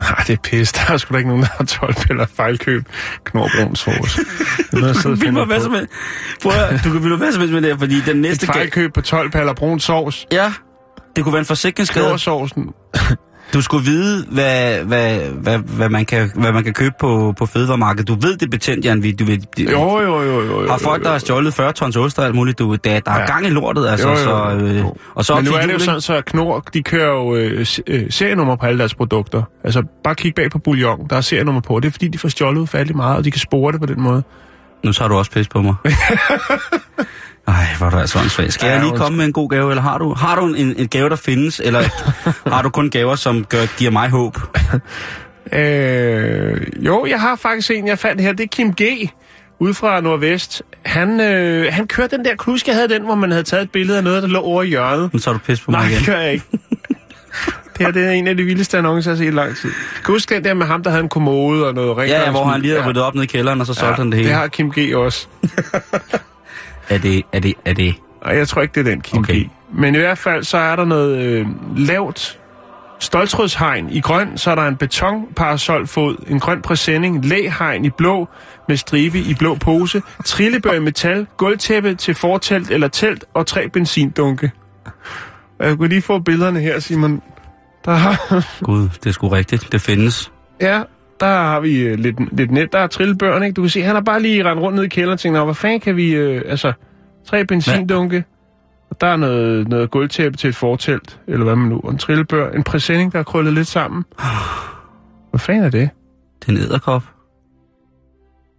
Nej, 0.00 0.24
det 0.26 0.32
er 0.32 0.36
pis. 0.42 0.72
Der 0.72 0.92
er 0.92 0.96
sgu 0.96 1.12
da 1.12 1.18
ikke 1.18 1.28
nogen, 1.28 1.42
der 1.42 1.48
har 1.58 1.64
12 1.64 1.94
piller 1.94 2.26
fejlkøb 2.36 2.82
knorbrun 3.24 3.70
og 3.70 3.76
Vil 4.80 5.18
finder 5.18 5.32
mig 5.32 5.44
hvad 5.44 5.60
som 5.60 5.72
helst. 5.72 5.92
Prøv 6.42 6.52
at, 6.52 6.80
du 6.84 6.92
kan 6.92 7.04
vil 7.04 7.16
hvad 7.16 7.32
som 7.32 7.40
helst 7.40 7.52
med 7.54 7.62
det 7.62 7.70
her, 7.70 7.78
fordi 7.78 8.00
den 8.00 8.16
næste... 8.16 8.44
Et 8.44 8.50
fejlkøb 8.52 8.94
på 8.94 9.00
12 9.00 9.30
paller 9.30 9.52
brun 9.52 9.80
sovs. 9.80 10.26
Ja, 10.32 10.52
det 11.16 11.24
kunne 11.24 11.32
være 11.32 11.40
en 11.40 11.46
forsikringsskade. 11.46 12.06
Knorsovsen. 12.06 12.66
Du 13.54 13.60
skulle 13.62 13.84
vide, 13.84 14.24
hvad, 14.30 14.84
hvad, 14.84 15.18
hvad, 15.18 15.58
hvad, 15.58 15.88
man, 15.88 16.04
kan, 16.04 16.30
hvad 16.34 16.52
man 16.52 16.64
kan 16.64 16.72
købe 16.72 16.94
på, 17.00 17.34
på 17.38 17.46
fødevaremarkedet. 17.46 18.08
Du 18.08 18.14
ved, 18.14 18.32
det 18.36 18.42
er 18.46 18.50
betændt, 18.50 18.84
Jan. 18.84 19.02
Vi- 19.02 19.12
Du 19.12 19.24
ved, 19.24 19.38
de, 19.56 19.62
Jo, 19.70 20.00
jo, 20.00 20.22
jo, 20.22 20.40
jo. 20.42 20.62
jo 20.62 20.68
har 20.70 20.78
folk, 20.78 21.02
der 21.04 21.10
har 21.10 21.18
stjålet 21.18 21.54
40 21.54 21.72
tons 21.72 21.96
ost 21.96 22.18
og 22.18 22.24
alt 22.24 22.34
muligt, 22.34 22.58
du, 22.58 22.74
der, 22.74 23.00
der 23.00 23.10
er 23.12 23.18
Ja. 23.20 23.26
gang 23.26 23.46
i 23.46 23.50
lortet, 23.50 23.86
altså. 23.88 24.08
Jo, 24.08 24.14
jo, 24.14 24.22
Så, 24.22 24.30
jo, 24.30 24.66
øh, 24.66 24.78
jo. 24.80 24.94
og 25.14 25.24
så 25.24 25.34
Men 25.34 25.44
nu 25.44 25.50
er 25.52 25.66
det 25.66 25.72
jo 25.72 25.78
sådan, 25.78 26.00
så 26.00 26.22
Knor, 26.26 26.60
de 26.74 26.82
kører 26.82 27.08
jo 27.08 27.34
øh, 27.36 27.66
øh, 27.86 28.06
serienummer 28.10 28.56
på 28.56 28.66
alle 28.66 28.78
deres 28.78 28.94
produkter. 28.94 29.42
Altså, 29.64 29.82
bare 30.04 30.14
kig 30.14 30.34
bag 30.34 30.50
på 30.50 30.58
bouillon, 30.58 31.06
der 31.10 31.16
er 31.16 31.20
serienummer 31.20 31.60
på. 31.60 31.80
Det 31.80 31.88
er 31.88 31.92
fordi, 31.92 32.08
de 32.08 32.18
får 32.18 32.28
stjålet 32.28 32.60
ufattelig 32.60 32.96
meget, 32.96 33.16
og 33.16 33.24
de 33.24 33.30
kan 33.30 33.40
spore 33.40 33.72
det 33.72 33.80
på 33.80 33.86
den 33.86 34.00
måde. 34.00 34.22
Nu 34.84 34.92
tager 34.92 35.08
du 35.08 35.14
også 35.14 35.30
pis 35.30 35.48
på 35.48 35.62
mig. 35.62 35.74
Ej, 37.48 37.66
hvor 37.78 37.86
er 37.86 37.90
du 37.90 37.96
altså 37.96 38.18
åndssvagt. 38.18 38.52
Skal 38.52 38.66
Ja, 38.66 38.72
jeg 38.72 38.82
lige 38.82 38.96
komme 38.96 39.16
med 39.18 39.24
en 39.24 39.32
god 39.32 39.48
gave, 39.50 39.70
eller 39.70 39.82
har 39.82 39.98
du, 39.98 40.14
har 40.14 40.36
du 40.40 40.46
en, 40.54 40.74
en 40.76 40.88
gave, 40.88 41.08
der 41.08 41.16
findes, 41.16 41.60
eller 41.64 41.82
har 42.54 42.62
du 42.62 42.70
kun 42.70 42.90
gaver, 42.90 43.14
som 43.14 43.44
gør, 43.44 43.76
giver 43.78 43.90
mig 43.90 44.08
håb? 44.10 44.38
Øh, 45.52 46.60
jo, 46.76 47.06
jeg 47.06 47.20
har 47.20 47.36
faktisk 47.36 47.70
en, 47.70 47.86
jeg 47.88 47.98
fandt 47.98 48.20
her. 48.20 48.32
Det 48.32 48.44
er 48.44 48.48
Kim 48.48 48.72
G. 48.72 48.82
ude 49.60 49.74
fra 49.74 50.00
Nordvest. 50.00 50.62
Han, 50.82 51.20
øh, 51.20 51.72
han 51.72 51.86
kørte 51.86 52.16
den 52.16 52.24
der, 52.24 52.30
huske, 52.38 52.70
jeg 52.70 52.76
havde 52.76 52.88
den, 52.88 53.02
hvor 53.02 53.14
man 53.14 53.30
havde 53.30 53.42
taget 53.44 53.62
et 53.62 53.70
billede 53.70 53.98
af 53.98 54.04
noget, 54.04 54.22
der 54.22 54.28
lå 54.28 54.40
over 54.40 54.62
i 54.62 54.66
hjørnet. 54.68 55.12
Nu 55.12 55.18
tager 55.18 55.32
du 55.32 55.40
pis 55.46 55.60
på 55.60 55.70
mig 55.70 55.80
Nej, 55.80 55.88
igen. 55.88 55.98
det 55.98 56.06
gør 56.06 56.18
jeg 56.18 56.32
ikke. 56.32 56.44
Det 57.78 57.86
her 57.86 57.92
det 57.92 58.06
er 58.06 58.10
en 58.10 58.26
af 58.28 58.36
de 58.36 58.42
vildeste 58.42 58.78
annoncer, 58.78 59.10
jeg 59.10 59.16
har 59.16 59.24
set 59.24 59.32
i 59.32 59.34
lang 59.36 59.56
tid. 59.56 59.70
Kan 60.04 60.14
huske 60.14 60.34
den 60.34 60.44
der 60.44 60.54
med 60.54 60.66
ham, 60.66 60.82
der 60.82 60.90
havde 60.90 61.02
en 61.02 61.08
kommode 61.08 61.66
og 61.66 61.74
noget 61.74 61.96
rent? 61.96 62.10
Ja, 62.10 62.22
ja, 62.22 62.30
hvor 62.30 62.44
han 62.44 62.60
lige 62.60 62.74
havde 62.74 62.88
ryddet 62.88 63.02
op 63.02 63.14
ned 63.14 63.22
i 63.22 63.26
kælderen, 63.26 63.60
og 63.60 63.66
så 63.66 63.74
solgte 63.74 63.96
han 63.96 64.06
det 64.06 64.14
hele. 64.16 64.28
Det 64.28 64.36
har 64.36 64.46
Kim 64.46 64.70
G 64.78 64.94
også. 64.96 65.26
Er 66.88 66.98
det, 66.98 67.22
er 67.32 67.40
det, 67.40 67.54
er 67.64 67.72
det... 67.72 67.94
Og 68.20 68.36
jeg 68.36 68.48
tror 68.48 68.62
ikke, 68.62 68.74
det 68.74 68.80
er 68.86 68.90
den 68.90 69.00
Kim 69.00 69.18
Okay. 69.18 69.44
G. 69.44 69.50
Men 69.72 69.94
i 69.94 69.98
hvert 69.98 70.18
fald, 70.18 70.44
så 70.44 70.58
er 70.58 70.76
der 70.76 70.84
noget 70.84 71.18
øh, 71.18 71.46
lavt 71.76 72.38
stoltrådshegn 72.98 73.88
i 73.90 74.00
grøn, 74.00 74.38
så 74.38 74.50
er 74.50 74.54
der 74.54 74.62
en 74.62 74.76
betonparasolfod, 74.76 76.16
en 76.28 76.40
grøn 76.40 76.62
præsending, 76.62 77.24
læhegn 77.24 77.84
i 77.84 77.90
blå 77.90 78.28
med 78.68 78.76
stribe 78.76 79.18
i 79.18 79.34
blå 79.38 79.54
pose, 79.54 80.02
trillebør 80.24 80.72
i 80.72 80.80
metal, 80.80 81.26
gulvtæppe 81.36 81.94
til 81.94 82.14
fortelt 82.14 82.70
eller 82.70 82.88
telt 82.88 83.24
og 83.34 83.46
tre 83.46 83.68
benzindunke. 83.68 84.50
Jeg 85.60 85.76
kunne 85.76 85.88
lige 85.88 86.02
få 86.02 86.18
billederne 86.18 86.60
her, 86.60 86.80
Simon. 86.80 87.22
Der 87.84 87.92
har, 87.92 88.44
Gud, 88.64 88.88
det 88.88 89.06
er 89.06 89.12
sgu 89.12 89.28
rigtigt. 89.28 89.72
Det 89.72 89.80
findes. 89.80 90.32
ja, 90.60 90.82
der 91.20 91.26
har 91.26 91.60
vi 91.60 91.78
øh, 91.80 91.98
lidt, 91.98 92.36
lidt 92.36 92.50
net. 92.50 92.72
Der 92.72 92.78
er 92.78 92.86
trillebøren, 92.86 93.42
ikke? 93.42 93.54
Du 93.54 93.62
kan 93.62 93.68
se, 93.70 93.82
han 93.82 93.94
har 93.94 94.02
bare 94.02 94.22
lige 94.22 94.44
rendt 94.44 94.62
rundt 94.62 94.76
ned 94.76 94.84
i 94.84 94.88
kælderen 94.88 95.12
og 95.12 95.20
tænkt, 95.20 95.38
"Nå, 95.38 95.44
hvad 95.44 95.54
fanden 95.54 95.80
kan 95.80 95.96
vi... 95.96 96.14
Øh, 96.14 96.42
altså, 96.46 96.72
tre 97.26 97.44
benzindunke. 97.44 98.24
Og 98.90 99.00
der 99.00 99.06
er 99.06 99.16
noget, 99.16 99.68
noget 99.68 99.90
gulvtæppe 99.90 100.38
til 100.38 100.48
et 100.48 100.56
fortelt, 100.56 101.20
eller 101.26 101.44
hvad 101.44 101.56
man 101.56 101.68
nu. 101.68 101.78
En 101.78 101.98
trillebør, 101.98 102.50
en 102.50 102.62
præsending, 102.62 103.12
der 103.12 103.18
er 103.18 103.22
krøllet 103.22 103.54
lidt 103.54 103.66
sammen. 103.68 104.04
Hvad 105.30 105.40
fanden 105.40 105.64
er 105.64 105.70
det? 105.70 105.90
Det 106.40 106.48
er 106.48 106.52
en 106.52 106.58
æderkop. 106.58 107.02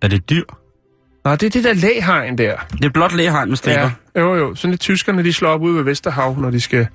Er 0.02 0.08
det 0.08 0.30
dyr? 0.30 0.44
Nå, 1.26 1.32
det 1.32 1.44
er 1.44 1.50
det 1.50 1.64
der 1.64 1.74
læhegn 1.74 2.38
der. 2.38 2.56
Det 2.72 2.86
er 2.86 2.90
blot 2.90 3.14
lægehegn 3.16 3.50
med 3.50 3.58
striber. 3.58 3.90
Ja, 4.16 4.22
jo 4.22 4.36
jo. 4.36 4.56
Sådan 4.56 4.72
lidt 4.72 4.82
tyskerne, 4.82 5.24
de 5.24 5.34
slår 5.34 5.50
op 5.50 5.62
ude 5.62 5.76
ved 5.76 5.84
Vesterhav, 5.84 6.38
når 6.40 6.50
de 6.50 6.62
skal... 6.62 6.88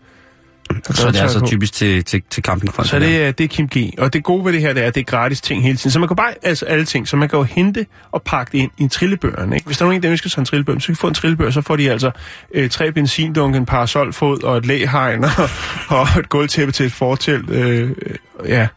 Så 0.84 0.90
er 0.90 0.94
det 0.94 1.04
badetøj 1.04 1.22
altså 1.22 1.38
på. 1.40 1.46
typisk 1.46 1.72
til, 1.72 2.04
til, 2.04 2.22
til 2.30 2.42
campingfolk. 2.44 2.88
Så 2.88 2.98
det, 2.98 3.22
er- 3.26 3.32
det 3.32 3.44
er 3.44 3.48
Kim 3.48 3.68
G. 3.68 3.90
Og 3.98 4.12
det 4.12 4.24
gode 4.24 4.44
ved 4.44 4.52
det 4.52 4.60
her, 4.60 4.72
det 4.72 4.82
er, 4.82 4.86
at 4.86 4.94
det 4.94 5.00
er 5.00 5.04
gratis 5.04 5.40
ting 5.40 5.62
hele 5.62 5.76
tiden. 5.76 5.90
Så 5.90 5.98
man 5.98 6.08
kan 6.08 6.16
bare, 6.16 6.34
altså 6.42 6.64
alle 6.66 6.84
ting, 6.84 7.08
så 7.08 7.16
man 7.16 7.28
kan 7.28 7.36
jo 7.38 7.42
hente 7.42 7.86
og 8.12 8.22
pakke 8.22 8.52
det 8.52 8.58
ind 8.58 8.70
i 8.78 8.82
en 8.82 8.88
trillebøren. 8.88 9.52
Ikke? 9.52 9.66
Hvis 9.66 9.78
der 9.78 9.84
er 9.84 9.88
nogen, 9.88 10.02
der 10.02 10.10
ønsker 10.10 10.30
sig 10.30 10.40
en 10.40 10.44
trillebør, 10.44 10.78
så 10.78 10.86
kan 10.86 10.96
få 10.96 11.08
en 11.08 11.14
trillebør, 11.14 11.50
så 11.50 11.60
får 11.62 11.76
de 11.76 11.90
altså 11.90 12.10
øh, 12.54 12.70
tre 12.70 12.92
benzindunke, 12.92 13.56
en 13.58 13.66
parasolfod 13.66 14.42
og 14.42 14.56
et 14.56 14.66
læhegn 14.66 15.24
og, 15.24 15.30
og 15.98 16.06
et 16.18 16.28
gulvtæppe 16.28 16.72
til 16.72 16.86
et 16.86 16.92
fortelt. 16.92 17.50
Øh, 17.50 17.90
ja, 18.48 18.68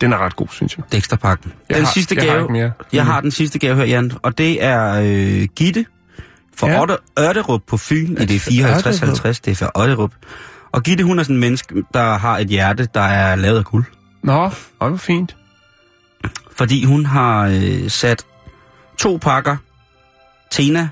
den 0.00 0.12
er 0.12 0.18
ret 0.18 0.36
god, 0.36 0.48
synes 0.50 0.76
jeg. 0.76 0.84
Dexterpakken. 0.92 1.52
Jeg 1.68 1.76
Den 1.76 1.84
har- 1.84 1.92
sidste 1.92 2.14
jeg 2.14 2.24
har 2.24 2.30
gave, 2.30 2.42
ikke 2.44 2.52
mere. 2.52 2.72
jeg 2.92 3.04
har 3.04 3.20
den 3.20 3.30
sidste 3.30 3.58
gave 3.58 3.76
her, 3.76 3.84
Jan, 3.84 4.12
og 4.22 4.38
det 4.38 4.64
er 4.64 5.00
øh, 5.02 5.48
Gitte 5.56 5.84
fra 6.56 6.68
Ja. 6.68 6.84
Ørterup 7.28 7.60
på 7.66 7.76
Fyn 7.76 8.16
i 8.20 8.24
det 8.24 8.40
fra 8.40 8.50
5450. 8.50 9.40
Det 9.40 9.50
er 9.50 9.54
fra 9.54 9.82
Ørterup. 9.82 10.12
Og 10.76 10.82
Gitte, 10.82 11.04
hun 11.04 11.18
er 11.18 11.22
sådan 11.22 11.36
en 11.36 11.40
menneske, 11.40 11.84
der 11.94 12.18
har 12.18 12.38
et 12.38 12.46
hjerte, 12.48 12.88
der 12.94 13.00
er 13.00 13.36
lavet 13.36 13.58
af 13.58 13.64
guld. 13.64 13.84
Nå, 14.22 14.50
og 14.78 14.88
hvor 14.88 14.96
fint. 14.96 15.36
Fordi 16.56 16.84
hun 16.84 17.06
har 17.06 17.46
øh, 17.48 17.90
sat 17.90 18.26
to 18.98 19.16
pakker 19.16 19.56
Tena 20.50 20.88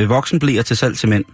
øh, 0.00 0.08
voksenblæer 0.08 0.62
til 0.62 0.76
salg 0.76 0.98
til 0.98 1.08
mænd. 1.08 1.24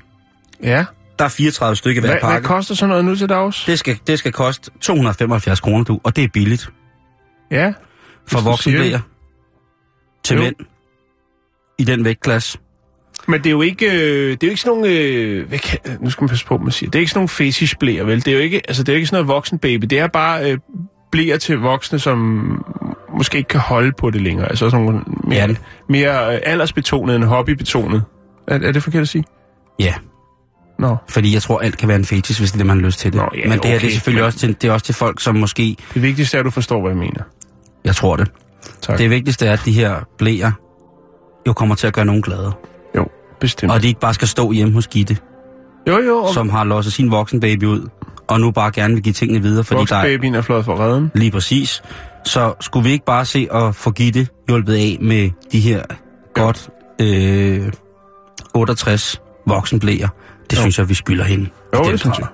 Ja. 0.63 0.85
Der 1.19 1.25
er 1.25 1.29
34 1.29 1.77
stykker 1.77 2.01
hver 2.01 2.11
Hvad, 2.11 2.21
hvad 2.21 2.31
pakke. 2.31 2.47
koster 2.47 2.75
sådan 2.75 2.89
noget 2.89 3.05
nu 3.05 3.17
til 3.17 3.29
dags? 3.29 3.65
Det 3.65 3.79
skal, 3.79 3.99
det 4.07 4.19
skal 4.19 4.33
koste 4.33 4.71
275 4.81 5.61
kroner, 5.61 5.85
du, 5.85 6.01
og 6.05 6.17
det 6.17 6.25
er 6.25 6.29
billigt 6.29 6.71
Ja. 7.51 7.73
for 8.27 8.41
voksenblæer 8.41 9.01
til 10.25 10.37
Jo. 10.37 10.43
mænd 10.43 10.55
i 11.79 11.85
den 11.85 12.05
vægtklasse. 12.05 12.59
Men 13.31 13.39
det 13.41 13.47
er 13.47 13.51
jo 13.51 13.63
ikke, 13.63 13.87
øh, 13.87 14.31
det 14.31 14.43
er 14.43 14.47
jo 14.47 14.51
ikke 14.51 14.61
sådan 14.61 14.79
nogle, 14.79 14.95
øh, 14.95 15.49
hvad 15.49 15.59
kan, 15.59 15.79
nu 16.01 16.11
skal 16.11 16.23
man 16.23 16.29
passe 16.29 16.47
på, 16.47 16.59
man 16.59 16.73
siger. 16.73 16.91
Det 16.91 16.99
er 16.99 17.01
ikke 17.01 17.11
sådan 17.11 17.19
nogle 17.19 17.29
fetish 17.29 17.77
vel? 17.83 18.25
Det 18.25 18.29
er 18.29 18.33
jo 18.33 18.39
ikke, 18.39 18.61
altså 18.69 18.83
det 18.83 18.89
er 18.89 18.93
jo 18.93 18.97
ikke 18.97 19.07
sådan 19.07 19.17
noget 19.25 19.29
voksen 19.37 19.59
baby. 19.59 19.85
Det 19.85 19.99
er 19.99 20.07
bare 20.07 20.51
øh, 20.53 20.59
blæer 21.13 21.37
til 21.39 21.59
voksne, 21.59 21.99
som 21.99 22.19
måske 23.19 23.39
ikke 23.39 23.49
kan 23.49 23.61
holde 23.61 23.93
på 23.99 24.11
det 24.11 24.21
længere. 24.23 24.49
Altså 24.49 24.71
sådan 24.71 24.87
nogle 24.87 25.01
mere, 25.25 25.39
Ja. 25.49 25.55
mere 25.89 26.35
øh, 26.35 26.41
aldersbetonet 26.47 27.17
end 27.17 27.25
hobbybetonet. 27.25 28.03
Er, 28.49 28.59
er 28.63 28.73
det 28.73 28.83
forkert 28.83 29.03
at 29.03 29.09
sige? 29.09 29.25
Ja, 29.79 29.95
Nå, 30.79 30.97
fordi 31.09 31.35
jeg 31.35 31.43
tror, 31.43 31.59
alt 31.59 31.79
kan 31.79 31.89
være 31.89 31.97
en 31.99 32.05
fetish, 32.05 32.41
hvis 32.41 32.51
det 32.51 32.57
er 32.57 32.59
det, 32.59 32.67
man 32.67 32.77
har 32.81 32.85
lyst 32.87 32.99
til 32.99 33.13
det. 33.13 33.21
Nå, 33.21 33.29
ja, 33.35 33.49
Men 33.49 33.53
det 33.53 33.53
her 33.53 33.61
det 33.61 33.73
er 33.73 33.77
okay, 33.77 33.89
selvfølgelig 33.91 34.21
men- 34.23 34.27
også 34.27 34.39
til, 34.39 34.57
det 34.63 34.69
er 34.69 34.73
også 34.73 34.87
til 34.87 34.95
folk, 34.95 35.21
som 35.21 35.37
måske... 35.37 35.77
det 35.95 36.03
vigtigste 36.03 36.37
er, 36.37 36.41
at 36.41 36.45
du 36.45 36.51
forstår, 36.51 36.81
hvad 36.81 36.91
jeg 36.91 36.99
mener. 36.99 37.23
Jeg 37.85 37.95
tror 37.97 38.17
det. 38.17 38.31
Tak. 38.83 38.99
Det 38.99 39.11
vigtigste 39.11 39.47
er, 39.47 39.53
at 39.53 39.63
de 39.65 39.73
her 39.73 39.95
blæer 40.19 40.51
jo 41.47 41.53
kommer 41.53 41.75
til 41.75 41.87
at 41.87 41.93
gøre 41.93 42.05
nogen 42.05 42.23
glade. 42.23 42.53
Bestemt. 43.41 43.71
Og 43.73 43.77
at 43.77 43.83
de 43.83 43.89
ikke 43.89 44.01
bare 44.01 44.15
skal 44.15 44.29
stå 44.29 44.53
hjemme 44.53 44.75
hos 44.75 44.87
Gitte, 44.87 45.17
jo, 45.89 45.99
jo, 45.99 46.17
og 46.17 46.35
som 46.35 46.49
har 46.51 46.65
losset 46.65 46.93
sin 46.93 47.11
voksenbaby 47.11 47.65
ud, 47.65 47.89
og 48.29 48.41
nu 48.41 48.51
bare 48.51 48.71
gerne 48.71 48.95
vil 48.95 49.03
give 49.03 49.13
tingene 49.13 49.43
videre, 49.43 49.65
fordi 49.65 49.85
der 49.85 49.97
er 49.97 50.01
voksenbabyen 50.01 50.35
er 50.35 50.43
flot 50.43 50.65
for 50.65 50.81
redden. 50.81 51.11
lige 51.15 51.31
præcis. 51.31 51.83
Så 52.25 52.55
skulle 52.61 52.85
vi 52.85 52.91
ikke 52.93 53.05
bare 53.05 53.25
se 53.25 53.49
at 53.53 53.75
få 53.75 53.91
Gitte 53.91 54.29
hjulpet 54.49 54.75
af 54.75 54.99
med 55.01 55.31
de 55.53 55.61
her 55.61 55.83
godt 56.35 56.71
øh, 57.01 57.73
68 58.55 59.21
voksenblæer. 59.47 60.09
Det 60.51 60.57
Jo. 60.57 60.61
synes 60.61 60.79
jeg, 60.79 60.89
vi 60.89 60.95
skylder 60.95 61.25
hende. 61.25 61.49
Jo, 61.75 61.91
det 61.91 62.01
synes 62.01 62.19
jeg. 62.19 62.27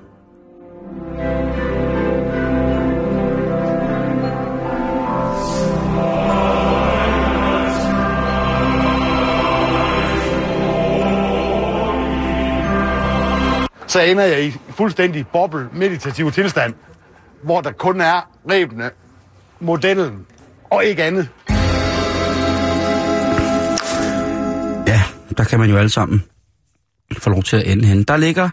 Så 13.96 14.02
ender 14.02 14.24
jeg 14.24 14.44
i 14.44 14.54
fuldstændig 14.70 15.26
boble 15.26 15.68
meditativ 15.72 16.32
tilstand, 16.32 16.74
hvor 17.42 17.60
der 17.60 17.72
kun 17.72 18.00
er 18.00 18.30
rebene, 18.50 18.90
modellen 19.60 20.26
og 20.70 20.84
ikke 20.84 21.04
andet. 21.04 21.28
Ja, 24.86 25.02
der 25.36 25.44
kan 25.44 25.58
man 25.58 25.70
jo 25.70 25.76
alle 25.76 25.88
sammen 25.88 26.22
få 27.18 27.30
lov 27.30 27.42
til 27.42 27.56
at 27.56 27.66
ende 27.66 27.84
henne. 27.84 28.04
Der 28.04 28.16
ligger 28.16 28.48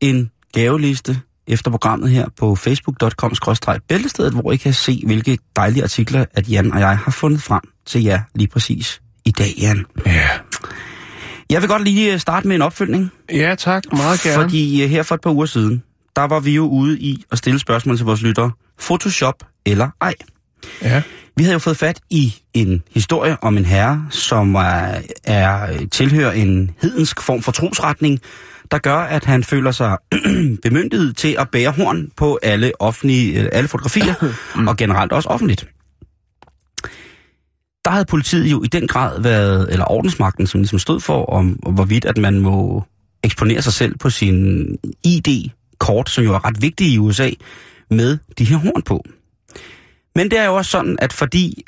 en 0.00 0.30
gaveliste 0.54 1.20
efter 1.46 1.70
programmet 1.70 2.10
her 2.10 2.28
på 2.38 2.54
facebook.com-bæltestedet, 2.54 4.32
hvor 4.32 4.52
I 4.52 4.56
kan 4.56 4.72
se, 4.72 5.02
hvilke 5.06 5.38
dejlige 5.56 5.82
artikler, 5.82 6.24
at 6.34 6.50
Jan 6.50 6.72
og 6.72 6.80
jeg 6.80 6.98
har 6.98 7.12
fundet 7.12 7.42
frem 7.42 7.62
til 7.86 8.02
jer 8.02 8.20
lige 8.34 8.48
præcis 8.48 9.02
i 9.24 9.30
dag, 9.30 9.54
Jan. 9.60 9.84
Ja. 10.06 10.28
Jeg 11.52 11.62
vil 11.62 11.68
godt 11.68 11.84
lige 11.84 12.12
øh, 12.12 12.18
starte 12.18 12.48
med 12.48 12.56
en 12.56 12.62
opfølgning, 12.62 13.10
ja, 13.32 13.54
tak. 13.54 13.82
Meget 13.92 14.20
gerne. 14.20 14.42
fordi 14.42 14.82
øh, 14.82 14.90
her 14.90 15.02
for 15.02 15.14
et 15.14 15.20
par 15.20 15.30
uger 15.30 15.46
siden, 15.46 15.82
der 16.16 16.22
var 16.22 16.40
vi 16.40 16.54
jo 16.54 16.66
ude 16.66 17.00
i 17.00 17.24
at 17.32 17.38
stille 17.38 17.58
spørgsmål 17.58 17.96
til 17.96 18.06
vores 18.06 18.22
lyttere. 18.22 18.50
Photoshop 18.80 19.34
eller 19.66 19.88
ej? 20.00 20.14
Ja. 20.82 21.02
Vi 21.36 21.42
havde 21.42 21.52
jo 21.52 21.58
fået 21.58 21.76
fat 21.76 22.00
i 22.10 22.34
en 22.54 22.82
historie 22.90 23.36
om 23.42 23.56
en 23.56 23.64
herre, 23.64 24.06
som 24.10 24.54
er, 24.54 25.00
er 25.24 25.86
tilhører 25.90 26.32
en 26.32 26.70
hedensk 26.82 27.20
form 27.20 27.42
for 27.42 27.52
trosretning, 27.52 28.20
der 28.70 28.78
gør, 28.78 28.96
at 28.96 29.24
han 29.24 29.44
føler 29.44 29.70
sig 29.70 29.96
bemyndiget 30.62 31.16
til 31.16 31.36
at 31.38 31.48
bære 31.50 31.70
horn 31.70 32.10
på 32.16 32.38
alle 32.42 32.72
offentlige, 32.78 33.40
øh, 33.40 33.48
alle 33.52 33.68
fotografier, 33.68 34.14
og 34.68 34.76
generelt 34.76 35.12
også 35.12 35.28
offentligt. 35.28 35.66
Der 37.84 37.90
havde 37.90 38.04
politiet 38.04 38.50
jo 38.50 38.62
i 38.62 38.66
den 38.66 38.88
grad 38.88 39.20
været, 39.20 39.72
eller 39.72 39.90
ordensmagten, 39.90 40.46
som 40.46 40.60
ligesom 40.60 40.78
stod 40.78 41.00
for, 41.00 41.26
om, 41.26 41.58
om 41.62 41.74
hvorvidt 41.74 42.04
at 42.04 42.18
man 42.18 42.40
må 42.40 42.84
eksponere 43.22 43.62
sig 43.62 43.72
selv 43.72 43.98
på 43.98 44.10
sin 44.10 44.66
ID-kort, 45.04 46.10
som 46.10 46.24
jo 46.24 46.34
er 46.34 46.44
ret 46.44 46.62
vigtig 46.62 46.86
i 46.86 46.98
USA, 46.98 47.30
med 47.90 48.18
de 48.38 48.44
her 48.44 48.56
horn 48.56 48.82
på. 48.82 49.04
Men 50.14 50.30
det 50.30 50.38
er 50.38 50.44
jo 50.44 50.56
også 50.56 50.70
sådan, 50.70 50.98
at 51.00 51.12
fordi 51.12 51.64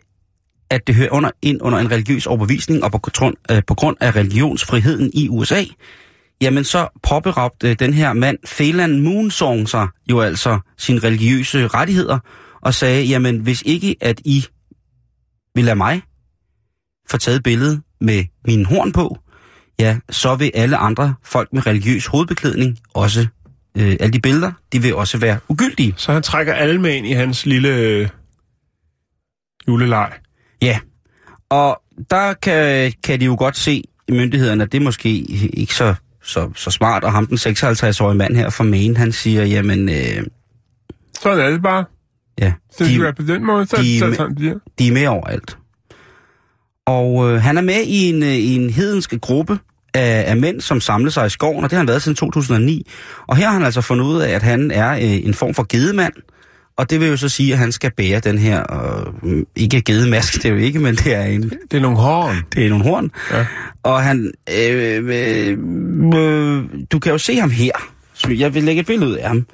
at 0.70 0.86
det 0.86 0.94
hører 0.94 1.10
under, 1.10 1.30
ind 1.42 1.62
under 1.62 1.78
en 1.78 1.90
religiøs 1.90 2.26
overbevisning, 2.26 2.84
og 2.84 2.92
på 2.92 2.98
grund, 2.98 3.36
øh, 3.50 3.62
på 3.66 3.74
grund 3.74 3.96
af 4.00 4.16
religionsfriheden 4.16 5.10
i 5.14 5.28
USA, 5.28 5.64
jamen 6.40 6.64
så 6.64 6.88
påberabte 7.02 7.74
den 7.74 7.94
her 7.94 8.12
mand, 8.12 8.38
Phelan 8.46 9.00
Moonsong, 9.00 9.68
sig 9.68 9.88
jo 10.10 10.20
altså 10.20 10.58
sine 10.78 10.98
religiøse 10.98 11.66
rettigheder, 11.66 12.18
og 12.60 12.74
sagde, 12.74 13.04
jamen 13.04 13.38
hvis 13.38 13.62
ikke 13.66 13.96
at 14.00 14.20
I 14.24 14.44
vil 15.54 15.64
lade 15.64 15.76
mig 15.76 16.02
få 17.10 17.16
taget 17.18 17.42
billede 17.42 17.82
med 18.00 18.24
min 18.46 18.64
horn 18.64 18.92
på, 18.92 19.18
ja, 19.78 19.98
så 20.10 20.34
vil 20.34 20.50
alle 20.54 20.76
andre 20.76 21.14
folk 21.22 21.52
med 21.52 21.66
religiøs 21.66 22.06
hovedbeklædning 22.06 22.78
også, 22.94 23.26
øh, 23.78 23.96
alle 24.00 24.12
de 24.12 24.20
billeder, 24.20 24.52
de 24.72 24.82
vil 24.82 24.94
også 24.94 25.18
være 25.18 25.38
ugyldige. 25.48 25.94
Så 25.96 26.12
han 26.12 26.22
trækker 26.22 26.54
alle 26.54 26.80
med 26.80 26.94
ind 26.94 27.06
i 27.06 27.12
hans 27.12 27.46
lille 27.46 27.68
øh, 27.68 28.08
juleleg. 29.68 30.12
Ja, 30.62 30.78
og 31.48 31.82
der 32.10 32.32
kan, 32.32 32.92
kan 33.04 33.20
de 33.20 33.24
jo 33.24 33.36
godt 33.38 33.56
se 33.56 33.82
i 34.08 34.12
myndighederne, 34.12 34.64
at 34.64 34.72
det 34.72 34.78
er 34.78 34.84
måske 34.84 35.08
ikke 35.58 35.74
så, 35.74 35.94
så, 36.22 36.50
så 36.56 36.70
smart, 36.70 37.04
og 37.04 37.12
ham 37.12 37.26
den 37.26 37.36
56-årige 37.36 38.18
mand 38.18 38.36
her 38.36 38.50
fra 38.50 38.64
Maine, 38.64 38.96
han 38.96 39.12
siger, 39.12 39.44
jamen, 39.44 39.88
øh, 39.88 40.24
Sådan 41.22 41.40
er 41.40 41.50
det 41.50 41.62
bare. 41.62 41.84
Ja, 42.40 42.52
Så 42.78 42.84
de, 42.84 43.06
de, 43.06 43.12
på 43.16 43.22
den 43.22 43.44
måde, 43.46 43.66
så, 43.66 43.76
de- 43.76 43.98
så, 43.98 44.06
så 44.10 44.14
sådan 44.14 44.34
bliver. 44.34 44.54
de 44.78 44.88
er 44.88 44.92
med 44.92 45.06
overalt. 45.06 45.58
Og 46.86 47.30
øh, 47.32 47.42
han 47.42 47.56
er 47.58 47.62
med 47.62 47.80
i 47.86 48.08
en, 48.08 48.22
øh, 48.22 48.28
i 48.28 48.54
en 48.54 48.70
hedensk 48.70 49.14
gruppe 49.20 49.58
af, 49.94 50.24
af 50.30 50.36
mænd, 50.36 50.60
som 50.60 50.80
samler 50.80 51.10
sig 51.10 51.26
i 51.26 51.30
skoven, 51.30 51.64
og 51.64 51.70
det 51.70 51.76
har 51.76 51.78
han 51.80 51.88
været 51.88 52.02
siden 52.02 52.16
2009. 52.16 52.90
Og 53.26 53.36
her 53.36 53.46
har 53.46 53.52
han 53.52 53.64
altså 53.64 53.80
fundet 53.80 54.04
ud 54.04 54.20
af, 54.20 54.30
at 54.34 54.42
han 54.42 54.70
er 54.70 54.92
øh, 54.92 55.00
en 55.26 55.34
form 55.34 55.54
for 55.54 55.66
gedemand, 55.68 56.12
og 56.76 56.90
det 56.90 57.00
vil 57.00 57.08
jo 57.08 57.16
så 57.16 57.28
sige, 57.28 57.52
at 57.52 57.58
han 57.58 57.72
skal 57.72 57.90
bære 57.96 58.20
den 58.20 58.38
her, 58.38 58.62
øh, 59.24 59.42
ikke 59.56 59.80
gedemask, 59.82 60.34
det 60.34 60.44
er 60.44 60.48
jo 60.50 60.56
ikke, 60.56 60.78
men 60.78 60.94
det 60.94 61.14
er 61.14 61.22
en, 61.22 61.42
Det 61.70 61.76
er 61.76 61.80
nogle 61.80 61.96
horn. 61.96 62.36
det 62.54 62.64
er 62.64 62.68
nogle 62.68 62.84
horn. 62.84 63.10
Ja. 63.32 63.46
Og 63.82 64.02
han, 64.02 64.32
øh, 64.60 65.04
øh, 65.08 65.58
øh, 66.14 66.64
du 66.92 66.98
kan 66.98 67.12
jo 67.12 67.18
se 67.18 67.36
ham 67.40 67.50
her. 67.50 67.70
Så 68.14 68.28
jeg 68.32 68.54
vil 68.54 68.62
lægge 68.64 68.80
et 68.80 68.86
billede 68.86 69.10
ud 69.10 69.16
af 69.16 69.28
ham, 69.28 69.46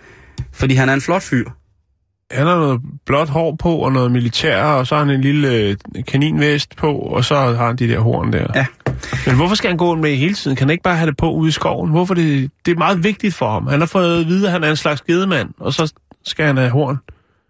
fordi 0.52 0.74
han 0.74 0.88
er 0.88 0.94
en 0.94 1.00
flot 1.00 1.22
fyr. 1.22 1.44
Han 2.30 2.46
har 2.46 2.56
noget 2.56 2.80
blåt 3.06 3.28
hår 3.28 3.56
på, 3.56 3.76
og 3.76 3.92
noget 3.92 4.12
militær, 4.12 4.62
og 4.62 4.86
så 4.86 4.94
har 4.94 5.04
han 5.04 5.14
en 5.14 5.20
lille 5.20 5.54
øh, 5.54 5.76
kaninvest 6.06 6.76
på, 6.76 6.92
og 6.92 7.24
så 7.24 7.34
har 7.34 7.66
han 7.66 7.76
de 7.76 7.88
der 7.88 8.00
horn 8.00 8.32
der. 8.32 8.46
Ja. 8.54 8.66
Men 9.26 9.36
hvorfor 9.36 9.54
skal 9.54 9.70
han 9.70 9.76
gå 9.76 9.94
med 9.94 10.16
hele 10.16 10.34
tiden? 10.34 10.56
Kan 10.56 10.66
han 10.66 10.70
ikke 10.72 10.82
bare 10.82 10.96
have 10.96 11.06
det 11.06 11.16
på 11.16 11.32
ude 11.32 11.48
i 11.48 11.52
skoven? 11.52 11.90
Hvorfor 11.90 12.14
det, 12.14 12.50
det 12.66 12.72
er 12.72 12.76
meget 12.76 13.04
vigtigt 13.04 13.34
for 13.34 13.52
ham. 13.52 13.66
Han 13.66 13.80
har 13.80 13.86
fået 13.86 14.20
at 14.20 14.26
vide, 14.26 14.46
at 14.46 14.52
han 14.52 14.64
er 14.64 14.70
en 14.70 14.76
slags 14.76 15.00
gedemand, 15.00 15.48
og 15.58 15.72
så 15.72 15.92
skal 16.24 16.46
han 16.46 16.56
have 16.56 16.70
horn. 16.70 16.96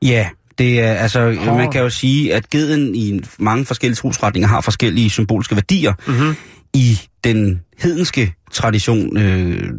Ja, 0.02 0.28
det 0.58 0.80
er, 0.80 0.92
altså, 0.92 1.36
Hår. 1.44 1.56
man 1.56 1.70
kan 1.70 1.82
jo 1.82 1.90
sige, 1.90 2.34
at 2.34 2.50
geden 2.50 2.94
i 2.94 3.20
mange 3.38 3.64
forskellige 3.64 3.96
trosretninger 3.96 4.48
har 4.48 4.60
forskellige 4.60 5.10
symbolske 5.10 5.54
værdier. 5.54 5.92
Mm-hmm. 6.06 6.34
I 6.74 7.00
den 7.24 7.60
hedenske 7.78 8.34
tradition, 8.52 9.16
øh, 9.16 9.70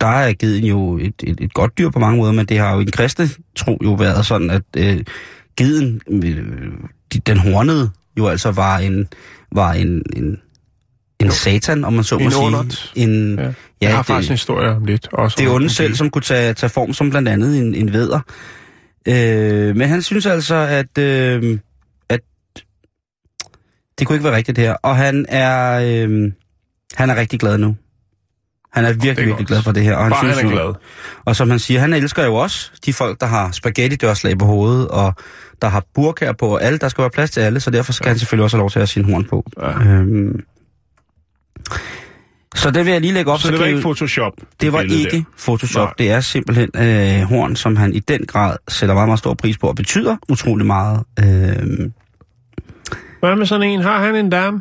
der 0.00 0.06
er 0.06 0.32
geden 0.32 0.64
jo 0.64 0.98
et, 0.98 1.14
et, 1.22 1.40
et 1.40 1.54
godt 1.54 1.78
dyr 1.78 1.90
på 1.90 1.98
mange 1.98 2.16
måder, 2.16 2.32
men 2.32 2.46
det 2.46 2.58
har 2.58 2.74
jo 2.74 2.80
i 2.80 2.84
den 2.84 2.92
kristne 2.92 3.28
tro 3.56 3.78
jo 3.84 3.92
været 3.94 4.26
sådan, 4.26 4.50
at 4.50 4.62
øh, 4.76 5.04
geden, 5.56 6.00
øh, 6.10 6.72
de- 7.14 7.18
den 7.18 7.36
hornede, 7.38 7.90
jo 8.18 8.26
altså 8.28 8.50
var 8.50 8.78
en, 8.78 9.08
var 9.52 9.72
en, 9.72 10.02
en, 10.16 10.40
en 11.20 11.30
satan, 11.30 11.84
om 11.84 11.92
man 11.92 12.04
så 12.04 12.18
må 12.18 12.24
En 12.24 12.30
sige. 12.30 13.02
En, 13.04 13.34
Ja. 13.38 13.42
ja, 13.44 13.52
Jeg 13.80 13.90
har 13.90 13.96
det, 13.96 14.06
faktisk 14.06 14.30
en 14.30 14.34
historie 14.34 14.70
om 14.70 14.84
lidt. 14.84 15.08
Også 15.12 15.36
det 15.38 15.46
er 15.46 15.50
onde 15.50 15.70
selv, 15.70 15.94
som 15.94 16.10
kunne 16.10 16.22
tage, 16.22 16.54
tage 16.54 16.70
form 16.70 16.92
som 16.92 17.10
blandt 17.10 17.28
andet 17.28 17.58
en, 17.58 17.74
en 17.74 17.92
væder. 17.92 18.20
Øh, 19.08 19.76
men 19.76 19.88
han 19.88 20.02
synes 20.02 20.26
altså, 20.26 20.54
at, 20.54 20.98
øh, 20.98 21.58
at 22.08 22.20
det 23.98 24.06
kunne 24.06 24.16
ikke 24.16 24.24
være 24.24 24.36
rigtigt 24.36 24.58
her. 24.58 24.72
Og 24.82 24.96
han 24.96 25.26
er, 25.28 25.72
øh, 26.06 26.32
han 26.94 27.10
er 27.10 27.16
rigtig 27.16 27.40
glad 27.40 27.58
nu. 27.58 27.76
Han 28.74 28.84
er 28.84 28.92
virkelig, 28.92 29.22
er 29.22 29.26
virkelig 29.26 29.46
glad 29.46 29.62
for 29.62 29.72
det 29.72 29.82
her. 29.82 29.96
Og 29.96 30.02
han 30.02 30.10
Bare 30.12 30.20
synes 30.20 30.36
han 30.36 30.46
er 30.46 30.50
glad. 30.50 30.74
Og 31.24 31.36
som 31.36 31.50
han 31.50 31.58
siger, 31.58 31.80
han 31.80 31.92
elsker 31.92 32.24
jo 32.24 32.34
også 32.34 32.70
de 32.86 32.92
folk, 32.92 33.20
der 33.20 33.26
har 33.26 33.50
spaghetti-dørslag 33.50 34.38
på 34.38 34.44
hovedet, 34.44 34.88
og 34.88 35.14
der 35.62 35.68
har 35.68 35.84
burkaer 35.94 36.32
på, 36.32 36.46
og 36.48 36.62
alle, 36.62 36.78
der 36.78 36.88
skal 36.88 37.02
være 37.02 37.10
plads 37.10 37.30
til 37.30 37.40
alle, 37.40 37.60
så 37.60 37.70
derfor 37.70 37.92
skal 37.92 38.06
ja. 38.06 38.10
han 38.10 38.18
selvfølgelig 38.18 38.44
også 38.44 38.56
have 38.56 38.60
lov 38.62 38.70
til 38.70 38.78
at 38.78 38.80
have 38.80 38.86
sin 38.86 39.04
horn 39.04 39.24
på. 39.24 39.46
Ja. 39.60 39.70
Øhm, 39.70 40.40
så 42.54 42.70
det 42.70 42.84
vil 42.84 42.92
jeg 42.92 43.00
lige 43.00 43.12
lægge 43.12 43.32
op. 43.32 43.40
Så 43.40 43.50
det 43.50 43.58
var 43.58 43.64
ikke 43.64 43.80
Photoshop? 43.80 44.32
det 44.60 44.72
var 44.72 44.80
ikke 44.80 45.10
der. 45.10 45.22
Photoshop. 45.44 45.86
Nej. 45.86 45.94
Det 45.98 46.10
er 46.10 46.20
simpelthen 46.20 46.70
øh, 46.76 47.22
horn, 47.22 47.56
som 47.56 47.76
han 47.76 47.94
i 47.94 47.98
den 47.98 48.26
grad 48.26 48.56
sætter 48.68 48.94
meget, 48.94 49.08
meget 49.08 49.18
stor 49.18 49.34
pris 49.34 49.58
på, 49.58 49.68
og 49.68 49.76
betyder 49.76 50.16
utrolig 50.28 50.66
meget. 50.66 51.02
Øh, 51.18 51.26
Hvad 53.20 53.36
med 53.36 53.46
sådan 53.46 53.68
en? 53.68 53.80
Har 53.80 54.04
han 54.06 54.14
en 54.14 54.30
dame? 54.30 54.60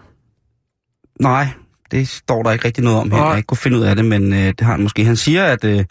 nej, 1.19 1.47
det 1.93 2.07
står 2.09 2.43
der 2.43 2.51
ikke 2.51 2.65
rigtig 2.65 2.83
noget 2.83 2.99
om 2.99 3.11
her. 3.11 3.27
Jeg 3.27 3.37
ikke 3.37 3.47
kunne 3.47 3.57
finde 3.57 3.77
ud 3.77 3.83
af 3.83 3.95
det, 3.95 4.05
men 4.05 4.33
øh, 4.33 4.39
det 4.39 4.61
har 4.61 4.71
han 4.71 4.83
måske. 4.83 5.05
Han 5.05 5.15
siger, 5.15 5.43
at 5.45 5.63
øh, 5.63 5.85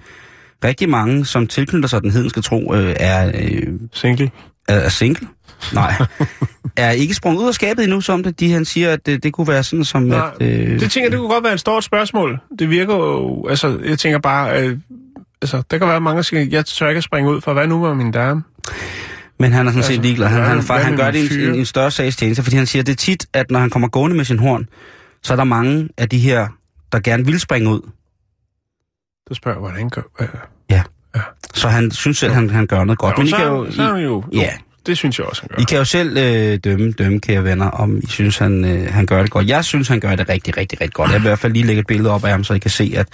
rigtig 0.65 0.89
mange, 0.89 1.25
som 1.25 1.47
tilknytter 1.47 1.89
sig 1.89 2.03
den 2.03 2.11
hedenske 2.11 2.41
tro, 2.41 2.75
øh, 2.75 2.95
er, 3.01 3.33
øh, 3.35 3.67
Single? 3.93 4.31
er, 4.69 4.75
er 4.75 4.89
single. 4.89 5.29
Nej, 5.75 5.93
er 6.77 6.91
ikke 6.91 7.15
sprunget 7.15 7.43
ud 7.43 7.49
af 7.49 7.55
skabet 7.55 7.85
endnu 7.85 8.01
som 8.01 8.23
det. 8.23 8.41
De, 8.41 8.53
han 8.53 8.65
siger, 8.65 8.93
at 8.93 9.07
det, 9.07 9.23
det 9.23 9.33
kunne 9.33 9.49
være 9.49 9.63
sådan 9.63 9.85
som, 9.85 10.03
Nej, 10.03 10.31
at... 10.41 10.47
Øh, 10.47 10.81
Det 10.81 10.91
tænker 10.91 11.11
det 11.11 11.19
kunne 11.19 11.29
godt 11.29 11.45
være 11.45 11.55
et 11.55 11.61
stort 11.61 11.85
spørgsmål. 11.85 12.41
Det 12.59 12.71
virker 12.71 12.95
jo... 12.95 13.47
Altså, 13.49 13.79
jeg 13.85 13.99
tænker 13.99 14.19
bare... 14.19 14.63
Øh, 14.63 14.79
altså, 15.43 15.63
der 15.71 15.79
kan 15.79 15.89
være 15.89 16.01
mange, 16.01 16.17
der 16.17 16.23
siger, 16.23 16.47
jeg 16.51 16.67
tør 16.67 16.89
ikke 16.89 16.99
at 16.99 17.05
springe 17.05 17.31
ud, 17.31 17.41
for 17.41 17.53
hvad 17.53 17.67
nu 17.67 17.81
med 17.81 17.95
min 17.95 18.13
dame? 18.13 18.43
Men 19.39 19.53
han 19.53 19.67
er 19.67 19.71
sådan 19.71 19.83
set 19.83 19.91
Altså, 19.91 20.03
ligeglad. 20.03 20.29
Han, 20.29 20.43
han, 20.43 20.63
han, 20.71 20.85
han 20.85 20.97
gør 20.97 21.11
det 21.11 21.33
en, 21.33 21.41
en, 21.49 21.55
en 21.55 21.65
større 21.65 21.91
sagstjeneste, 21.91 22.43
fordi 22.43 22.57
han 22.57 22.67
siger, 22.67 22.83
det 22.83 22.93
er 22.93 22.97
tit, 22.97 23.27
at 23.33 23.51
når 23.51 23.61
han 23.61 23.71
kommer 23.71 23.89
gående 23.89 24.17
med 24.17 24.25
sin 24.25 24.39
horn, 24.39 24.69
så 25.23 25.33
er 25.33 25.37
der 25.37 25.45
mange 25.45 25.89
af 25.99 26.09
de 26.09 26.19
her, 26.19 26.49
der 26.93 27.01
gerne 27.01 27.27
vil 27.27 27.41
springe 27.41 27.71
ud. 27.71 27.91
Så 29.29 29.35
spørger 29.35 29.59
hvordan 29.59 29.91
gør... 29.91 30.03
Hvad? 30.19 30.29
Så 31.55 31.69
han 31.69 31.91
synes 31.91 32.19
selv, 32.19 32.33
han, 32.33 32.51
han 32.51 32.67
gør 32.67 32.85
noget 32.85 32.99
godt. 32.99 33.19
Men 33.19 33.27
I 33.27 33.31
så, 33.31 33.37
kan 33.37 33.47
jo, 33.47 33.71
så 33.71 33.83
er 33.83 33.87
han 33.87 34.03
jo... 34.03 34.25
jo 34.33 34.41
Ja. 34.41 34.51
Det 34.87 34.97
synes 34.97 35.19
jeg 35.19 35.27
også, 35.27 35.43
han 35.43 35.49
gør. 35.49 35.63
I 35.63 35.65
kan 35.65 35.79
jo 35.79 35.85
selv 35.85 36.17
øh, 36.17 36.59
dømme, 36.65 36.93
dømme, 36.93 37.21
kære 37.21 37.45
venner, 37.45 37.67
om 37.67 37.99
I 37.99 38.07
synes, 38.07 38.39
han, 38.39 38.65
øh, 38.65 38.93
han 38.93 39.07
gør 39.07 39.23
det 39.23 39.31
godt. 39.31 39.47
Jeg 39.47 39.65
synes, 39.65 39.89
han 39.89 40.01
gør 40.01 40.17
det 40.17 40.29
rigtig, 40.29 40.57
rigtig, 40.57 40.81
rigtig 40.81 40.95
godt. 40.95 41.11
Jeg 41.11 41.21
vil 41.21 41.27
i 41.27 41.29
hvert 41.29 41.39
fald 41.39 41.53
lige 41.53 41.67
lægge 41.67 41.81
et 41.81 41.87
billede 41.87 42.11
op 42.11 42.25
af 42.25 42.31
ham, 42.31 42.45
så 42.45 42.55
I 42.55 42.59
kan 42.59 42.71
se, 42.71 42.93
at 42.97 43.09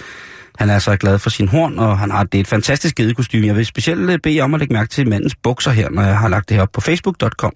han 0.57 0.69
er 0.69 0.79
så 0.79 0.95
glad 0.95 1.19
for 1.19 1.29
sin 1.29 1.47
horn, 1.47 1.79
og 1.79 1.97
han 1.99 2.11
har 2.11 2.23
det 2.23 2.37
er 2.37 2.39
et 2.41 2.47
fantastisk 2.47 2.95
gedekostyme. 2.95 3.47
Jeg 3.47 3.55
vil 3.55 3.65
specielt 3.65 4.09
øh, 4.09 4.19
bede 4.23 4.41
om 4.41 4.53
at 4.53 4.59
lægge 4.59 4.73
mærke 4.73 4.89
til 4.89 5.09
mandens 5.09 5.35
bukser 5.35 5.71
her, 5.71 5.89
når 5.89 6.01
jeg 6.01 6.17
har 6.17 6.29
lagt 6.29 6.49
det 6.49 6.55
her 6.55 6.61
op 6.61 6.71
på 6.73 6.81
facebook.com, 6.81 7.53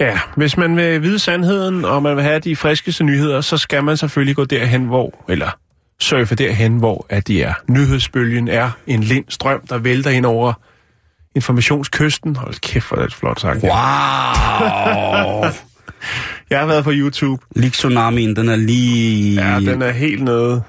Ja, 0.00 0.20
hvis 0.36 0.56
man 0.56 0.76
vil 0.76 1.02
vide 1.02 1.18
sandheden, 1.18 1.84
og 1.84 2.02
man 2.02 2.16
vil 2.16 2.24
have 2.24 2.38
de 2.38 2.56
friskeste 2.56 3.04
nyheder, 3.04 3.40
så 3.40 3.56
skal 3.56 3.84
man 3.84 3.96
selvfølgelig 3.96 4.36
gå 4.36 4.44
derhen, 4.44 4.84
hvor, 4.84 5.24
eller 5.28 5.50
surfe 6.00 6.34
derhen, 6.34 6.78
hvor 6.78 7.06
at 7.08 7.28
de 7.28 7.42
er. 7.42 7.54
Nyhedsbølgen 7.68 8.48
er 8.48 8.70
en 8.86 9.02
lind 9.02 9.24
strøm, 9.28 9.66
der 9.66 9.78
vælter 9.78 10.10
ind 10.10 10.26
over 10.26 10.52
informationskysten. 11.34 12.36
Hold 12.36 12.54
kæft, 12.60 12.88
hvor 12.88 12.96
er 12.96 13.02
det 13.02 13.14
flot 13.14 13.40
sagt. 13.40 13.62
Wow! 13.62 13.70
Jeg 16.50 16.58
har 16.58 16.66
været 16.66 16.84
på 16.84 16.90
YouTube. 16.94 17.44
Lige 17.56 17.70
tsunamien, 17.70 18.36
den 18.36 18.48
er 18.48 18.56
lige... 18.56 19.42
Ja, 19.42 19.60
den 19.60 19.82
er 19.82 19.90
helt 19.90 20.22
nede. 20.22 20.62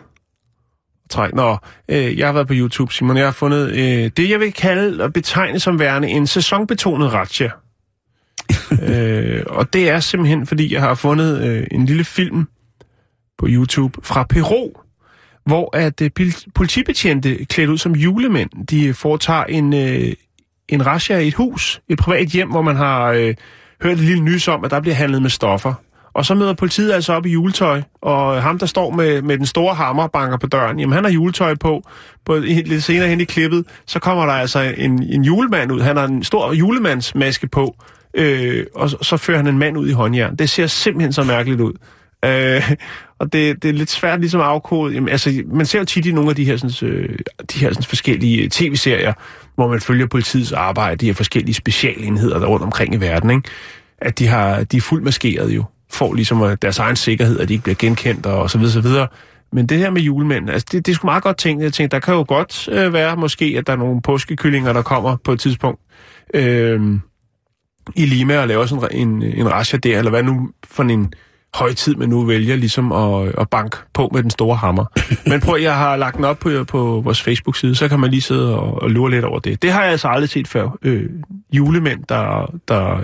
Træk. 1.10 1.34
Nå, 1.34 1.58
øh, 1.90 2.18
jeg 2.18 2.28
har 2.28 2.34
været 2.34 2.48
på 2.48 2.54
YouTube, 2.54 2.94
Simon. 2.94 3.18
Jeg 3.18 3.26
har 3.26 3.32
fundet 3.32 3.70
øh, 3.70 4.12
det, 4.18 4.30
jeg 4.30 4.40
vil 4.40 4.54
kalde 4.54 5.04
og 5.04 5.14
betegne 5.14 5.60
som 5.60 5.80
værende 5.80 6.10
en 6.10 6.28
sæsonbetonet 6.28 7.14
ratcha. 7.14 7.50
øh, 8.90 9.44
og 9.48 9.74
det 9.74 9.90
er 9.90 10.00
simpelthen, 10.00 10.48
fordi 10.48 10.74
jeg 10.74 10.82
har 10.82 10.96
fundet 10.96 11.44
øh, 11.48 11.68
en 11.72 11.86
lille 11.86 12.04
film 12.04 12.48
på 13.38 13.46
YouTube 13.50 14.00
fra 14.04 14.24
Peru, 14.24 14.70
hvor 15.46 15.78
at 15.78 16.02
øh, 16.02 16.12
politibetjente 16.56 17.46
klædt 17.46 17.70
ud 17.70 17.78
som 17.78 17.96
julemænd, 17.96 18.50
de 18.68 18.86
øh, 18.86 18.94
foretager 18.94 19.44
en, 19.44 19.74
øh, 19.74 20.14
en 20.70 20.86
ratcha 20.86 21.18
i 21.18 21.28
et 21.28 21.34
hus, 21.34 21.82
et 21.90 22.00
privat 22.00 22.28
hjem, 22.28 22.50
hvor 22.50 22.62
man 22.62 22.76
har 22.76 23.12
øh, 23.12 23.36
hørt 23.84 23.94
et 23.94 24.00
lille 24.00 24.24
nys 24.24 24.48
om, 24.48 24.66
at 24.66 24.72
der 24.72 24.80
bliver 24.82 24.96
handlet 24.96 25.22
med 25.22 25.30
stoffer. 25.30 25.74
Og 26.14 26.26
så 26.26 26.36
møder 26.36 26.54
politiet 26.54 26.92
altså 26.92 27.14
op 27.14 27.26
i 27.26 27.30
juletøj, 27.30 27.82
og 28.02 28.42
ham, 28.42 28.60
der 28.60 28.66
står 28.66 28.92
med, 28.92 29.22
med 29.22 29.38
den 29.38 29.46
store 29.46 29.76
hammer 29.76 30.04
og 30.04 30.12
banker 30.12 30.38
på 30.38 30.48
døren, 30.48 30.80
jamen 30.80 30.94
han 30.94 31.04
har 31.04 31.12
juletøj 31.12 31.56
på. 31.56 31.84
på 32.26 32.36
lidt 32.36 32.84
senere 32.84 33.08
hen 33.08 33.22
i 33.22 33.24
klippet, 33.24 33.66
så 33.86 34.00
kommer 34.00 34.26
der 34.26 34.34
altså 34.34 34.60
en, 34.78 35.04
en 35.04 35.24
julemand 35.24 35.72
ud. 35.72 35.82
Han 35.82 35.98
har 35.98 36.06
en 36.06 36.24
stor 36.24 36.54
julemandsmaske 36.54 37.48
på, 37.48 37.76
øh, 38.18 38.66
og 38.76 38.90
så, 38.90 39.18
fører 39.18 39.38
han 39.38 39.48
en 39.48 39.58
mand 39.58 39.78
ud 39.78 39.88
i 39.88 39.92
håndjern. 39.92 40.36
Det 40.36 40.50
ser 40.50 40.68
simpelthen 40.68 41.14
så 41.14 41.24
mærkeligt 41.24 41.62
ud. 41.62 41.74
Øh, 42.26 42.72
og 43.20 43.34
det, 43.34 43.64
det 43.64 43.70
er 43.70 43.74
lidt 43.74 43.90
svært 43.90 44.20
ligesom 44.20 44.42
at 44.42 44.48
afkode. 44.48 44.94
Jamen, 44.94 45.10
altså, 45.10 45.44
man 45.54 45.66
ser 45.66 45.80
jo 45.80 45.86
tit 45.86 46.06
i 46.06 46.12
nogle 46.12 46.30
af 46.30 46.36
de 46.36 46.46
her, 46.46 46.58
sådan, 46.58 46.90
øh, 46.90 47.20
de 47.54 47.60
her 47.60 47.70
sådan, 47.70 47.84
forskellige 47.84 48.44
øh, 48.44 48.50
tv-serier, 48.50 49.14
hvor 49.56 49.68
man 49.68 49.82
følger 49.82 50.08
politiets 50.08 50.52
arbejde, 50.52 50.98
de 50.98 51.06
her 51.06 51.14
forskellige 51.14 51.54
specialenheder 51.54 52.40
der 52.40 52.48
rundt 52.48 52.64
omkring 52.64 52.94
i 52.94 52.98
verden, 52.98 53.30
ikke? 53.30 53.50
at 53.98 54.20
de, 54.20 54.28
har, 54.28 54.64
de 54.64 54.78
er 54.78 54.82
fuldt 54.82 55.04
maskeret 55.04 55.50
jo, 55.50 55.64
får 55.90 56.14
ligesom 56.14 56.42
øh, 56.44 56.58
deres 56.62 56.80
egen 56.80 56.96
sikkerhed, 56.96 57.40
at 57.40 57.48
de 57.48 57.54
ikke 57.54 57.64
bliver 57.64 57.76
genkendt 57.80 58.26
og 58.26 58.50
så 58.50 58.58
videre, 58.58 58.74
så 58.74 58.82
videre. 58.82 59.08
Men 59.52 59.66
det 59.66 59.78
her 59.78 59.90
med 59.90 60.02
julemanden, 60.02 60.50
altså 60.50 60.68
det, 60.72 60.86
det 60.86 60.92
er 60.92 60.96
sgu 60.96 61.06
meget 61.06 61.24
godt 61.24 61.38
tænkt. 61.38 61.64
Jeg 61.64 61.74
tænkte, 61.74 61.96
der 61.96 62.02
kan 62.02 62.14
jo 62.14 62.26
godt 62.28 62.70
øh, 62.72 62.94
være 62.94 63.16
måske, 63.16 63.56
at 63.58 63.68
der 63.68 63.74
er 63.74 63.78
nogle 63.78 64.02
påskekyllinger, 64.02 64.74
der 64.74 64.82
kommer 64.82 65.18
på 65.24 65.32
et 65.32 65.40
tidspunkt 65.40 65.82
øh, 66.34 66.82
i 67.96 68.06
Lima 68.06 68.40
og 68.40 68.48
laver 68.48 68.66
sådan 68.66 68.90
en, 68.92 69.24
en 69.24 69.52
rasja 69.52 69.78
der, 69.78 69.98
eller 69.98 70.12
hvad 70.12 70.24
nu 70.24 70.50
for 70.64 70.84
en 70.84 71.14
højtid, 71.54 71.96
man 71.96 72.10
nu 72.10 72.26
vælger 72.26 72.56
ligesom 72.56 72.92
at, 72.92 73.34
at 73.38 73.50
banke 73.50 73.78
på 73.94 74.10
med 74.14 74.24
den 74.24 74.30
store 74.30 74.56
hammer. 74.56 74.86
Men 75.30 75.40
prøv, 75.40 75.62
jeg 75.62 75.76
har 75.76 75.96
lagt 75.96 76.18
den 76.18 76.26
op 76.26 76.40
på, 76.40 76.64
på 76.64 77.02
vores 77.04 77.22
Facebook-side, 77.22 77.76
så 77.76 77.88
kan 77.88 78.00
man 78.00 78.12
lige 78.12 78.22
sidde 78.22 78.60
og, 78.60 78.82
og 78.82 78.92
lure 78.92 79.12
lidt 79.12 79.26
over 79.26 79.40
det. 79.40 79.62
Det 79.62 79.72
har 79.72 79.84
jeg 79.84 79.92
altså 79.92 80.08
aldrig 80.08 80.30
set 80.30 80.48
før. 80.48 80.78
Øh, 80.82 81.10
julemænd, 81.54 82.04
der, 82.10 82.54
der 82.68 83.04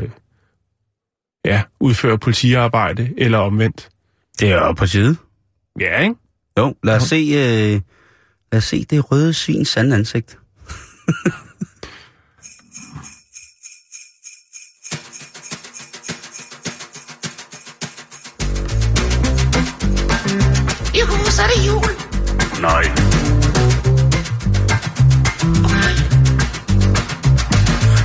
ja, 1.46 1.62
udfører 1.80 2.18
politiarbejde, 2.18 3.10
eller 3.18 3.38
omvendt. 3.38 3.90
Det 4.40 4.52
er 4.52 4.56
jo 4.56 4.74
på 4.74 4.88
side. 4.88 5.16
Ja, 5.80 6.02
ikke? 6.02 6.16
Jo, 6.60 6.76
lad 6.84 6.96
os 6.96 7.04
se, 7.04 7.16
øh, 7.16 7.82
lad 8.52 8.58
os 8.58 8.64
se 8.64 8.86
det 8.86 9.12
røde 9.12 9.34
svins 9.34 9.70
sande 9.70 9.96
ansigt. 9.96 10.38
så 21.34 21.42
er 21.42 21.48
det 21.48 21.68
jul. 21.68 21.90
Nej. 22.62 22.84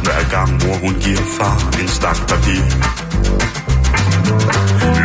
Hver 0.05 0.31
gang 0.31 0.53
mor 0.53 0.77
hun 0.85 0.95
giver 0.95 1.25
far 1.39 1.81
en 1.81 1.89
stak 1.89 2.19
papir 2.29 2.63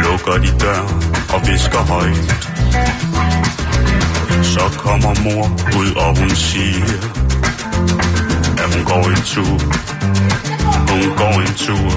Lukker 0.04 0.38
de 0.44 0.60
dør 0.60 0.82
og 1.34 1.48
visker 1.48 1.84
højt 1.94 2.34
Så 4.46 4.78
kommer 4.78 5.14
mor 5.24 5.46
ud 5.80 5.92
og 5.96 6.20
hun 6.20 6.30
siger 6.30 6.86
At 8.64 8.76
hun 8.76 8.86
går 8.86 9.10
en 9.10 9.24
tur 9.26 9.60
Hun 10.92 11.18
går 11.18 11.42
en 11.42 11.54
tur 11.56 11.90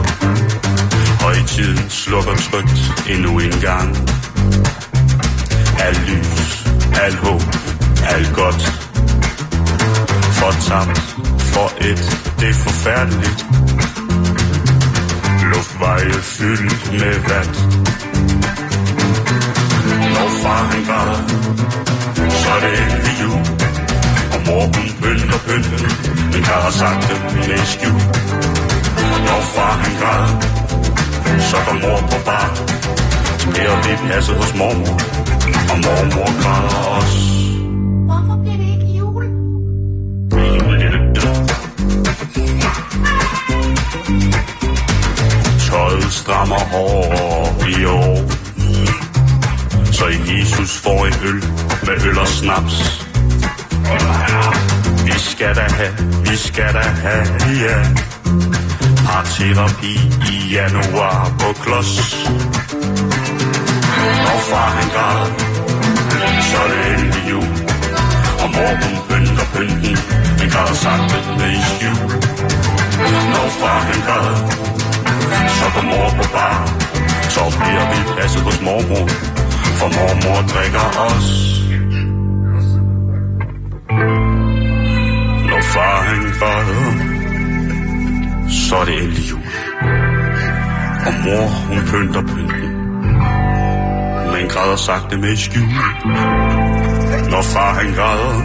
Højtiden 1.25 1.91
slukker 1.91 2.37
trygt 2.37 3.09
endnu 3.11 3.39
en 3.39 3.61
gang 3.61 3.97
Al 5.85 5.97
lys, 6.07 6.65
al 7.03 7.15
håb, 7.17 7.43
al 8.09 8.33
godt. 8.35 8.63
Fortabt, 10.39 10.99
for 11.53 11.73
et, 11.81 12.19
det 12.41 12.49
er 12.49 12.55
forfærdeligt. 12.55 13.47
Luftveje 15.53 16.13
fyldt 16.23 16.93
med 16.93 17.15
vand. 17.29 17.55
Når 20.15 20.29
far 20.43 20.63
han 20.71 20.85
græder, 20.85 21.23
så 22.31 22.51
er 22.57 22.61
det 22.61 22.79
endelig 22.83 23.17
jul. 23.23 23.43
Og 24.35 24.41
mor 24.47 24.65
hun 24.65 24.89
pynter 25.03 25.39
pynten, 25.47 25.87
men 26.33 26.41
jeg 26.51 26.59
har 26.65 26.71
sagt 26.71 27.09
det 27.09 27.19
med 27.35 27.67
skjul 27.67 28.01
Når 29.27 29.41
far 29.55 29.73
han 29.83 29.93
græder, 30.01 30.57
så 31.41 31.57
går 31.67 31.89
mor 31.89 32.01
på 32.11 32.17
bar. 32.25 32.55
Så 33.39 33.51
bliver 33.51 33.77
vi 33.83 34.09
passet 34.09 34.37
hos 34.37 34.55
mormor. 34.55 35.16
Og 35.77 35.83
mormor 35.83 36.43
græder 36.43 36.97
også 36.97 37.19
Hvorfor 38.07 38.43
bliver 38.43 38.57
det 38.57 38.69
ikke 38.75 38.99
jul? 38.99 39.25
Tøjet 45.61 46.13
strammer 46.13 46.59
hårdere 46.59 47.71
i 47.71 47.85
år. 47.85 48.31
Så 49.93 50.05
Jesus 50.07 50.79
får 50.79 51.07
en 51.07 51.15
øl 51.29 51.45
med 51.87 52.07
øl 52.09 52.19
og 52.19 52.29
snaps. 52.29 53.07
Vi 55.05 55.19
skal 55.19 55.55
da 55.55 55.61
have, 55.61 55.93
vi 56.31 56.37
skal 56.37 56.75
da 56.75 56.81
have, 56.81 57.27
ja. 57.65 57.79
Parterapi 59.07 59.95
i 60.33 60.55
januar 60.55 61.37
på 61.39 61.53
klods. 61.63 62.27
Når 64.25 64.39
far 64.51 64.71
han 64.71 64.89
græder, 64.91 65.56
så 66.51 66.57
er 66.65 66.69
det 66.73 66.81
endelig 66.93 67.25
jul 67.31 67.49
Og 68.43 68.49
mor 68.55 68.73
hun 68.83 68.97
pynter 69.09 69.47
pynten, 69.55 69.95
men 70.39 70.49
græder 70.53 70.77
sagte 70.85 71.31
med 71.39 71.51
i 71.59 71.63
skjul. 71.71 71.99
Når 73.33 73.47
far 73.61 73.79
han 73.89 74.01
græder, 74.07 74.39
så 75.59 75.67
går 75.75 75.85
mor 75.93 76.09
på 76.19 76.25
bar. 76.37 76.87
Så 77.37 77.41
bliver 77.59 77.87
vi 77.91 77.99
passet 78.21 78.43
hos 78.43 78.61
mormor 78.61 79.09
For 79.79 79.89
mormor 79.97 80.39
drikker 80.53 80.87
os. 81.11 81.29
Når 85.51 85.61
far 85.75 86.03
han 86.03 86.23
græder 86.39 86.93
Så 88.49 88.77
er 88.77 88.85
det 88.85 89.03
endelig 89.03 89.31
jul 89.31 89.43
Og 91.07 91.13
mor 91.25 91.47
hun 91.69 91.79
pynter 91.91 92.23
pynten. 92.23 92.76
Han 94.47 94.55
græder 94.55 94.77
sagte 94.77 95.17
med 95.17 95.37
skjul 95.37 95.69
Når 97.31 97.43
far 97.43 97.75
han 97.75 97.95
græder 97.95 98.41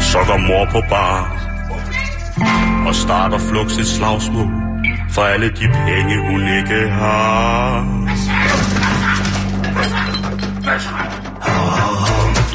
Så 0.00 0.18
går 0.18 0.36
mor 0.36 0.64
på 0.72 0.80
bar 0.90 1.34
og 2.86 2.94
starter 2.94 3.38
flux 3.38 3.78
et 3.78 3.86
slagsmål 3.86 4.48
for 5.10 5.22
alle 5.22 5.48
de 5.48 5.68
penge, 5.86 6.30
hun 6.30 6.40
ikke 6.58 6.90
har. 6.90 7.86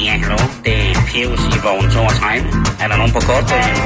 Ja, 0.00 0.10
hallo. 0.10 0.36
Det 0.64 0.90
er 0.90 0.94
Pius 1.06 1.40
i 1.56 1.58
vogn 1.62 1.90
32. 1.90 2.48
Er 2.80 2.88
der 2.88 2.96
nogen 2.96 3.12
på 3.12 3.20
kortbølgen? 3.20 3.76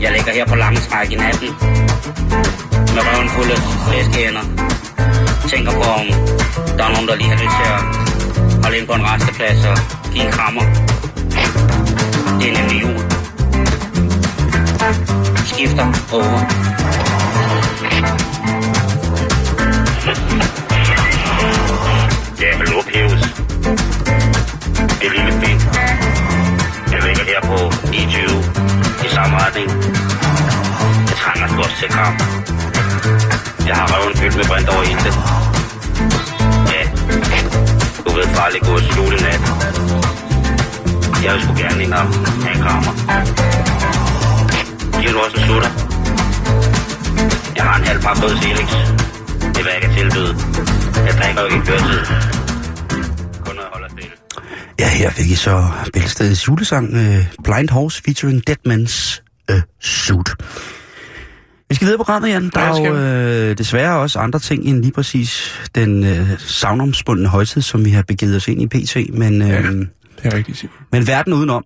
Jeg 0.00 0.12
ligger 0.12 0.32
her 0.32 0.46
på 0.46 0.54
lange 0.54 0.80
træk 0.80 1.12
i 1.12 1.14
natten. 1.14 1.48
Med 2.94 3.02
røven 3.06 3.28
fuld 3.28 3.50
af 3.50 3.58
flæskehænder. 3.86 4.71
Tænker 5.48 5.72
på, 5.72 5.82
om 5.82 6.06
der 6.76 6.84
er 6.84 6.92
nogen, 6.92 7.08
der 7.08 7.14
lige 7.14 7.28
har 7.28 7.38
lyst 7.44 7.56
til 7.60 7.68
at 7.76 7.80
holde 8.62 8.78
ind 8.78 8.86
på 8.86 8.92
en 8.92 9.04
resteplads 9.04 9.64
og 9.64 9.76
give 10.12 10.24
en 10.24 10.32
krammer. 10.32 10.62
Det 12.40 12.48
er 12.48 12.58
nemlig 12.58 12.82
jul. 12.82 13.00
Skifter 15.46 15.86
over. 16.12 16.40
Ja, 22.40 22.56
hallo, 22.56 22.82
Pius. 22.88 23.22
Det 25.00 25.06
er 25.06 25.12
lille 25.16 25.32
fint. 25.40 25.62
Jeg 26.92 27.02
ligger 27.06 27.24
her 27.24 27.40
på 27.42 27.56
E20 27.86 29.06
i 29.06 29.08
samme 29.08 29.36
retning. 29.38 29.68
Jeg 31.08 31.16
trænger 31.16 31.48
stort 31.48 31.74
til 31.80 31.88
kamp. 31.88 32.22
Jeg 33.66 33.76
har 33.76 33.86
røven 33.92 34.16
fyldt 34.16 34.36
med 34.36 34.44
brint 34.50 34.68
over 34.68 34.82
intet. 34.92 35.14
Ja, 36.74 36.82
du 38.04 38.10
ved 38.16 38.26
farlig 38.36 38.60
god 38.68 38.80
nat. 39.26 39.42
Jeg 41.24 41.32
vil 41.34 41.42
sgu 41.42 41.52
gerne 41.62 41.82
ind 41.84 41.92
og 41.92 41.98
have 42.44 42.54
en 42.56 42.62
krammer. 42.62 42.92
Giver 45.00 45.12
du 45.12 45.18
også 45.24 45.36
en 45.36 45.44
slutter? 45.46 45.70
Jeg 47.56 47.64
har 47.64 47.76
en 47.78 47.84
halv 47.84 48.00
par 48.02 48.18
både 48.22 48.36
Felix. 48.42 48.68
Det 49.52 49.58
er 49.58 49.62
hvad 49.62 49.72
jeg 49.72 49.82
kan 49.82 49.92
tilbyde. 49.98 50.32
Jeg 51.06 51.14
drikker 51.20 51.40
jo 51.42 51.48
ikke 51.54 51.66
køretid. 51.66 52.00
Ja, 54.78 54.88
her 54.88 55.10
fik 55.10 55.30
I 55.30 55.34
så 55.34 55.68
Bælstedets 55.92 56.48
julesang 56.48 56.88
uh, 56.94 57.24
Blind 57.44 57.70
Horse 57.70 58.02
featuring 58.04 58.42
Deadman's 58.50 59.20
uh, 59.50 59.56
øh, 59.56 59.62
Suit. 59.80 60.30
Vi 61.72 61.76
skal 61.76 61.84
videre 61.86 61.98
på 61.98 62.04
programmet, 62.04 62.28
Jan. 62.28 62.50
Der 62.54 62.60
Ja, 62.60 62.82
er 62.82 62.88
jo 62.88 62.96
øh, 63.50 63.58
desværre 63.58 63.98
også 63.98 64.18
andre 64.18 64.38
ting 64.38 64.64
end 64.64 64.82
lige 64.82 64.92
præcis 64.92 65.60
den 65.74 66.04
øh, 66.04 66.28
savnomspundne 66.38 67.28
højtid, 67.28 67.62
som 67.62 67.84
vi 67.84 67.90
har 67.90 68.02
begivet 68.02 68.36
os 68.36 68.48
ind 68.48 68.62
i 68.62 68.66
PT. 68.66 68.96
Men, 69.18 69.42
øh, 69.42 69.48
Ja. 69.48 69.54
ja. 69.54 69.60
Det 69.70 69.88
er 70.22 70.34
rigtigt, 70.34 70.58
Simon. 70.58 70.72
men 70.92 71.06
verden 71.06 71.32
udenom, 71.32 71.64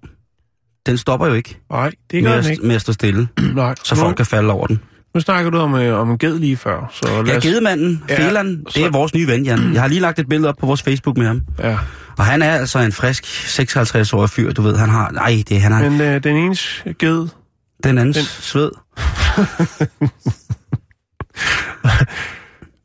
den 0.87 0.99
stopper 0.99 1.27
jo 1.27 1.35
ikke 1.35 1.59
Nej, 1.71 1.91
det 2.11 2.23
med 2.23 2.31
gør 2.31 2.37
den 2.37 2.45
at, 2.45 2.51
ikke. 2.51 2.67
med 2.67 2.75
at 2.75 2.81
stå 2.81 2.93
stille, 2.93 3.29
Nej. 3.55 3.75
så 3.85 3.95
nu, 3.95 4.01
folk 4.01 4.17
kan 4.17 4.27
falde 4.27 4.53
over 4.53 4.67
den. 4.67 4.81
Nu 5.15 5.21
snakker 5.21 5.51
du 5.51 5.59
om, 5.59 5.75
øh, 5.75 6.01
om 6.01 6.11
en 6.11 6.19
ged 6.19 6.39
lige 6.39 6.57
før, 6.57 6.91
så 6.93 7.23
lad 7.23 7.25
Ja, 7.33 7.37
os... 7.37 7.45
gedemanden, 7.45 8.03
Ja, 8.09 8.23
ja, 8.23 8.29
Felan, 8.29 8.47
det 8.47 8.67
er 8.67 8.71
så- 8.71 8.91
vores 8.93 9.15
nye 9.15 9.27
ven, 9.27 9.45
Jan. 9.45 9.73
Jeg 9.73 9.81
har 9.81 9.89
lige 9.89 10.01
lagt 10.01 10.19
et 10.19 10.29
billede 10.29 10.49
op 10.49 10.57
på 10.61 10.67
vores 10.67 10.83
Facebook 10.83 11.17
med 11.17 11.27
ham. 11.27 11.41
Ja. 11.63 11.79
Og 12.19 12.25
han 12.25 12.43
er 12.43 12.51
altså 12.51 12.79
en 12.79 12.93
frisk 12.93 13.25
56-årig 13.61 14.31
fyr, 14.31 14.53
du 14.53 14.63
ved. 14.63 14.77
Han 14.77 14.89
har... 14.89 15.11
Nej, 15.11 15.43
det 15.49 15.61
han 15.61 15.73
har... 15.73 15.91
Men 15.91 16.01
øh, 16.01 16.25
den 16.25 16.37
ene 16.37 16.57
ged, 16.99 17.29
Den 17.85 17.99
andens 17.99 18.17
den- 18.17 18.25
sved. 18.27 18.71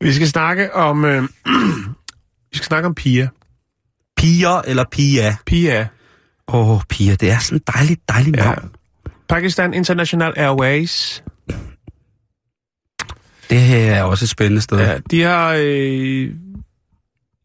vi 0.00 0.12
skal 0.12 0.28
snakke 0.28 0.74
om... 0.74 1.04
Øh, 1.04 1.22
vi 2.52 2.56
skal 2.56 2.66
snakke 2.66 2.86
om 2.86 2.94
Pia. 2.94 3.28
Piger 4.16 4.60
eller 4.60 4.84
Pia? 4.92 5.36
Pia. 5.46 5.88
Åh, 6.48 6.70
oh, 6.70 6.80
Pia, 6.88 7.14
det 7.14 7.30
er 7.30 7.38
sådan 7.38 7.58
en 7.58 7.74
dejlig, 7.74 7.98
dejlig 8.08 8.34
Ja. 8.36 8.44
navn. 8.44 8.70
Pakistan 9.28 9.74
International 9.74 10.32
Airways. 10.36 11.24
Det 13.50 13.60
her 13.60 13.94
er 13.94 14.02
også 14.02 14.24
et 14.24 14.28
spændende 14.28 14.60
sted. 14.62 14.78
Ja, 14.78 14.98
de 15.10 15.22
har 15.22 15.54
øh, 15.58 16.30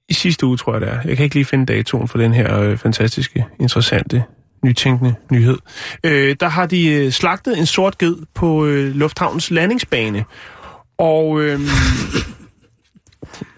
i 0.10 0.14
sidste 0.14 0.45
uge, 0.45 0.58
tror 0.58 0.74
jeg 0.74 0.82
det 0.82 0.89
er. 0.89 1.02
Jeg 1.06 1.18
kan 1.18 1.24
ikke 1.24 1.36
lige 1.36 1.45
finde 1.45 1.66
datoen 1.74 2.08
for 2.08 2.18
den 2.18 2.34
her 2.34 2.60
øh, 2.60 2.78
fantastiske, 2.78 3.45
interessante, 3.60 4.24
nytænkende 4.64 5.16
nyhed. 5.32 5.58
Øh, 6.03 6.36
der 6.39 6.47
har 6.47 6.66
de 6.66 6.88
øh, 6.88 7.12
slagtet 7.12 7.58
en 7.58 7.66
sort 7.66 7.97
ged 7.97 8.16
på 8.34 8.66
øh, 8.66 8.95
lufthavnens 8.95 9.51
landingsbane. 9.51 10.26
Og 10.97 11.41
øh, 11.41 11.60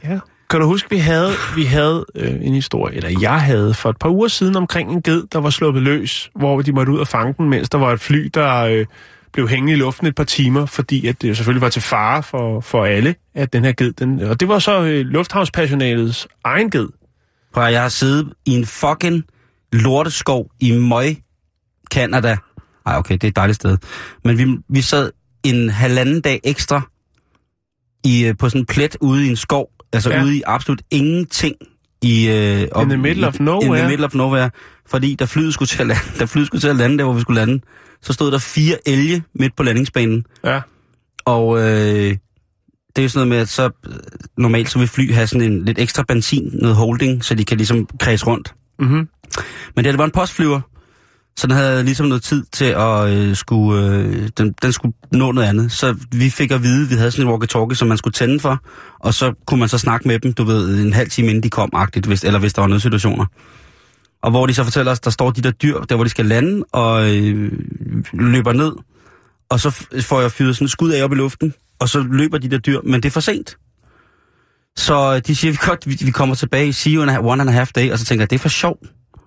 ja. 0.04 0.20
kan 0.50 0.60
du 0.60 0.66
huske, 0.66 0.90
vi 0.90 0.98
havde, 0.98 1.32
vi 1.56 1.64
havde 1.64 2.06
øh, 2.16 2.34
en 2.42 2.54
historie, 2.54 2.96
eller 2.96 3.20
jeg 3.22 3.42
havde 3.42 3.74
for 3.74 3.90
et 3.90 3.98
par 3.98 4.10
uger 4.10 4.28
siden 4.28 4.56
omkring 4.56 4.92
en 4.92 5.02
ged, 5.02 5.24
der 5.32 5.40
var 5.40 5.50
sluppet 5.50 5.84
løs, 5.84 6.32
hvor 6.36 6.62
de 6.62 6.72
måtte 6.72 6.92
ud 6.92 7.00
og 7.00 7.08
fange 7.08 7.34
den, 7.38 7.50
mens 7.50 7.70
der 7.70 7.78
var 7.78 7.94
et 7.94 8.00
fly, 8.00 8.30
der 8.34 8.58
øh, 8.58 8.86
blev 9.34 9.48
hængende 9.48 9.74
i 9.74 9.76
luften 9.76 10.08
et 10.08 10.16
par 10.16 10.24
timer, 10.24 10.66
fordi 10.66 11.08
at 11.08 11.22
det 11.22 11.38
selvfølgelig 11.38 11.62
var 11.62 11.70
til 11.70 11.82
fare 11.82 12.24
for, 12.24 12.62
for 12.62 12.86
alle, 12.86 13.16
at 13.36 13.54
den 13.54 13.66
her 13.66 13.72
ged, 13.72 13.94
den, 13.94 14.20
og 14.20 14.40
det 14.40 14.48
var 14.48 14.60
så 14.60 14.82
øh, 14.82 15.06
lufthavnspersonalets 15.06 16.28
egen 16.44 16.72
ged. 16.72 16.88
Prøv 17.54 17.64
jeg 17.64 17.82
har 17.82 17.90
siddet 17.90 18.34
i 18.46 18.52
en 18.52 18.66
fucking 18.66 19.24
lorteskov 19.72 20.52
i 20.60 20.72
Møj, 20.78 21.16
Canada. 21.94 22.38
Ej, 22.86 22.98
okay, 22.98 23.14
det 23.14 23.24
er 23.24 23.28
et 23.28 23.36
dejligt 23.36 23.56
sted. 23.56 23.78
Men 24.24 24.38
vi, 24.38 24.58
vi 24.70 24.82
sad 24.82 25.12
en 25.44 25.70
halvanden 25.70 26.22
dag 26.22 26.40
ekstra 26.44 26.82
i, 28.04 28.26
øh, 28.26 28.38
på 28.38 28.50
sådan 28.50 28.62
en 28.62 28.66
plet 28.66 28.98
ude 29.02 29.26
i 29.26 29.30
en 29.30 29.36
skov. 29.36 29.70
Altså 29.94 30.10
Ja. 30.10 30.24
ude 30.24 30.38
i 30.38 30.42
absolut 30.46 30.82
ingenting. 30.92 31.56
I, 32.02 32.30
øh, 32.30 32.68
op- 32.72 32.88
the 32.88 32.98
middle 32.98 33.28
of 33.28 33.36
i- 33.36 33.38
In 33.40 33.46
nowhere. 33.46 33.80
the 33.80 33.88
middle 33.90 34.06
of 34.06 34.14
nowhere. 34.14 34.50
Fordi 34.88 35.16
da 35.16 35.26
flyet 35.26 35.54
skulle 35.54 35.68
til 35.68 35.82
at 35.82 35.88
lande, 35.88 36.02
da 36.20 36.26
flyet 36.26 36.48
skulle 36.48 36.62
til 36.62 36.68
at 36.68 36.76
lande 36.76 36.98
der, 36.98 37.04
hvor 37.04 37.14
vi 37.14 37.22
skulle 37.22 37.40
lande, 37.40 37.62
så 38.02 38.14
stod 38.14 38.32
der 38.32 38.38
fire 38.38 38.78
elge 38.88 39.24
midt 39.36 39.56
på 39.56 39.64
landingsbanen. 39.64 40.26
Ja. 40.44 40.62
Og 41.26 41.58
øh, 41.60 41.64
det 41.66 42.18
er 42.96 43.02
jo 43.02 43.10
sådan 43.10 43.28
noget 43.28 43.30
med, 43.30 43.38
at 43.38 43.50
så 43.50 43.70
øh, 43.88 43.94
normalt 44.38 44.70
så 44.70 44.80
vil 44.80 44.88
fly 44.88 45.14
have 45.14 45.28
sådan 45.28 45.52
en 45.52 45.66
lidt 45.66 45.80
ekstra 45.80 46.04
benzin, 46.08 46.50
noget 46.54 46.76
holding, 46.76 47.26
så 47.26 47.36
de 47.36 47.46
kan 47.46 47.58
ligesom 47.58 47.88
kredse 48.00 48.26
rundt. 48.26 48.54
Mm-hmm. 48.80 49.08
Men 49.76 49.86
det, 49.86 49.94
det 49.94 49.98
var 49.98 50.06
en 50.06 50.12
postflyver, 50.12 50.62
så 51.40 51.48
den 51.48 51.56
havde 51.56 51.84
ligesom 51.84 52.06
noget 52.06 52.24
tid 52.24 52.44
til 52.52 52.66
at 52.66 53.10
øh, 53.10 53.36
skulle, 53.36 53.88
øh, 53.88 54.30
den, 54.38 54.54
den 54.62 54.72
skulle 54.72 54.94
nå 55.12 55.32
noget 55.32 55.48
andet. 55.48 55.72
Så 55.72 55.96
vi 56.12 56.30
fik 56.30 56.52
at 56.52 56.64
vide, 56.64 56.90
vi 56.90 56.96
havde 56.96 57.12
sådan 57.12 57.28
en 57.28 57.34
walkie-talkie, 57.34 57.76
som 57.76 57.88
man 57.88 57.98
skulle 57.98 58.14
tænde 58.14 58.40
for, 58.40 58.64
og 59.00 59.14
så 59.14 59.34
kunne 59.48 59.60
man 59.60 59.70
så 59.70 59.78
snakke 59.78 60.08
med 60.08 60.20
dem, 60.20 60.34
du 60.34 60.44
ved, 60.44 60.86
en 60.86 60.94
halv 60.94 61.10
time 61.10 61.28
inden 61.28 61.44
de 61.44 61.50
kom, 61.50 61.70
agtigt, 61.74 62.06
hvis, 62.06 62.24
eller 62.24 62.40
hvis 62.40 62.54
der 62.54 62.62
var 62.62 62.68
noget 62.68 62.82
situationer. 62.82 63.26
Og 64.24 64.32
hvor 64.32 64.46
de 64.46 64.54
så 64.54 64.64
fortæller 64.64 64.92
os, 64.92 65.00
der 65.00 65.10
står 65.10 65.32
de 65.32 65.42
der 65.42 65.52
dyr, 65.52 65.80
der 65.80 65.96
hvor 65.96 66.04
de 66.04 66.10
skal 66.10 66.26
lande, 66.26 66.64
og 66.72 67.16
øh, 67.16 67.52
løber 68.14 68.54
ned, 68.54 68.72
og 69.50 69.60
så 69.60 69.70
får 70.02 70.22
jeg 70.22 70.32
fyret 70.32 70.56
sådan 70.56 70.66
et 70.66 70.72
skud 70.72 70.92
af 70.92 71.04
op 71.04 71.12
i 71.12 71.16
luften, 71.16 71.54
og 71.80 71.90
så 71.90 72.06
løber 72.12 72.38
de 72.38 72.50
der 72.50 72.58
dyr, 72.58 72.80
men 72.84 72.94
det 72.94 73.06
er 73.06 73.12
for 73.12 73.20
sent. 73.20 73.58
Så 74.78 75.14
øh, 75.16 75.22
de 75.28 75.36
siger, 75.36 75.52
vi, 75.52 75.58
godt, 75.62 76.06
vi, 76.06 76.12
kommer 76.12 76.36
tilbage, 76.36 76.74
see 76.74 76.94
you 76.94 77.04
in 77.04 77.10
a, 77.10 77.20
one 77.20 77.42
and 77.42 77.50
a 77.50 77.54
half 77.54 77.72
day, 77.72 77.92
og 77.92 78.00
så 78.00 78.06
tænker 78.06 78.24
jeg, 78.24 78.30
det 78.30 78.36
er 78.36 78.40
for 78.40 78.50
sjov. 78.50 78.78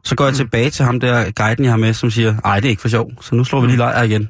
Så 0.04 0.14
går 0.14 0.24
jeg 0.24 0.34
tilbage 0.34 0.70
til 0.70 0.84
ham 0.84 1.00
der, 1.00 1.30
guiden 1.30 1.64
jeg 1.64 1.72
har 1.72 1.78
med, 1.78 1.94
som 1.94 2.10
siger, 2.10 2.34
ej, 2.44 2.56
det 2.60 2.64
er 2.66 2.70
ikke 2.70 2.82
for 2.82 2.88
sjov, 2.88 3.10
så 3.20 3.34
nu 3.34 3.44
slår 3.44 3.60
vi 3.60 3.66
lige 3.66 3.76
lejr 3.76 4.02
igen. 4.02 4.28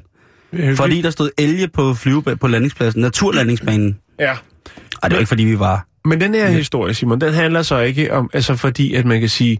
Fordi 0.75 1.01
der 1.01 1.09
stod 1.09 1.29
elge 1.37 1.67
på 1.67 1.93
flyve 1.93 2.23
på 2.41 2.47
landingspladsen, 2.47 3.01
naturlandingsbanen. 3.01 3.99
Ja. 4.19 4.25
Ej, 4.25 4.33
det 5.09 5.11
var 5.11 5.17
ikke 5.19 5.27
fordi 5.27 5.43
vi 5.43 5.59
var... 5.59 5.87
Men 6.05 6.21
den 6.21 6.33
her 6.33 6.49
historie, 6.49 6.93
Simon, 6.93 7.21
den 7.21 7.33
handler 7.33 7.61
så 7.61 7.79
ikke 7.79 8.13
om, 8.13 8.29
altså 8.33 8.55
fordi, 8.55 8.93
at 8.93 9.05
man 9.05 9.19
kan 9.19 9.29
sige, 9.29 9.57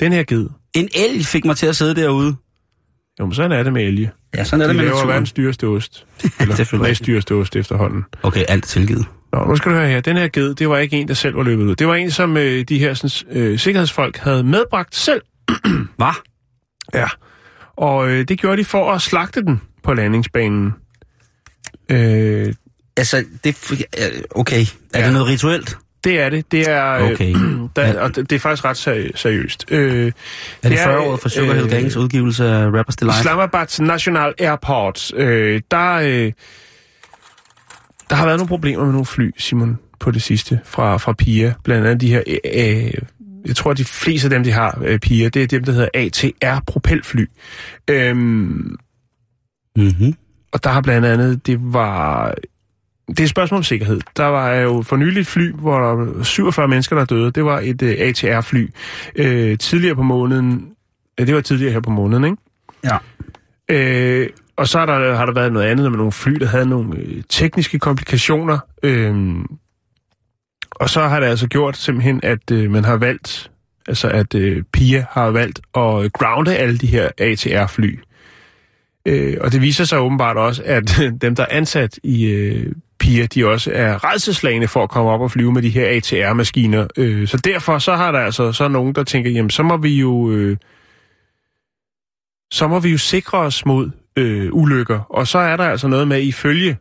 den 0.00 0.12
her 0.12 0.22
ged, 0.22 0.46
En 0.74 0.88
elg 0.94 1.26
fik 1.26 1.44
mig 1.44 1.56
til 1.56 1.66
at 1.66 1.76
sidde 1.76 1.94
derude. 1.94 2.36
jo, 3.20 3.26
men 3.26 3.34
sådan 3.34 3.52
er 3.52 3.62
det 3.62 3.72
med 3.72 3.82
elge. 3.82 4.10
Ja, 4.36 4.44
sådan 4.44 4.60
er 4.60 4.64
De 4.64 4.68
det 4.68 4.76
med 4.76 4.84
laver 4.84 4.94
naturen. 4.94 5.08
verdens 5.08 5.32
dyreste 5.32 5.64
ost. 5.66 6.06
Eller 6.40 6.82
næst 6.82 7.06
dyreste 7.06 7.32
ost 7.34 7.56
efterhånden. 7.56 8.04
Okay, 8.22 8.44
alt 8.48 8.64
tilgivet. 8.64 9.04
Nå, 9.32 9.44
nu 9.44 9.56
skal 9.56 9.72
du 9.72 9.76
høre 9.76 9.88
her. 9.88 10.00
Den 10.00 10.16
her 10.16 10.28
ged, 10.28 10.54
det 10.54 10.68
var 10.68 10.78
ikke 10.78 10.96
en, 10.96 11.08
der 11.08 11.14
selv 11.14 11.36
var 11.36 11.42
løbet 11.42 11.64
ud. 11.64 11.74
Det 11.74 11.86
var 11.86 11.94
en, 11.94 12.10
som 12.10 12.36
øh, 12.36 12.64
de 12.64 12.78
her 12.78 12.94
sådan, 12.94 13.38
øh, 13.40 13.58
sikkerhedsfolk 13.58 14.16
havde 14.16 14.44
medbragt 14.44 14.94
selv. 14.96 15.20
Hvad? 15.96 16.12
Ja. 16.94 17.06
Og 17.76 18.08
øh, 18.10 18.28
det 18.28 18.38
gjorde 18.38 18.56
de 18.56 18.64
for 18.64 18.92
at 18.92 19.02
slagte 19.02 19.42
den 19.42 19.60
på 19.82 19.94
landingsbanen. 19.94 20.72
Øh, 21.88 22.54
Altså, 22.96 23.24
det... 23.44 23.56
Okay, 24.30 24.60
er 24.94 24.98
Ja. 25.00 25.04
det 25.04 25.12
noget 25.12 25.28
rituelt? 25.28 25.78
det 26.04 26.20
er 26.20 26.28
det. 26.30 26.52
Det 26.52 26.68
er, 26.70 26.92
øh, 26.92 27.10
Okay. 27.10 27.34
der, 27.76 28.00
og 28.00 28.16
det, 28.16 28.30
det 28.30 28.36
er 28.36 28.40
faktisk 28.40 28.64
ret 28.64 28.76
seri- 28.88 29.10
seriøst. 29.14 29.64
Øh, 29.70 30.06
Er 30.06 30.10
det 30.10 30.14
Det 30.62 30.72
er, 30.80 30.84
40 30.84 30.98
år 31.00 31.16
for 31.16 31.28
Sugar 31.28 31.52
Hill 31.52 31.64
øh, 31.64 31.70
Gangs 31.70 31.96
udgivelse 31.96 32.44
af 32.44 32.66
Rappers 32.66 32.96
Delight? 32.96 33.20
Islamabad 33.20 33.80
National 33.82 34.34
Airport, 34.38 35.12
øh, 35.14 35.60
der, 35.70 35.92
øh, 35.94 36.32
der 38.10 38.16
har 38.16 38.24
været 38.26 38.38
nogle 38.38 38.48
problemer 38.48 38.84
med 38.84 38.92
nogle 38.92 39.06
fly, 39.06 39.30
Simon, 39.38 39.78
på 40.00 40.10
det 40.10 40.22
sidste, 40.22 40.60
fra, 40.64 40.96
fra 40.96 41.12
PIA. 41.12 41.52
Blandt 41.64 41.86
andet 41.86 42.00
de 42.00 42.08
her, 42.08 42.22
øh, 42.54 42.92
jeg 43.46 43.56
tror, 43.56 43.72
de 43.72 43.84
fleste 43.84 44.26
af 44.26 44.30
dem, 44.30 44.44
de 44.44 44.52
har, 44.52 44.78
øh, 44.84 44.98
PIA, 44.98 45.28
det 45.28 45.42
er 45.42 45.46
dem, 45.46 45.64
der 45.64 45.72
hedder 45.72 45.88
ATR-propelfly. 45.94 47.24
Øhm, 47.90 48.76
Mm-hmm. 49.76 50.14
og 50.52 50.64
der 50.64 50.70
har 50.70 50.80
blandt 50.80 51.06
andet, 51.06 51.46
det 51.46 51.72
var... 51.72 52.34
Det 53.08 53.20
er 53.20 53.24
et 53.24 53.30
spørgsmål 53.30 53.58
om 53.58 53.64
sikkerhed. 53.64 54.00
Der 54.16 54.24
var 54.24 54.54
jo 54.54 54.82
for 54.82 54.96
nylig 54.96 55.20
et 55.20 55.26
fly, 55.26 55.52
hvor 55.52 55.78
der 55.78 55.94
var 55.94 56.22
47 56.22 56.68
mennesker, 56.68 56.96
der 56.96 57.04
døde. 57.04 57.30
Det 57.30 57.44
var 57.44 57.60
et 57.64 57.82
uh, 57.82 57.88
ATR-fly. 57.88 58.68
Øh, 59.16 59.58
tidligere 59.58 59.94
på 59.94 60.02
måneden... 60.02 60.68
Ja, 61.18 61.24
det 61.24 61.34
var 61.34 61.40
tidligere 61.40 61.72
her 61.72 61.80
på 61.80 61.90
måneden, 61.90 62.24
ikke? 62.24 62.36
Ja. 62.84 62.98
Øh, 63.68 64.28
og 64.56 64.68
så 64.68 64.78
har 64.78 64.86
der, 64.86 65.16
har 65.16 65.26
der 65.26 65.32
været 65.32 65.52
noget 65.52 65.66
andet 65.66 65.90
med 65.90 65.98
nogle 65.98 66.12
fly, 66.12 66.32
der 66.32 66.46
havde 66.46 66.66
nogle 66.66 66.98
øh, 66.98 67.22
tekniske 67.28 67.78
komplikationer. 67.78 68.58
Øh, 68.82 69.36
og 70.70 70.90
så 70.90 71.00
har 71.00 71.20
det 71.20 71.26
altså 71.26 71.48
gjort 71.48 71.76
simpelthen, 71.76 72.20
at 72.22 72.50
øh, 72.50 72.70
man 72.70 72.84
har 72.84 72.96
valgt, 72.96 73.50
altså 73.88 74.08
at 74.08 74.34
øh, 74.34 74.62
PIA 74.72 75.04
har 75.10 75.30
valgt 75.30 75.58
at 75.58 76.12
grounde 76.12 76.56
alle 76.56 76.78
de 76.78 76.86
her 76.86 77.08
ATR-fly. 77.18 77.98
Øh, 79.06 79.36
og 79.40 79.52
det 79.52 79.62
viser 79.62 79.84
sig 79.84 80.00
åbenbart 80.00 80.36
også, 80.36 80.62
at 80.64 81.00
dem, 81.22 81.34
der 81.34 81.42
er 81.42 81.56
ansat 81.56 81.98
i 82.02 82.24
øh, 82.24 82.72
PIA, 82.98 83.26
de 83.26 83.46
også 83.46 83.70
er 83.74 84.12
redselslagende 84.12 84.68
for 84.68 84.82
at 84.82 84.90
komme 84.90 85.10
op 85.10 85.20
og 85.20 85.30
flyve 85.30 85.52
med 85.52 85.62
de 85.62 85.68
her 85.68 85.88
ATR-maskiner. 85.88 86.86
Øh, 86.96 87.28
så 87.28 87.36
derfor 87.36 87.78
så 87.78 87.96
har 87.96 88.12
der 88.12 88.18
altså 88.18 88.52
så 88.52 88.68
nogen, 88.68 88.94
der 88.94 89.04
tænker, 89.04 89.30
jamen 89.30 89.50
så 89.50 89.62
må 89.62 89.76
vi 89.76 89.94
jo... 89.94 90.30
Øh, 90.30 90.56
så 92.50 92.68
må 92.68 92.80
vi 92.80 92.88
jo 92.90 92.98
sikre 92.98 93.38
os 93.38 93.66
mod 93.66 93.90
øh, 94.16 94.48
ulykker. 94.52 95.00
Og 95.00 95.26
så 95.26 95.38
er 95.38 95.56
der 95.56 95.64
altså 95.64 95.88
noget 95.88 96.08
med, 96.08 96.22
ifølge, 96.22 96.76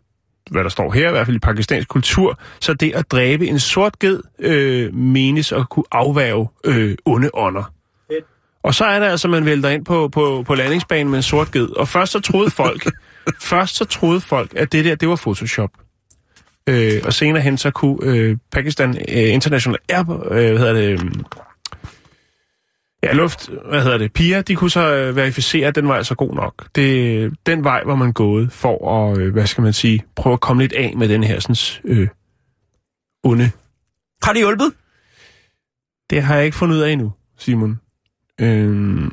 hvad 0.52 0.64
der 0.64 0.70
står 0.70 0.92
her, 0.92 1.08
i 1.08 1.12
hvert 1.12 1.26
fald 1.26 1.36
i 1.36 1.40
pakistansk 1.40 1.88
kultur, 1.88 2.40
så 2.60 2.74
det 2.74 2.96
at 2.96 3.12
dræbe 3.12 3.48
en 3.48 3.60
sort 3.60 4.00
ged 4.00 4.22
øh, 4.40 4.94
menes 4.96 5.52
at 5.52 5.70
kunne 5.70 5.86
afværge 5.92 6.48
øh, 6.64 6.96
onde 7.06 7.30
ånder. 7.34 7.74
Og 8.64 8.76
så 8.76 8.86
er 8.86 9.00
det 9.00 9.06
altså, 9.06 9.28
man 9.28 9.46
vælter 9.46 9.70
ind 9.70 9.86
på, 9.86 10.08
på, 10.08 10.44
på 10.48 10.56
landingsbanen 10.56 11.10
med 11.10 11.20
en 11.20 11.24
sort 11.24 11.52
ged. 11.52 11.70
Og 11.70 11.88
først 11.88 12.12
så 12.12 12.20
troede 12.20 12.52
folk, 12.52 12.86
først 13.52 13.76
så 13.76 13.86
troede 13.86 14.22
folk, 14.22 14.54
at 14.56 14.72
det 14.72 14.86
der, 14.86 14.96
det 14.96 15.10
var 15.10 15.16
Photoshop. 15.16 15.70
Øh, 16.70 17.02
og 17.06 17.14
senere 17.14 17.42
hen 17.42 17.58
så 17.58 17.72
kunne 17.72 17.98
øh, 18.04 18.38
Pakistan 18.52 18.90
øh, 18.90 19.34
International 19.34 19.80
Air, 19.90 20.28
øh, 20.32 20.52
hvad 20.52 20.58
hedder 20.58 20.74
det, 20.74 21.26
Ja, 23.08 23.14
luft, 23.14 23.50
hvad 23.70 23.84
hedder 23.84 23.98
det, 23.98 24.14
piger, 24.14 24.42
de 24.42 24.56
kunne 24.56 24.70
så 24.70 24.96
øh, 24.96 25.16
verificere, 25.16 25.68
at 25.68 25.76
den 25.76 25.88
var 25.88 25.96
altså 25.96 26.16
god 26.16 26.36
nok. 26.36 26.68
Det, 26.76 27.34
den 27.46 27.64
vej 27.64 27.82
var 27.86 27.96
man 27.96 28.14
gået 28.14 28.52
for 28.52 28.92
at, 28.92 29.18
øh, 29.18 29.34
hvad 29.34 29.48
skal 29.48 29.62
man 29.62 29.74
sige, 29.74 30.04
prøve 30.16 30.34
at 30.34 30.40
komme 30.40 30.62
lidt 30.62 30.74
af 30.74 30.94
med 30.98 31.10
den 31.10 31.24
her 31.24 31.40
sådan, 31.40 31.82
øh, 31.84 32.08
onde. 33.24 33.52
Har 34.24 34.34
det 34.34 34.42
hjulpet? 34.42 34.74
Det 36.10 36.24
har 36.24 36.36
jeg 36.36 36.46
ikke 36.46 36.58
fundet 36.58 36.76
ud 36.76 36.82
af 36.82 36.92
endnu, 36.92 37.12
Simon. 37.38 37.80
Øhm, 38.42 39.12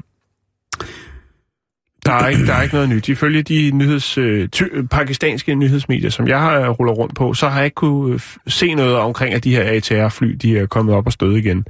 der, 2.07 2.13
er 2.13 2.29
ikke, 2.29 2.47
der 2.47 2.55
er 2.55 2.63
ikke 2.63 2.75
noget 2.75 2.89
nyt. 2.89 3.09
Ifølge 3.09 3.43
de 3.43 3.71
nyheds, 3.71 4.19
øh, 4.19 4.49
ty, 4.49 4.63
pakistanske 4.91 5.55
nyhedsmedier, 5.55 6.11
som 6.11 6.29
jeg 6.29 6.41
har 6.41 6.69
ruller 6.69 6.93
rundt 6.93 7.15
på, 7.15 7.35
så 7.35 7.49
har 7.49 7.57
jeg 7.57 7.65
ikke 7.65 7.75
kunne 7.75 8.15
øh, 8.15 8.21
se 8.47 8.75
noget 8.75 8.97
omkring, 8.97 9.35
at 9.35 9.45
de 9.45 9.57
her 9.57 9.63
ATR-fly, 9.63 10.31
de 10.43 10.59
er 10.59 10.67
kommet 10.67 10.95
op 10.95 11.07
og 11.07 11.13
støde 11.13 11.39
igen. 11.39 11.67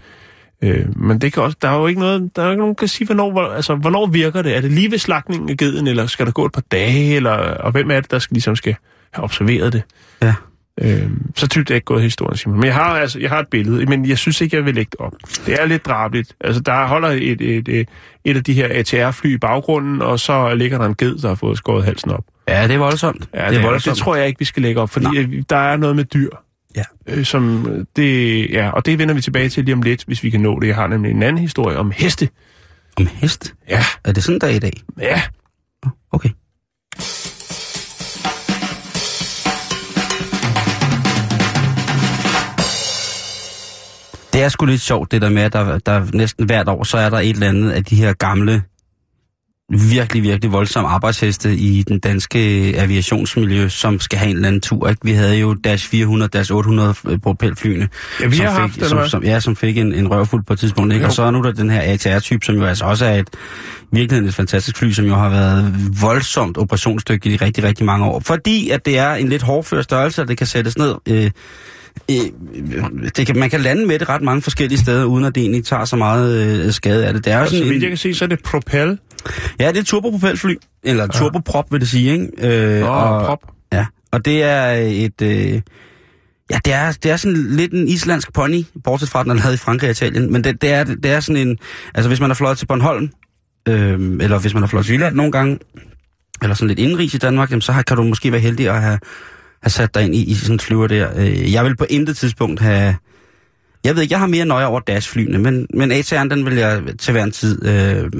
Øh, 0.64 0.96
men 0.96 1.18
det 1.20 1.32
kan 1.32 1.42
også, 1.42 1.56
der 1.62 1.68
er 1.68 1.78
jo 1.78 1.86
ikke 1.86 2.00
noget, 2.00 2.30
der 2.36 2.42
er 2.42 2.50
ikke 2.50 2.60
nogen, 2.60 2.74
der 2.74 2.78
kan 2.78 2.88
sige, 2.88 3.06
hvornår, 3.06 3.30
hvor, 3.30 3.42
altså, 3.42 3.74
hvornår 3.74 4.06
virker 4.06 4.42
det? 4.42 4.56
Er 4.56 4.60
det 4.60 4.72
lige 4.72 4.90
ved 4.90 4.98
slagningen 4.98 5.50
af 5.50 5.56
geden, 5.56 5.86
eller 5.86 6.06
skal 6.06 6.26
der 6.26 6.32
gå 6.32 6.46
et 6.46 6.52
par 6.52 6.62
dage, 6.72 7.16
eller, 7.16 7.32
og 7.36 7.72
hvem 7.72 7.90
er 7.90 8.00
det, 8.00 8.10
der 8.10 8.18
skal, 8.18 8.34
ligesom 8.34 8.56
skal 8.56 8.76
have 9.12 9.24
observeret 9.24 9.72
det. 9.72 9.82
Ja. 10.22 10.34
Øhm, 10.80 11.32
så 11.36 11.48
tydeligt 11.48 11.70
er 11.70 11.74
ikke 11.74 11.84
gået 11.84 12.02
historien, 12.02 12.36
Simon. 12.36 12.56
Men 12.56 12.66
jeg 12.66 12.74
har, 12.74 12.84
altså, 12.84 13.18
jeg 13.18 13.30
har 13.30 13.40
et 13.40 13.48
billede, 13.48 13.86
men 13.86 14.08
jeg 14.08 14.18
synes 14.18 14.40
ikke, 14.40 14.56
jeg 14.56 14.64
vil 14.64 14.74
lægge 14.74 14.90
det 14.90 15.00
op. 15.00 15.12
Det 15.46 15.62
er 15.62 15.66
lidt 15.66 15.86
drabligt. 15.86 16.36
Altså, 16.40 16.60
der 16.60 16.86
holder 16.86 17.08
et, 17.08 17.40
et, 17.40 17.68
et, 17.68 17.88
et 18.24 18.36
af 18.36 18.44
de 18.44 18.52
her 18.52 18.68
ATR-fly 18.70 19.34
i 19.34 19.38
baggrunden, 19.38 20.02
og 20.02 20.20
så 20.20 20.54
ligger 20.54 20.78
der 20.78 20.86
en 20.86 20.94
ged, 20.94 21.18
der 21.18 21.28
har 21.28 21.34
fået 21.34 21.58
skåret 21.58 21.84
halsen 21.84 22.10
op. 22.10 22.24
Ja, 22.48 22.62
det 22.62 22.74
er 22.74 22.78
voldsomt. 22.78 23.28
Ja, 23.34 23.44
det, 23.44 23.50
det 23.50 23.58
er 23.58 23.62
voldsomt. 23.62 23.96
det 23.96 24.02
tror 24.02 24.16
jeg 24.16 24.26
ikke, 24.26 24.38
vi 24.38 24.44
skal 24.44 24.62
lægge 24.62 24.80
op, 24.80 24.90
fordi 24.90 25.18
øh, 25.18 25.42
der 25.50 25.56
er 25.56 25.76
noget 25.76 25.96
med 25.96 26.04
dyr. 26.04 26.30
Ja. 26.76 26.82
Øh, 27.06 27.24
som 27.24 27.66
det, 27.96 28.50
ja, 28.50 28.70
og 28.70 28.86
det 28.86 28.98
vender 28.98 29.14
vi 29.14 29.20
tilbage 29.20 29.48
til 29.48 29.64
lige 29.64 29.74
om 29.74 29.82
lidt, 29.82 30.04
hvis 30.04 30.22
vi 30.22 30.30
kan 30.30 30.40
nå 30.40 30.60
det. 30.60 30.66
Jeg 30.66 30.74
har 30.74 30.86
nemlig 30.86 31.10
en 31.10 31.22
anden 31.22 31.42
historie 31.42 31.76
om 31.76 31.92
heste. 31.96 32.28
Om 32.96 33.08
hest? 33.12 33.54
Ja. 33.68 33.84
Er 34.04 34.12
det 34.12 34.24
sådan 34.24 34.38
der 34.38 34.48
i 34.48 34.58
dag? 34.58 34.72
Ja. 35.00 35.22
Okay. 36.12 36.30
Det 44.32 44.42
er 44.42 44.48
sgu 44.48 44.66
lidt 44.66 44.80
sjovt, 44.80 45.12
det 45.12 45.22
der 45.22 45.28
med, 45.28 45.42
at 45.42 45.52
der, 45.52 45.78
der 45.78 46.06
næsten 46.12 46.46
hvert 46.46 46.68
år, 46.68 46.84
så 46.84 46.98
er 46.98 47.10
der 47.10 47.18
et 47.18 47.30
eller 47.30 47.48
andet 47.48 47.70
af 47.70 47.84
de 47.84 47.96
her 47.96 48.12
gamle, 48.12 48.62
virkelig, 49.72 50.22
virkelig 50.22 50.52
voldsomme 50.52 50.90
arbejdsheste 50.90 51.54
i 51.54 51.82
den 51.88 51.98
danske 51.98 52.38
aviationsmiljø, 52.76 53.68
som 53.68 54.00
skal 54.00 54.18
have 54.18 54.30
en 54.30 54.36
eller 54.36 54.48
anden 54.48 54.60
tur. 54.60 54.88
Ikke? 54.88 55.00
Vi 55.04 55.12
havde 55.12 55.38
jo 55.38 55.54
Dash 55.54 55.88
400, 55.88 56.28
Dash 56.28 56.52
800 56.52 56.94
propelflyene. 57.22 57.88
Ja, 58.20 58.26
vi 58.26 58.36
som 58.36 58.46
har 58.46 58.68
fik, 58.68 58.80
haft, 58.80 58.90
som, 58.90 59.08
som, 59.08 59.24
Ja, 59.24 59.40
som 59.40 59.56
fik 59.56 59.78
en, 59.78 59.92
en 59.92 60.08
røvfuld 60.10 60.44
på 60.44 60.52
et 60.52 60.58
tidspunkt. 60.58 60.92
Ikke? 60.92 61.02
Jo. 61.02 61.06
Og 61.06 61.12
så 61.12 61.22
er 61.22 61.30
nu 61.30 61.42
der 61.42 61.52
den 61.52 61.70
her 61.70 61.80
ATR-type, 61.80 62.46
som 62.46 62.54
jo 62.54 62.64
altså 62.64 62.84
også 62.84 63.04
er 63.04 63.18
et 63.18 63.28
virkelig 63.92 64.28
et 64.28 64.34
fantastisk 64.34 64.78
fly, 64.78 64.92
som 64.92 65.04
jo 65.04 65.14
har 65.14 65.28
været 65.28 65.74
voldsomt 66.00 66.58
operationsdygtigt 66.58 67.42
i 67.42 67.44
rigtig, 67.44 67.64
rigtig 67.64 67.86
mange 67.86 68.06
år. 68.06 68.20
Fordi 68.20 68.70
at 68.70 68.86
det 68.86 68.98
er 68.98 69.14
en 69.14 69.28
lidt 69.28 69.42
hårdfør 69.42 69.82
størrelse, 69.82 70.22
og 70.22 70.28
det 70.28 70.38
kan 70.38 70.46
sættes 70.46 70.78
ned... 70.78 70.94
Øh, 71.08 71.30
øh, 72.10 72.16
det 73.16 73.26
kan, 73.26 73.38
man 73.38 73.50
kan 73.50 73.60
lande 73.60 73.86
med 73.86 73.98
det 73.98 74.08
ret 74.08 74.22
mange 74.22 74.42
forskellige 74.42 74.78
steder, 74.78 75.04
uden 75.04 75.24
at 75.24 75.34
det 75.34 75.40
egentlig 75.40 75.64
tager 75.64 75.84
så 75.84 75.96
meget 75.96 76.64
øh, 76.66 76.72
skade 76.72 77.06
af 77.06 77.12
det. 77.12 77.24
Det 77.24 77.32
er 77.32 77.36
jo 77.36 77.42
Og 77.42 77.48
så 77.48 77.56
sådan 77.56 77.72
en, 77.72 77.82
jeg 77.82 77.88
kan 77.88 77.98
se, 77.98 78.14
så 78.14 78.24
er 78.24 78.28
det 78.28 78.42
propel. 78.44 78.98
Ja, 79.60 79.68
det 79.68 79.76
er 79.76 79.80
et 79.80 79.86
turbopropelfly, 79.86 80.54
eller 80.82 81.06
turboprop 81.06 81.72
vil 81.72 81.80
det 81.80 81.88
sige, 81.88 82.12
ikke? 82.12 82.28
Øh, 82.76 82.80
Nå, 82.80 82.86
prop. 83.24 83.38
Ja, 83.72 83.86
og 84.12 84.24
det 84.24 84.42
er 84.42 84.72
et... 84.74 85.22
Øh, 85.22 85.60
ja, 86.50 86.58
det 86.64 86.72
er, 86.72 86.92
det 86.92 87.10
er 87.10 87.16
sådan 87.16 87.46
lidt 87.48 87.72
en 87.72 87.88
islandsk 87.88 88.32
pony, 88.32 88.62
bortset 88.84 89.08
fra, 89.08 89.22
den 89.22 89.30
er 89.30 89.34
lavet 89.34 89.54
i 89.54 89.56
Frankrig 89.56 89.88
og 89.88 89.92
Italien. 89.92 90.32
Men 90.32 90.44
det, 90.44 90.62
det, 90.62 90.72
er, 90.72 90.84
det 90.84 91.06
er 91.06 91.20
sådan 91.20 91.48
en... 91.48 91.58
Altså, 91.94 92.08
hvis 92.08 92.20
man 92.20 92.30
er 92.30 92.34
fløjet 92.34 92.58
til 92.58 92.66
Bornholm, 92.66 93.10
øh, 93.68 94.00
eller 94.20 94.38
hvis 94.38 94.54
man 94.54 94.62
er 94.62 94.66
fløjet 94.66 94.86
til 94.86 94.94
Jylland 94.94 95.14
nogle 95.14 95.32
gange, 95.32 95.58
eller 96.42 96.54
sådan 96.54 96.68
lidt 96.68 96.78
indenrigs 96.78 97.14
i 97.14 97.18
Danmark, 97.18 97.50
jamen, 97.50 97.62
så 97.62 97.72
har, 97.72 97.82
kan 97.82 97.96
du 97.96 98.02
måske 98.02 98.32
være 98.32 98.40
heldig 98.40 98.68
at 98.68 98.82
have, 98.82 98.98
have 99.62 99.70
sat 99.70 99.94
dig 99.94 100.04
ind 100.04 100.14
i, 100.14 100.30
i 100.30 100.34
sådan 100.34 100.54
en 100.54 100.60
flyver 100.60 100.86
der. 100.86 101.08
Øh, 101.16 101.52
jeg 101.52 101.64
vil 101.64 101.76
på 101.76 101.86
intet 101.90 102.16
tidspunkt 102.16 102.60
have... 102.60 102.96
Jeg 103.84 103.94
ved 103.94 104.02
ikke, 104.02 104.12
jeg 104.12 104.20
har 104.20 104.26
mere 104.26 104.44
nøje 104.44 104.66
over 104.66 104.80
Dash-flyene, 104.80 105.38
men, 105.38 105.66
men 105.74 105.92
ATR'en, 105.92 106.28
den 106.28 106.46
vil 106.46 106.54
jeg 106.54 106.82
til 106.98 107.12
hver 107.12 107.24
en 107.24 107.32
tid 107.32 107.66
øh, 107.66 108.10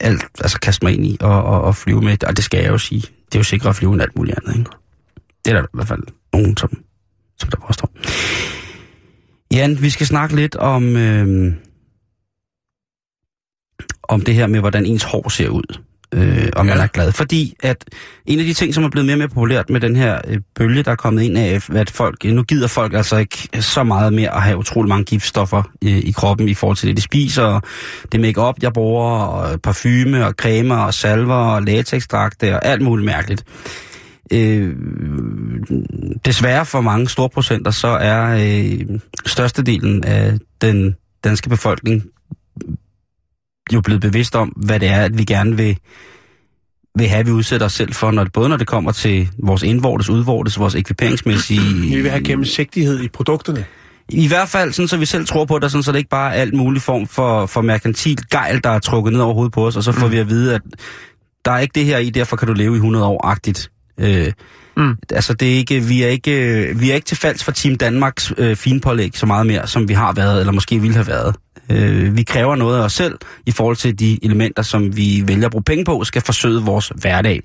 alt, 0.00 0.24
altså 0.40 0.60
kaste 0.60 0.84
mig 0.84 0.94
ind 0.94 1.06
i 1.06 1.16
og, 1.20 1.42
og, 1.42 1.62
og 1.62 1.76
flyve 1.76 2.02
med. 2.02 2.24
Og 2.24 2.36
det 2.36 2.44
skal 2.44 2.60
jeg 2.60 2.68
jo 2.68 2.78
sige. 2.78 3.00
Det 3.00 3.34
er 3.34 3.38
jo 3.38 3.44
sikkert 3.44 3.70
at 3.70 3.76
flyve 3.76 3.92
end 3.92 4.02
alt 4.02 4.16
muligt 4.16 4.38
andet, 4.38 4.58
ikke? 4.58 4.70
Det 5.44 5.50
er 5.50 5.54
der 5.54 5.62
i 5.62 5.70
hvert 5.72 5.88
fald 5.88 6.02
nogen, 6.32 6.56
som, 6.56 6.82
som 7.40 7.50
der 7.50 7.56
påstår. 7.66 7.90
Jan, 9.52 9.82
vi 9.82 9.90
skal 9.90 10.06
snakke 10.06 10.36
lidt 10.36 10.56
om, 10.56 10.96
øh, 10.96 11.54
om 14.02 14.20
det 14.20 14.34
her 14.34 14.46
med, 14.46 14.60
hvordan 14.60 14.86
ens 14.86 15.04
hår 15.04 15.28
ser 15.28 15.48
ud. 15.48 15.78
Øh, 16.14 16.48
og 16.56 16.66
man 16.66 16.76
Ja. 16.76 16.82
er 16.82 16.86
glad. 16.86 17.12
Fordi 17.12 17.54
at 17.62 17.84
en 18.26 18.38
af 18.38 18.44
de 18.44 18.54
ting, 18.54 18.74
som 18.74 18.84
er 18.84 18.88
blevet 18.88 19.06
mere 19.06 19.14
og 19.14 19.18
mere 19.18 19.28
populært 19.28 19.70
med 19.70 19.80
den 19.80 19.96
her 19.96 20.20
øh, 20.28 20.38
bølge, 20.54 20.82
der 20.82 20.90
er 20.90 20.96
kommet 20.96 21.22
ind 21.22 21.38
af, 21.38 21.60
at 21.74 21.90
folk, 21.90 22.24
nu 22.24 22.42
gider 22.42 22.68
folk 22.68 22.94
altså 22.94 23.16
ikke 23.16 23.48
så 23.60 23.82
meget 23.84 24.12
mere 24.12 24.34
at 24.36 24.42
have 24.42 24.58
utrolig 24.58 24.88
mange 24.88 25.04
giftstoffer 25.04 25.62
øh, 25.84 25.90
i 25.98 26.10
kroppen 26.10 26.48
i 26.48 26.54
forhold 26.54 26.76
til 26.76 26.88
det, 26.88 26.96
de 26.96 27.02
spiser. 27.02 27.42
Og 27.42 27.62
det 28.12 28.20
make-up, 28.20 28.54
jeg 28.62 28.72
bruger, 28.72 29.10
og 29.10 29.60
parfume, 29.62 30.26
og 30.26 30.32
cremer, 30.32 30.76
og 30.76 30.94
salver, 30.94 31.34
og 31.34 31.62
latexdragter, 31.62 32.54
og 32.54 32.64
alt 32.66 32.82
muligt 32.82 33.06
mærkeligt. 33.06 33.44
Øh, 34.32 34.76
desværre 36.24 36.66
for 36.66 36.80
mange 36.80 37.08
store 37.08 37.28
procenter, 37.28 37.70
så 37.70 37.88
er 37.88 38.24
øh, 38.40 38.98
størstedelen 39.26 40.04
af 40.04 40.38
den 40.60 40.94
danske 41.24 41.48
befolkning 41.48 42.02
jo 43.72 43.80
blevet 43.80 44.00
bevidst 44.00 44.36
om, 44.36 44.48
hvad 44.48 44.80
det 44.80 44.88
er, 44.88 45.02
at 45.02 45.18
vi 45.18 45.24
gerne 45.24 45.56
vil, 45.56 45.78
vil 46.98 47.08
have, 47.08 47.20
at 47.20 47.26
vi 47.26 47.32
udsætter 47.32 47.66
os 47.66 47.72
selv 47.72 47.92
for, 47.92 48.10
når 48.10 48.26
både 48.32 48.48
når 48.48 48.56
det 48.56 48.66
kommer 48.66 48.92
til 48.92 49.28
vores 49.42 49.62
indvortes, 49.62 50.08
udvortes, 50.08 50.58
vores 50.58 50.74
ekviperingsmæssige... 50.74 51.74
Vi 51.74 52.00
vil 52.00 52.10
have 52.10 52.24
gennemsigtighed 52.24 53.00
i 53.00 53.08
produkterne. 53.08 53.64
I 54.08 54.28
hvert 54.28 54.48
fald, 54.48 54.72
sådan, 54.72 54.88
så 54.88 54.96
vi 54.96 55.06
selv 55.06 55.26
tror 55.26 55.44
på 55.44 55.58
det, 55.58 55.70
sådan, 55.70 55.82
så 55.82 55.92
det 55.92 55.98
ikke 55.98 56.10
bare 56.10 56.34
er 56.34 56.40
alt 56.40 56.54
mulig 56.54 56.82
form 56.82 57.06
for, 57.06 57.46
for 57.46 57.60
merkantil 57.60 58.18
gejl, 58.30 58.60
der 58.64 58.70
er 58.70 58.78
trukket 58.78 59.12
ned 59.12 59.20
over 59.20 59.34
hovedet 59.34 59.52
på 59.52 59.66
os, 59.66 59.76
og 59.76 59.82
så 59.82 59.92
får 59.92 60.06
mm. 60.06 60.12
vi 60.12 60.18
at 60.18 60.28
vide, 60.28 60.54
at 60.54 60.62
der 61.44 61.52
er 61.52 61.58
ikke 61.58 61.72
det 61.74 61.84
her 61.84 61.98
i, 61.98 62.10
derfor 62.10 62.36
kan 62.36 62.48
du 62.48 62.54
leve 62.54 62.72
i 62.72 62.76
100 62.76 63.06
år-agtigt. 63.06 63.70
Øh, 63.98 64.32
Mm. 64.76 64.96
Altså, 65.12 65.34
det 65.34 65.52
er 65.52 65.56
ikke, 65.56 65.80
vi, 65.80 66.02
er 66.02 66.08
ikke, 66.08 66.72
vi 66.76 66.90
er 66.90 66.94
ikke 66.94 67.04
til 67.04 67.16
falds 67.16 67.44
for 67.44 67.52
Team 67.52 67.76
Danmarks 67.76 68.32
øh, 68.38 68.56
finpålæg 68.56 69.10
så 69.14 69.26
meget 69.26 69.46
mere, 69.46 69.66
som 69.66 69.88
vi 69.88 69.94
har 69.94 70.12
været, 70.12 70.40
eller 70.40 70.52
måske 70.52 70.80
ville 70.80 70.94
have 70.94 71.06
været. 71.06 71.34
Øh, 71.72 72.16
vi 72.16 72.22
kræver 72.22 72.56
noget 72.56 72.78
af 72.78 72.84
os 72.84 72.92
selv 72.92 73.18
i 73.46 73.50
forhold 73.50 73.76
til 73.76 73.98
de 73.98 74.18
elementer, 74.22 74.62
som 74.62 74.96
vi 74.96 75.22
vælger 75.26 75.44
at 75.46 75.50
bruge 75.50 75.64
penge 75.64 75.84
på, 75.84 76.04
skal 76.04 76.22
forsøge 76.22 76.62
vores 76.62 76.92
hverdag. 76.94 77.40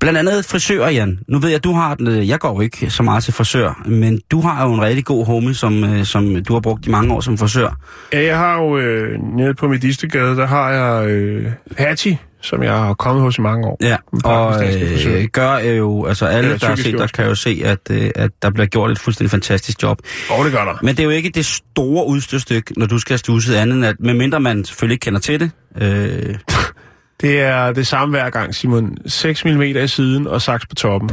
Blandt 0.00 0.18
andet 0.18 0.44
frisør, 0.44 0.88
Jan. 0.88 1.18
Nu 1.28 1.38
ved 1.38 1.48
jeg, 1.48 1.56
at 1.56 1.64
du 1.64 1.72
har 1.72 1.94
den, 1.94 2.08
øh, 2.08 2.28
jeg 2.28 2.38
går 2.38 2.54
jo 2.54 2.60
ikke 2.60 2.90
så 2.90 3.02
meget 3.02 3.24
til 3.24 3.32
frisør, 3.32 3.82
men 3.86 4.20
du 4.30 4.40
har 4.40 4.66
jo 4.66 4.74
en 4.74 4.80
rigtig 4.80 5.04
god 5.04 5.26
homie, 5.26 5.54
som, 5.54 5.84
øh, 5.84 6.04
som 6.04 6.44
du 6.44 6.52
har 6.52 6.60
brugt 6.60 6.86
i 6.86 6.90
mange 6.90 7.14
år 7.14 7.20
som 7.20 7.38
frisør. 7.38 7.76
Ja, 8.12 8.24
jeg 8.24 8.36
har 8.36 8.60
jo 8.62 8.78
øh, 8.78 9.18
nede 9.36 9.54
på 9.54 9.68
mit 9.68 9.84
Istegade, 9.84 10.36
der 10.36 10.46
har 10.46 10.70
jeg 10.70 11.08
øh, 11.08 11.46
Hattie, 11.78 12.18
som 12.42 12.62
jeg 12.62 12.72
har 12.72 12.94
kommet 12.94 13.22
hos 13.22 13.38
i 13.38 13.40
mange 13.40 13.66
år. 13.66 13.76
Ja, 13.80 13.96
og 14.24 14.64
øh, 14.64 15.24
gør 15.32 15.58
jo, 15.58 16.06
altså 16.06 16.26
alle, 16.26 16.58
der 16.58 16.66
har 16.66 16.76
set 16.76 16.98
der 16.98 17.06
kan 17.06 17.26
jo 17.26 17.34
se, 17.34 17.62
at, 17.64 17.78
øh, 17.90 18.10
at 18.14 18.30
der 18.42 18.50
bliver 18.50 18.66
gjort 18.66 18.90
et 18.90 18.98
fuldstændig 18.98 19.30
fantastisk 19.30 19.82
job. 19.82 19.98
Og 20.30 20.44
det 20.44 20.52
gør 20.52 20.64
der. 20.64 20.78
Men 20.82 20.96
det 20.96 21.00
er 21.00 21.04
jo 21.04 21.10
ikke 21.10 21.30
det 21.30 21.46
store 21.46 22.06
udstyrstykke, 22.06 22.78
når 22.78 22.86
du 22.86 22.98
skal 22.98 23.12
have 23.12 23.18
stusset 23.18 23.54
andet, 23.54 23.76
end 23.76 23.86
at 23.86 23.96
medmindre 24.00 24.40
man 24.40 24.64
selvfølgelig 24.64 24.94
ikke 24.94 25.04
kender 25.04 25.20
til 25.20 25.40
det. 25.40 25.50
Øh, 25.80 26.34
Det 27.22 27.40
er 27.40 27.72
det 27.72 27.86
samme 27.86 28.12
hver 28.18 28.30
gang, 28.30 28.54
Simon. 28.54 28.96
6 29.06 29.44
mm 29.44 29.62
i 29.62 29.88
siden 29.88 30.26
og 30.26 30.42
saks 30.42 30.66
på 30.66 30.74
toppen. 30.74 31.10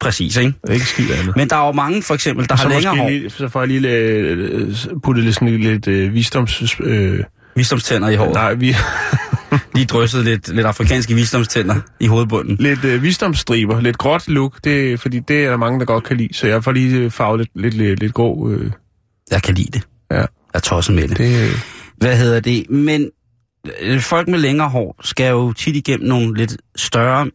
præcis, 0.00 0.36
ikke? 0.36 0.52
Det 0.62 0.70
er 0.70 0.74
ikke 0.74 0.86
skidt 0.86 1.10
andet. 1.10 1.36
Men 1.36 1.50
der 1.50 1.56
er 1.56 1.66
jo 1.66 1.72
mange, 1.72 2.02
for 2.02 2.14
eksempel, 2.14 2.48
der 2.48 2.56
så, 2.56 2.62
har 2.62 2.74
længere 2.74 2.96
hår. 2.96 3.08
lige, 3.08 3.30
så 3.30 3.48
får 3.48 3.60
jeg 3.60 3.68
lige 3.68 3.88
øh, 3.88 4.74
puttet 5.02 5.24
lidt, 5.24 5.34
sådan 5.34 5.60
lidt 5.60 5.88
øh, 5.88 6.14
visdoms... 6.14 6.80
Øh, 6.80 7.24
Visdomstænder 7.56 8.08
i 8.08 8.16
håret. 8.16 8.34
nej, 8.34 8.54
vi, 8.54 8.74
Lige 9.74 9.86
drysset 9.86 10.24
lidt, 10.24 10.48
lidt 10.54 10.66
afrikanske 10.66 11.14
visdomstænder 11.14 11.74
i 12.00 12.06
hovedbunden. 12.06 12.56
lidt 12.60 12.84
øh, 12.84 13.02
visdomsstriber, 13.02 13.80
lidt 13.80 13.98
gråt 13.98 14.28
look, 14.28 14.64
det, 14.64 15.00
fordi 15.00 15.18
det 15.20 15.44
er 15.44 15.50
der 15.50 15.56
mange, 15.56 15.80
der 15.80 15.86
godt 15.86 16.04
kan 16.04 16.16
lide. 16.16 16.34
Så 16.34 16.46
jeg 16.46 16.64
får 16.64 16.72
lige 16.72 16.96
øh, 16.96 17.10
farvet 17.10 17.38
lidt, 17.38 17.50
lidt, 17.54 17.74
lidt, 17.74 18.00
lidt 18.00 18.14
grå. 18.14 18.50
Øh, 18.50 18.70
Jeg 19.30 19.42
kan 19.42 19.54
lide 19.54 19.68
det. 19.72 19.82
ja, 20.10 20.16
Jeg 20.16 20.26
er 20.54 20.58
tosset 20.58 20.94
med 20.94 21.08
det. 21.08 21.18
det, 21.18 21.42
øh, 21.48 21.54
Hvad 21.96 22.16
hedder 22.16 22.40
det? 22.40 22.70
Men 22.70 23.10
øh, 23.80 24.00
folk 24.00 24.28
med 24.28 24.38
længere 24.38 24.68
hår 24.68 24.96
skal 25.02 25.30
jo 25.30 25.52
tit 25.52 25.76
igennem 25.76 26.08
nogle 26.08 26.36
lidt 26.36 26.56
større, 26.76 27.30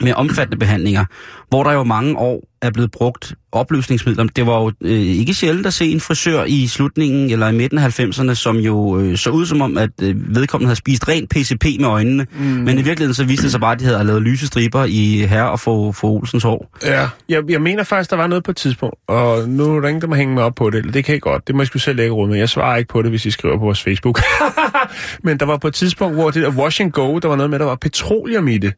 mere 0.00 0.14
omfattende 0.14 0.58
behandlinger, 0.58 1.04
hvor 1.48 1.62
der 1.62 1.72
jo 1.72 1.84
mange 1.84 2.16
år 2.16 2.50
er 2.62 2.70
blevet 2.70 2.90
brugt 2.90 3.34
opløsningsmidler. 3.52 4.24
Det 4.24 4.46
var 4.46 4.60
jo 4.60 4.72
øh, 4.80 4.90
ikke 4.90 5.34
sjældent 5.34 5.66
at 5.66 5.74
se 5.74 5.86
en 5.86 6.00
frisør 6.00 6.44
i 6.44 6.66
slutningen 6.66 7.30
eller 7.30 7.48
i 7.48 7.52
midten 7.52 7.78
af 7.78 8.00
90'erne, 8.00 8.34
som 8.34 8.56
jo 8.56 8.98
øh, 8.98 9.16
så 9.16 9.30
ud 9.30 9.46
som 9.46 9.60
om, 9.60 9.78
at 9.78 9.90
øh, 10.02 10.34
vedkommende 10.36 10.66
havde 10.66 10.76
spist 10.76 11.08
rent 11.08 11.30
PCP 11.30 11.64
med 11.80 11.88
øjnene. 11.88 12.26
Mm. 12.32 12.44
Men 12.44 12.68
i 12.68 12.82
virkeligheden 12.82 13.14
så 13.14 13.24
viste 13.24 13.42
det 13.42 13.50
sig 13.50 13.60
bare, 13.60 13.72
at 13.72 13.80
de 13.80 13.84
havde 13.84 14.04
lavet 14.04 14.22
lyse 14.22 14.46
striber 14.46 14.84
i 14.84 15.26
herre 15.26 15.50
og 15.50 15.60
få, 15.60 15.92
få 15.92 16.06
Olsens 16.06 16.42
hår. 16.42 16.78
Ja, 16.84 17.08
jeg, 17.28 17.42
jeg 17.48 17.62
mener 17.62 17.82
faktisk, 17.82 18.10
der 18.10 18.16
var 18.16 18.26
noget 18.26 18.44
på 18.44 18.50
et 18.50 18.56
tidspunkt, 18.56 18.96
og 19.08 19.48
nu 19.48 19.80
der 19.82 20.06
må 20.06 20.14
hænge 20.14 20.34
mig 20.34 20.44
op 20.44 20.54
på 20.54 20.70
det, 20.70 20.78
eller 20.78 20.92
det 20.92 21.04
kan 21.04 21.14
I 21.14 21.18
godt, 21.18 21.46
det 21.46 21.54
må 21.54 21.62
I 21.62 21.66
sgu 21.66 21.78
selv 21.78 21.96
lægge 21.96 22.12
råd 22.12 22.28
med. 22.28 22.38
Jeg 22.38 22.48
svarer 22.48 22.76
ikke 22.76 22.88
på 22.88 23.02
det, 23.02 23.10
hvis 23.10 23.26
I 23.26 23.30
skriver 23.30 23.58
på 23.58 23.64
vores 23.64 23.82
Facebook. 23.82 24.20
Men 25.24 25.40
der 25.40 25.46
var 25.46 25.56
på 25.56 25.68
et 25.68 25.74
tidspunkt, 25.74 26.16
hvor 26.16 26.30
det 26.30 26.42
der 26.42 26.50
wash 26.50 26.82
and 26.82 26.92
go, 26.92 27.18
der 27.18 27.28
var 27.28 27.36
noget 27.36 27.50
med, 27.50 27.58
der 27.58 27.64
var 27.64 27.74
petroleum 27.74 28.48
i 28.48 28.58
det. 28.58 28.74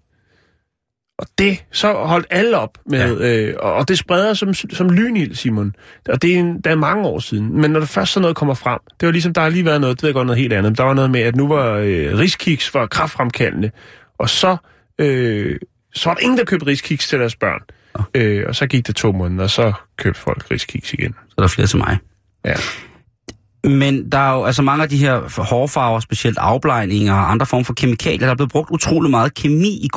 Og 1.22 1.28
det, 1.38 1.64
så 1.72 1.92
holdt 1.92 2.26
alle 2.30 2.58
op 2.58 2.78
med, 2.86 3.18
ja. 3.18 3.36
øh, 3.36 3.54
og 3.60 3.88
det 3.88 3.98
spreder 3.98 4.34
som, 4.34 4.54
som 4.54 4.90
lynild, 4.90 5.34
Simon. 5.34 5.74
Og 6.08 6.22
det 6.22 6.34
er, 6.34 6.38
en, 6.38 6.60
der 6.60 6.70
er 6.70 6.74
mange 6.74 7.06
år 7.06 7.18
siden. 7.18 7.60
Men 7.60 7.70
når 7.70 7.80
der 7.80 7.86
først 7.86 8.12
sådan 8.12 8.22
noget 8.22 8.36
kommer 8.36 8.54
frem, 8.54 8.78
det 9.00 9.06
var 9.06 9.12
ligesom, 9.12 9.34
der 9.34 9.40
har 9.40 9.48
lige 9.48 9.64
været 9.64 9.80
noget, 9.80 9.96
det 9.96 10.02
ved 10.02 10.08
jeg 10.08 10.14
godt 10.14 10.26
noget 10.26 10.40
helt 10.40 10.52
andet. 10.52 10.78
Der 10.78 10.84
var 10.84 10.94
noget 10.94 11.10
med, 11.10 11.20
at 11.20 11.36
nu 11.36 11.48
var 11.48 11.72
øh, 11.72 12.18
riskiks 12.18 12.74
var 12.74 12.86
kraftfremkaldende, 12.86 13.70
og 14.18 14.30
så, 14.30 14.56
øh, 14.98 15.58
så 15.94 16.08
var 16.08 16.14
der 16.14 16.20
ingen, 16.20 16.38
der 16.38 16.44
købte 16.44 16.66
riskiks 16.66 17.08
til 17.08 17.18
deres 17.18 17.36
børn. 17.36 17.60
Øh, 18.14 18.44
og 18.48 18.54
så 18.54 18.66
gik 18.66 18.86
det 18.86 18.96
to 18.96 19.12
måneder, 19.12 19.44
og 19.44 19.50
så 19.50 19.72
købte 19.98 20.20
folk 20.20 20.50
riskiks 20.50 20.92
igen. 20.92 21.14
Så 21.28 21.34
der 21.38 21.44
er 21.44 21.48
flere 21.48 21.66
til 21.66 21.78
mig. 21.78 21.98
Ja. 22.44 22.54
Men 23.64 24.10
der 24.12 24.18
er 24.18 24.32
jo 24.32 24.44
altså 24.44 24.62
mange 24.62 24.82
af 24.82 24.88
de 24.88 24.96
her 24.96 25.42
hårfarver, 25.42 26.00
specielt 26.00 26.38
afblejninger 26.38 27.14
og 27.14 27.30
andre 27.30 27.46
former 27.46 27.64
for 27.64 27.74
kemikalier, 27.74 28.18
der 28.26 28.30
er 28.30 28.34
blevet 28.34 28.52
brugt 28.52 28.70
utrolig 28.70 29.10
meget 29.10 29.34
kemi 29.34 29.78
i 29.82 29.88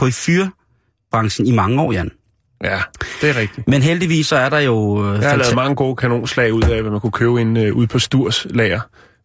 koifyrbranchen 1.16 1.48
i 1.48 1.52
mange 1.52 1.82
år, 1.82 1.92
Jan. 1.92 2.12
Ja, 2.64 2.80
det 3.22 3.30
er 3.30 3.36
rigtigt. 3.38 3.68
Men 3.68 3.82
heldigvis 3.82 4.28
så 4.28 4.36
er 4.36 4.50
der 4.50 4.60
jo... 4.60 5.06
øh, 5.14 5.22
Jeg 5.22 5.30
har 5.30 5.38
lavet 5.38 5.56
mange 5.56 5.76
gode 5.76 5.96
kanonslag 5.96 6.54
ud 6.54 6.62
af, 6.64 6.82
hvad 6.82 6.92
man 6.92 7.00
kunne 7.00 7.12
købe 7.12 7.42
ind, 7.42 7.58
uh, 7.58 7.78
ude 7.78 7.88
på 7.88 8.00
Sturs 8.00 8.48
lager. 8.50 8.80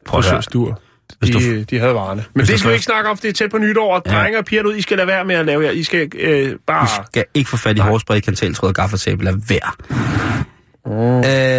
På. 0.07 0.23
Stur. 0.41 0.81
De, 1.25 1.33
du- 1.33 1.63
de 1.71 1.79
havde 1.79 1.95
varerne. 1.95 2.25
Men 2.35 2.47
det 2.47 2.59
skal 2.59 2.69
vi 2.71 2.75
ikke 2.75 2.85
snakke 2.85 3.11
om, 3.11 3.17
det 3.17 3.29
er 3.29 3.33
tæt 3.33 3.51
på 3.51 3.59
nytår. 3.59 3.95
Og 3.95 4.03
Ja. 4.07 4.11
drenge 4.13 4.39
og 4.39 4.45
piger 4.45 4.63
ud, 4.65 4.77
I 4.77 4.83
skal 4.83 4.97
lade 4.97 5.07
være 5.09 5.25
med 5.25 5.35
at 5.35 5.47
lave 5.47 5.65
jer. 5.65 5.71
I 5.71 5.83
skal 5.83 6.09
øh, 6.19 6.57
bare... 6.67 6.87
Du 6.87 7.03
skal 7.13 7.25
ikke 7.35 7.51
få 7.51 7.57
fat 7.57 7.77
i 7.77 7.81
hårspray, 7.81 8.21
kanteltråd 8.21 8.69
og 8.69 8.75
gaffatape. 8.75 9.25
Lad 9.25 9.35
være. 9.49 9.71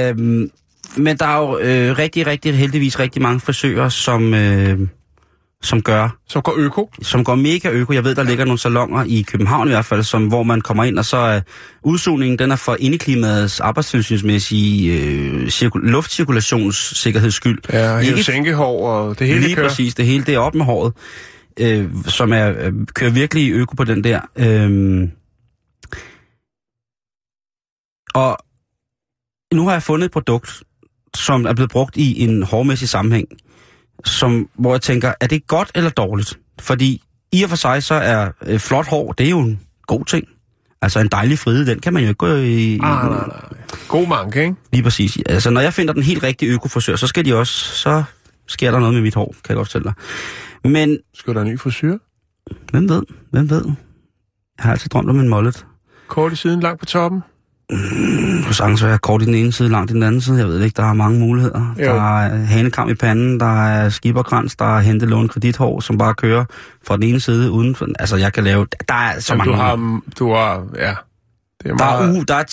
Øhm, 0.09 0.51
men 0.97 1.17
der 1.17 1.25
er 1.25 1.37
jo 1.37 1.57
øh, 1.59 1.97
rigtig, 1.97 2.27
rigtig 2.27 2.57
heldigvis 2.57 2.99
rigtig 2.99 3.21
mange 3.21 3.39
frisører, 3.39 3.89
som, 3.89 4.33
øh, 4.33 4.79
som 5.63 5.81
gør 5.81 6.17
Så 6.27 6.41
går 6.41 6.53
øko. 6.57 6.89
som 7.01 7.23
går 7.23 7.35
mega 7.35 7.69
øko. 7.69 7.93
Jeg 7.93 8.03
ved, 8.03 8.15
der 8.15 8.23
ligger 8.23 8.45
nogle 8.45 8.59
salonger 8.59 9.03
i 9.03 9.21
København 9.21 9.67
i 9.67 9.71
hvert 9.71 9.85
fald, 9.85 10.03
som, 10.03 10.27
hvor 10.27 10.43
man 10.43 10.61
kommer 10.61 10.83
ind, 10.83 10.99
og 10.99 11.05
så 11.05 11.17
er 11.17 11.41
udsugningen, 11.83 12.39
den 12.39 12.51
er 12.51 12.55
for 12.55 12.77
indeklimaets 12.79 13.59
arbejdstilsynsmæssige 13.59 14.93
øh, 15.01 15.47
cirkul- 15.47 15.89
luftcirkulationssikkerheds 15.89 17.33
skyld. 17.35 17.59
Ja, 17.73 17.97
Ikke 17.97 18.23
sænkehår 18.23 18.87
og 18.89 19.19
det 19.19 19.27
hele 19.27 19.39
Lige 19.41 19.55
kører. 19.55 19.67
præcis, 19.67 19.95
det 19.95 20.05
hele 20.05 20.23
det 20.25 20.33
er 20.33 20.39
op 20.39 20.55
med 20.55 20.65
håret, 20.65 20.93
øh, 21.59 21.89
som 22.07 22.33
er, 22.33 22.49
øh, 22.59 22.73
kører 22.93 23.11
virkelig 23.11 23.51
øko 23.51 23.75
på 23.75 23.83
den 23.83 24.03
der. 24.03 24.19
Øh, 24.37 25.09
og 28.13 28.37
nu 29.53 29.65
har 29.65 29.71
jeg 29.71 29.83
fundet 29.83 30.05
et 30.05 30.11
produkt, 30.11 30.63
som 31.15 31.45
er 31.45 31.53
blevet 31.53 31.71
brugt 31.71 31.97
i 31.97 32.23
en 32.23 32.43
hårmæssig 32.43 32.89
sammenhæng, 32.89 33.27
som, 34.05 34.49
hvor 34.53 34.73
jeg 34.73 34.81
tænker, 34.81 35.13
er 35.21 35.27
det 35.27 35.47
godt 35.47 35.71
eller 35.75 35.89
dårligt? 35.89 36.39
Fordi 36.59 37.03
i 37.31 37.43
og 37.43 37.49
for 37.49 37.57
sig, 37.57 37.83
så 37.83 37.93
er 37.93 38.31
øh, 38.45 38.59
flot 38.59 38.87
hår, 38.87 39.11
det 39.11 39.25
er 39.25 39.29
jo 39.29 39.39
en 39.39 39.59
god 39.87 40.05
ting. 40.05 40.27
Altså 40.81 40.99
en 40.99 41.07
dejlig 41.07 41.39
fride, 41.39 41.65
den 41.65 41.79
kan 41.79 41.93
man 41.93 42.03
jo 42.03 42.09
ikke 42.09 42.17
gå 42.17 42.35
i... 42.35 42.73
Ah, 42.73 43.09
nej, 43.09 43.27
nej. 43.27 43.41
God 43.87 44.07
manke, 44.07 44.41
ikke? 44.43 44.55
Lige 44.71 44.83
præcis. 44.83 45.17
Altså, 45.25 45.49
når 45.49 45.61
jeg 45.61 45.73
finder 45.73 45.93
den 45.93 46.03
helt 46.03 46.23
rigtige 46.23 46.51
økofrisør, 46.51 46.95
så 46.95 47.07
skal 47.07 47.25
de 47.25 47.35
også... 47.35 47.53
Så 47.53 48.03
sker 48.47 48.71
der 48.71 48.79
noget 48.79 48.93
med 48.93 49.01
mit 49.01 49.15
hår, 49.15 49.35
kan 49.43 49.49
jeg 49.49 49.55
godt 49.55 49.67
fortælle 49.67 49.83
dig. 49.85 49.93
Men 50.71 50.97
Skal 51.13 51.33
der 51.35 51.41
en 51.41 51.47
ny 51.47 51.59
frisyr? 51.59 51.97
hvem 52.71 52.89
ved? 52.89 53.01
Hvem 53.31 53.49
ved? 53.49 53.65
Jeg 54.57 54.63
har 54.63 54.71
altid 54.71 54.89
drømt 54.89 55.09
om 55.09 55.19
en 55.19 55.29
mollet. 55.29 55.65
Kort 56.07 56.33
i 56.33 56.35
siden, 56.35 56.59
langt 56.59 56.79
på 56.79 56.85
toppen. 56.85 57.21
Du 57.71 58.43
kan 58.45 58.53
sagtens 58.53 58.83
være 58.83 58.97
kort 58.97 59.21
i 59.21 59.25
den 59.25 59.33
ene 59.35 59.51
side, 59.51 59.69
langt 59.69 59.91
i 59.91 59.93
den 59.93 60.03
anden 60.03 60.21
side. 60.21 60.37
Jeg 60.37 60.47
ved 60.47 60.61
ikke, 60.63 60.75
der 60.77 60.83
er 60.89 60.93
mange 60.93 61.19
muligheder. 61.19 61.75
Jo. 61.79 61.83
Der 61.85 62.17
er 62.17 62.35
hanekam 62.37 62.89
i 62.89 62.93
panden, 62.93 63.39
der 63.39 63.65
er 63.65 63.89
skiberkrans, 63.89 64.55
der 64.55 64.77
er 64.77 64.79
hentelån 64.79 65.27
kredithår, 65.27 65.79
som 65.79 65.97
bare 65.97 66.13
kører 66.13 66.45
fra 66.87 66.95
den 66.95 67.03
ene 67.03 67.19
side 67.19 67.51
uden 67.51 67.75
for... 67.75 67.87
Altså, 67.99 68.15
jeg 68.17 68.33
kan 68.33 68.43
lave... 68.43 68.67
Der 68.87 68.93
er 68.93 69.13
så 69.19 69.21
Som 69.21 69.37
mange 69.37 69.51
du 69.51 69.57
har, 69.57 70.01
du 70.19 70.33
har, 70.33 70.63
ja. 70.77 70.93
Det 71.63 71.71
er 71.71 71.75
Der 71.77 71.85
meget... 71.85 72.15
er, 72.17 72.19
u, 72.21 72.23
der 72.27 72.35
er 72.35 72.43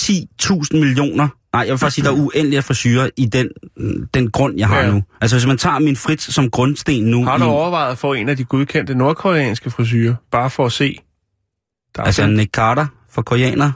10.000 0.73 0.79
millioner... 0.79 1.29
Nej, 1.53 1.61
jeg 1.63 1.71
vil 1.71 1.79
faktisk 1.79 1.95
sige, 1.95 2.05
der 2.05 2.11
er 2.11 2.17
uendelige 2.17 2.63
frisyrer 2.63 3.09
i 3.17 3.27
den, 3.27 3.49
den 4.15 4.31
grund, 4.31 4.55
jeg 4.59 4.69
har 4.69 4.79
Ja. 4.81 4.91
nu. 4.91 5.03
Altså, 5.21 5.37
hvis 5.37 5.47
man 5.47 5.59
tager 5.59 5.79
min 5.79 5.97
Fritz 5.97 6.31
som 6.33 6.51
grundsten 6.51 7.05
nu... 7.05 7.25
Har 7.25 7.37
i, 7.37 7.41
du 7.41 7.45
overvejet 7.45 7.93
at 7.93 7.99
få 7.99 8.13
en 8.13 8.29
af 8.29 8.37
de 8.37 8.45
godkendte 8.45 8.95
nordkoreanske 8.95 9.71
frisyrer? 9.71 10.15
Bare 10.33 10.51
for 10.51 10.67
at 10.67 10.73
se. 10.73 10.99
Der 11.97 12.03
er 12.03 12.07
Altså, 12.07 12.23
sådan- 12.23 12.35
Nick 12.37 12.51
Carter 12.55 12.87
for 13.11 13.23
koreaner. 13.23 13.73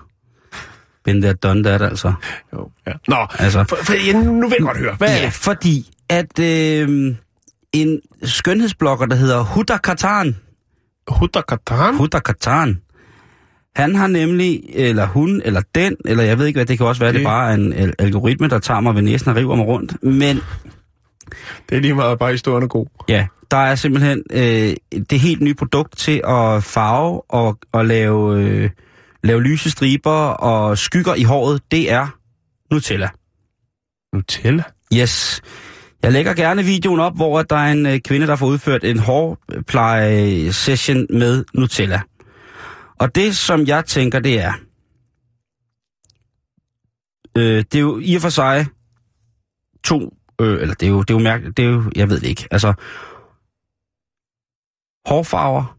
Been 1.04 1.22
there, 1.22 1.32
done 1.34 1.64
that, 1.64 1.82
altså. 1.82 2.12
Jo, 2.52 2.70
ja. 2.86 2.92
Nå, 3.08 3.16
altså 3.38 3.64
for, 3.68 3.76
for, 3.76 3.92
ja, 3.92 4.12
nu 4.22 4.48
vil 4.48 4.56
jeg 4.58 4.66
godt 4.66 4.78
høre. 4.78 4.94
Hvad 4.94 5.08
er 5.08 5.22
ja, 5.22 5.28
fordi 5.32 5.90
at 6.08 6.38
øh, 6.38 7.14
en 7.72 8.00
skønhedsblogger, 8.22 9.06
der 9.06 9.16
hedder 9.16 9.42
Huda 9.42 9.76
Katan, 9.76 10.36
Hudakatan? 11.08 11.96
Huda 11.96 12.18
Katan, 12.18 12.80
han 13.76 13.94
har 13.96 14.06
nemlig, 14.06 14.62
eller 14.74 15.06
hun, 15.06 15.42
eller 15.44 15.62
den, 15.74 15.96
eller 16.04 16.24
jeg 16.24 16.38
ved 16.38 16.46
ikke 16.46 16.56
hvad, 16.56 16.66
det 16.66 16.78
kan 16.78 16.86
også 16.86 17.00
være, 17.00 17.08
det, 17.08 17.14
Det- 17.14 17.20
det 17.20 17.26
bare 17.26 17.50
er 17.50 17.54
en 17.54 17.72
al- 17.72 17.94
algoritme, 17.98 18.48
der 18.48 18.58
tager 18.58 18.80
mig 18.80 18.94
ved 18.94 19.02
næsen 19.02 19.30
og 19.30 19.36
river 19.36 19.54
mig 19.56 19.66
rundt. 19.66 20.02
Men 20.02 20.40
Det 21.68 21.76
er 21.76 21.80
lige 21.80 21.94
meget 21.94 22.18
bare 22.18 22.30
historien 22.30 22.62
er 22.62 22.68
god. 22.68 22.86
ja, 23.08 23.26
der 23.50 23.56
er 23.56 23.74
simpelthen 23.74 24.22
øh, 24.32 24.74
det 25.10 25.20
helt 25.20 25.40
nye 25.40 25.54
produkt 25.54 25.96
til 25.98 26.20
at 26.28 26.64
farve 26.64 27.22
og, 27.30 27.58
og 27.72 27.86
lave, 27.86 28.42
øh, 28.44 28.70
lave 29.22 29.42
lyse 29.42 29.70
striber 29.70 30.28
og 30.28 30.78
skygger 30.78 31.14
i 31.14 31.22
håret. 31.22 31.62
Det 31.70 31.90
er 31.90 32.18
Nutella. 32.70 33.08
Nutella? 34.12 34.62
Yes. 34.94 35.42
Jeg 36.02 36.12
lægger 36.12 36.34
gerne 36.34 36.62
videoen 36.62 37.00
op, 37.00 37.16
hvor 37.16 37.42
der 37.42 37.56
er 37.56 37.72
en 37.72 37.86
øh, 37.86 38.00
kvinde, 38.00 38.26
der 38.26 38.36
får 38.36 38.46
udført 38.46 38.84
en 38.84 38.98
hårpleje-session 38.98 41.06
med 41.10 41.44
Nutella. 41.54 42.00
Og 42.98 43.14
det, 43.14 43.36
som 43.36 43.66
jeg 43.66 43.84
tænker, 43.84 44.18
det 44.18 44.40
er... 44.40 44.52
Øh, 47.36 47.56
det 47.56 47.74
er 47.74 47.80
jo 47.80 48.00
i 48.02 48.14
og 48.14 48.22
for 48.22 48.28
sig 48.28 48.66
to... 49.84 50.16
Øh, 50.40 50.60
eller 50.60 50.74
det 50.74 50.86
er 50.86 50.90
jo, 50.90 51.02
det 51.02 51.10
er 51.10 51.14
jo 51.14 51.20
mærkeligt, 51.24 51.56
det 51.56 51.64
er 51.64 51.68
jo... 51.68 51.84
Jeg 51.96 52.08
ved 52.08 52.20
det 52.20 52.28
ikke. 52.28 52.48
Altså... 52.50 52.74
Hårfarver 55.06 55.78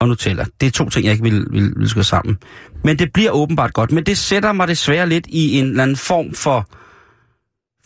og 0.00 0.08
Nutella. 0.08 0.44
Det 0.60 0.66
er 0.66 0.70
to 0.70 0.88
ting, 0.88 1.04
jeg 1.04 1.12
ikke 1.12 1.24
vil, 1.24 1.46
vil, 1.50 1.72
vil 1.76 1.88
skøre 1.88 2.04
sammen. 2.04 2.38
Men 2.84 2.98
det 2.98 3.12
bliver 3.12 3.30
åbenbart 3.30 3.72
godt. 3.72 3.92
Men 3.92 4.06
det 4.06 4.18
sætter 4.18 4.52
mig 4.52 4.68
desværre 4.68 5.08
lidt 5.08 5.26
i 5.26 5.58
en 5.58 5.64
eller 5.66 5.82
anden 5.82 5.96
form 5.96 6.34
for 6.34 6.68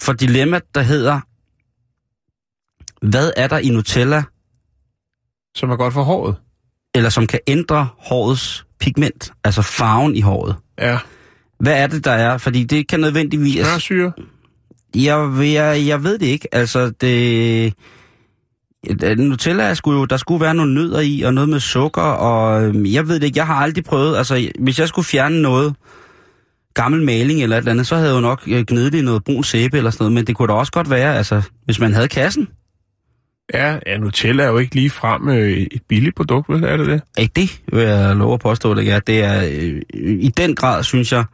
for 0.00 0.12
dilemma, 0.12 0.60
der 0.74 0.82
hedder, 0.82 1.20
hvad 3.06 3.30
er 3.36 3.46
der 3.48 3.58
i 3.58 3.68
Nutella, 3.68 4.22
Som 5.54 5.70
er 5.70 5.76
godt 5.76 5.94
for 5.94 6.02
håret. 6.02 6.36
eller 6.94 7.10
som 7.10 7.26
kan 7.26 7.40
ændre 7.46 7.88
hårets 7.98 8.66
pigment, 8.80 9.32
altså 9.44 9.62
farven 9.62 10.16
i 10.16 10.20
håret? 10.20 10.56
Ja. 10.78 10.98
Hvad 11.58 11.82
er 11.82 11.86
det, 11.86 12.04
der 12.04 12.10
er? 12.10 12.38
Fordi 12.38 12.64
det 12.64 12.88
kan 12.88 13.00
nødvendigvis... 13.00 13.66
Smørsyre? 13.66 14.12
Jeg, 14.96 15.30
jeg, 15.40 15.86
jeg 15.86 16.02
ved 16.04 16.18
det 16.18 16.26
ikke. 16.26 16.54
Altså, 16.54 16.90
det... 16.90 17.74
Nutella 19.16 19.74
sgu 19.74 19.92
jo, 19.92 20.04
der 20.04 20.16
skulle 20.16 20.40
være 20.40 20.54
nogle 20.54 20.74
nødder 20.74 21.00
i, 21.00 21.22
og 21.22 21.34
noget 21.34 21.48
med 21.48 21.60
sukker, 21.60 22.02
og 22.02 22.64
øhm, 22.64 22.86
jeg 22.86 23.08
ved 23.08 23.14
det 23.14 23.26
ikke, 23.26 23.38
jeg 23.38 23.46
har 23.46 23.54
aldrig 23.54 23.84
prøvet, 23.84 24.16
altså, 24.16 24.48
hvis 24.58 24.78
jeg 24.78 24.88
skulle 24.88 25.06
fjerne 25.06 25.42
noget 25.42 25.74
gammel 26.74 27.02
maling 27.02 27.42
eller 27.42 27.56
et 27.56 27.58
eller 27.58 27.72
andet, 27.72 27.86
så 27.86 27.96
havde 27.96 28.08
jeg 28.08 28.16
jo 28.16 28.20
nok 28.20 28.42
øh, 28.46 28.64
gnedet 28.66 28.92
det 28.92 28.98
i 28.98 29.02
noget 29.02 29.24
brun 29.24 29.44
sæbe 29.44 29.76
eller 29.76 29.90
sådan 29.90 30.02
noget, 30.02 30.12
men 30.12 30.26
det 30.26 30.36
kunne 30.36 30.48
da 30.48 30.52
også 30.52 30.72
godt 30.72 30.90
være, 30.90 31.16
altså, 31.16 31.42
hvis 31.64 31.80
man 31.80 31.92
havde 31.94 32.08
kassen. 32.08 32.48
Ja, 33.54 33.78
ja, 33.86 33.98
Nutella 33.98 34.42
er 34.42 34.48
jo 34.48 34.58
ikke 34.58 34.74
lige 34.74 34.90
frem 34.90 35.28
øh, 35.28 35.66
et 35.72 35.82
billigt 35.88 36.16
produkt, 36.16 36.48
vel? 36.48 36.64
Er 36.64 36.76
det 36.76 36.86
det? 36.86 37.02
Ikke 37.18 37.32
det, 37.36 37.60
vil 37.72 37.82
jeg 37.82 38.16
love 38.16 38.34
at 38.34 38.40
påstå, 38.40 38.74
det 38.74 38.90
er. 38.90 39.00
Det 39.00 39.24
er 39.24 39.44
øh, 39.44 39.82
i 40.20 40.32
den 40.36 40.54
grad, 40.54 40.82
synes 40.82 41.12
jeg, 41.12 41.24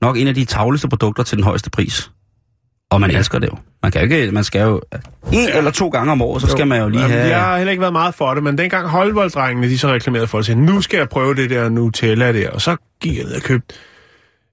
nok 0.00 0.16
en 0.16 0.26
af 0.26 0.34
de 0.34 0.44
tavleste 0.44 0.88
produkter 0.88 1.22
til 1.22 1.36
den 1.36 1.44
højeste 1.44 1.70
pris. 1.70 2.10
Og 2.90 3.00
man 3.00 3.10
ja. 3.10 3.18
elsker 3.18 3.38
det 3.38 3.48
jo. 3.48 3.56
Man 3.82 3.92
kan 3.92 4.08
jo 4.08 4.16
ikke, 4.16 4.32
man 4.32 4.44
skal 4.44 4.60
jo 4.60 4.80
en 5.32 5.32
ja. 5.32 5.58
eller 5.58 5.70
to 5.70 5.88
gange 5.88 6.12
om 6.12 6.22
året, 6.22 6.42
så 6.42 6.48
skal 6.48 6.66
man 6.66 6.80
jo 6.80 6.88
lige 6.88 7.02
Jamen, 7.02 7.16
have... 7.16 7.28
Jeg 7.28 7.40
har 7.40 7.56
heller 7.56 7.70
ikke 7.70 7.80
været 7.80 7.92
meget 7.92 8.14
for 8.14 8.34
det, 8.34 8.42
men 8.42 8.58
dengang 8.58 8.88
håndbolddrengene, 8.88 9.68
de 9.68 9.78
så 9.78 9.92
reklamerede 9.92 10.26
for 10.26 10.38
det, 10.38 10.46
sagde, 10.46 10.60
nu 10.60 10.80
skal 10.80 10.98
jeg 10.98 11.08
prøve 11.08 11.34
det 11.34 11.50
der 11.50 11.68
Nutella 11.68 12.32
der, 12.32 12.50
og 12.50 12.60
så 12.60 12.76
gik 13.00 13.16
jeg 13.16 13.24
ned 13.24 13.34
og 13.34 13.42
købte. 13.42 13.74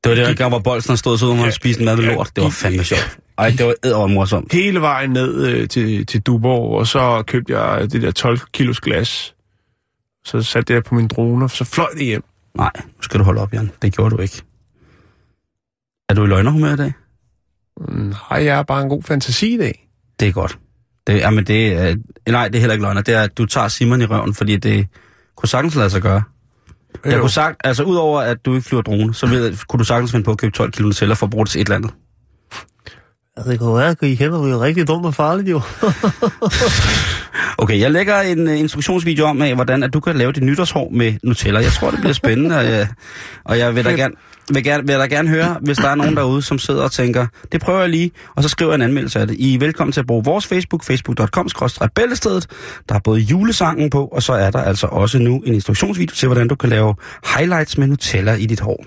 Det 0.03 0.09
var 0.09 0.15
det, 0.15 0.25
der 0.25 0.33
gang, 0.33 0.49
hvor 0.49 0.59
Bolsen 0.59 0.97
stod 0.97 1.17
så 1.17 1.25
ud, 1.25 1.31
og 1.31 1.37
Ja, 1.37 1.51
spiste 1.51 1.83
mad 1.83 1.95
med 1.95 2.03
ja, 2.05 2.13
lort. 2.13 2.31
Det 2.35 2.43
var 2.43 2.49
fandme 2.49 2.83
sjovt. 2.83 3.19
Ej, 3.37 3.49
det 3.57 3.65
var 3.65 3.73
æder 3.83 4.07
morsomt. 4.07 4.53
hele 4.53 4.81
vejen 4.81 5.09
ned 5.09 5.47
øh, 5.47 5.67
til, 5.67 6.05
til 6.05 6.21
Duborg, 6.21 6.79
og 6.79 6.87
så 6.87 7.23
købte 7.27 7.59
jeg 7.59 7.91
det 7.91 8.01
der 8.01 8.11
12 8.11 8.39
kilos 8.53 8.79
glas. 8.79 9.35
Så 10.25 10.41
satte 10.41 10.73
jeg 10.73 10.83
på 10.83 10.95
min 10.95 11.07
drone, 11.07 11.45
og 11.45 11.51
så 11.51 11.63
fløj 11.65 11.87
det 11.97 12.05
hjem. 12.05 12.23
Nej, 12.57 12.71
nu 12.75 13.01
skal 13.01 13.19
du 13.19 13.23
holde 13.25 13.41
op, 13.41 13.53
Jan. 13.53 13.71
Det 13.81 13.93
gjorde 13.93 14.15
du 14.15 14.21
ikke. 14.21 14.41
Er 16.09 16.13
du 16.13 16.23
i 16.23 16.27
løgnerhumør 16.27 16.73
i 16.73 16.75
dag? 16.75 16.93
Nej, 17.87 18.45
jeg 18.45 18.59
er 18.59 18.63
bare 18.63 18.81
en 18.83 18.89
god 18.89 19.03
fantasi 19.03 19.53
i 19.53 19.57
dag. 19.57 19.87
Det 20.19 20.27
er 20.27 20.31
godt. 20.31 20.57
Det, 21.07 21.17
jamen 21.19 21.43
det 21.43 21.73
er, 21.73 21.95
nej, 22.27 22.47
det 22.47 22.55
er 22.55 22.59
heller 22.59 22.73
ikke 22.73 22.83
løgner. 22.83 23.01
Det 23.01 23.13
er, 23.13 23.21
at 23.21 23.37
du 23.37 23.45
tager 23.45 23.67
Simon 23.67 24.01
i 24.01 24.05
røven, 24.05 24.33
fordi 24.33 24.57
det 24.57 24.87
kunne 25.37 25.49
sagtens 25.49 25.75
lade 25.75 25.89
sig 25.89 26.01
gøre. 26.01 26.23
Jeg 27.05 27.13
Jo. 27.13 27.19
kunne 27.19 27.29
sagt, 27.29 27.61
altså 27.63 27.83
udover 27.83 28.21
at 28.21 28.45
du 28.45 28.55
ikke 28.55 28.67
flyver 28.67 28.81
drone, 28.81 29.13
så 29.13 29.27
ved, 29.27 29.57
kunne 29.67 29.77
du 29.77 29.83
sagtens 29.83 30.11
finde 30.11 30.23
på 30.23 30.31
at 30.31 30.37
købe 30.37 30.51
12 30.51 30.71
kilo 30.71 30.87
Nutella 30.87 31.13
for 31.13 31.25
at 31.25 31.29
bruge 31.29 31.45
det 31.45 31.51
til 31.51 31.61
et 31.61 31.65
eller 31.65 31.75
andet. 31.75 31.91
Altså, 33.37 33.51
det 33.51 33.59
kunne 33.59 33.77
være, 33.77 33.89
at 33.89 34.03
I 34.03 34.15
kender 34.15 34.41
det 34.41 34.59
rigtig 34.61 34.87
dumt 34.87 35.05
og 35.05 35.15
farligt, 35.15 35.49
jo. 35.49 35.61
Okay, 37.57 37.79
jeg 37.79 37.91
lægger 37.91 38.21
en 38.21 38.47
uh, 38.47 38.59
instruktionsvideo 38.59 39.25
om, 39.25 39.41
af, 39.41 39.55
hvordan 39.55 39.83
at 39.83 39.93
du 39.93 39.99
kan 39.99 40.15
lave 40.15 40.31
dit 40.31 40.43
nytårshår 40.43 40.89
med 40.89 41.13
Nutella. 41.23 41.59
Jeg 41.59 41.71
tror, 41.71 41.91
det 41.91 41.99
bliver 41.99 42.13
spændende, 42.13 42.57
og 42.57 42.65
jeg, 42.65 42.87
og 43.43 43.57
jeg 43.57 43.75
vil 43.75 43.85
da 43.85 43.91
gerne, 43.91 44.15
vil, 44.53 44.63
gerne, 44.63 44.87
vil 44.87 44.95
da 44.95 45.05
gerne 45.05 45.29
høre, 45.29 45.57
hvis 45.61 45.77
der 45.77 45.89
er 45.89 45.95
nogen 45.95 46.17
derude, 46.17 46.41
som 46.41 46.59
sidder 46.59 46.83
og 46.83 46.91
tænker, 46.91 47.27
det 47.51 47.61
prøver 47.61 47.79
jeg 47.79 47.89
lige, 47.89 48.11
og 48.35 48.43
så 48.43 48.49
skriver 48.49 48.71
jeg 48.71 48.75
en 48.75 48.81
anmeldelse 48.81 49.19
af 49.19 49.27
det. 49.27 49.35
I 49.39 49.55
er 49.55 49.59
velkommen 49.59 49.91
til 49.91 49.99
at 49.99 50.07
bruge 50.07 50.23
vores 50.23 50.47
Facebook, 50.47 50.83
facebook.com-bæltestedet. 50.83 52.47
Der 52.89 52.95
er 52.95 52.99
både 52.99 53.19
julesangen 53.19 53.89
på, 53.89 54.05
og 54.05 54.23
så 54.23 54.33
er 54.33 54.51
der 54.51 54.61
altså 54.61 54.87
også 54.87 55.19
nu 55.19 55.41
en 55.45 55.53
instruktionsvideo 55.53 56.15
til, 56.15 56.27
hvordan 56.27 56.47
du 56.47 56.55
kan 56.55 56.69
lave 56.69 56.95
highlights 57.35 57.77
med 57.77 57.87
Nutella 57.87 58.33
i 58.33 58.45
dit 58.45 58.59
hår. 58.59 58.85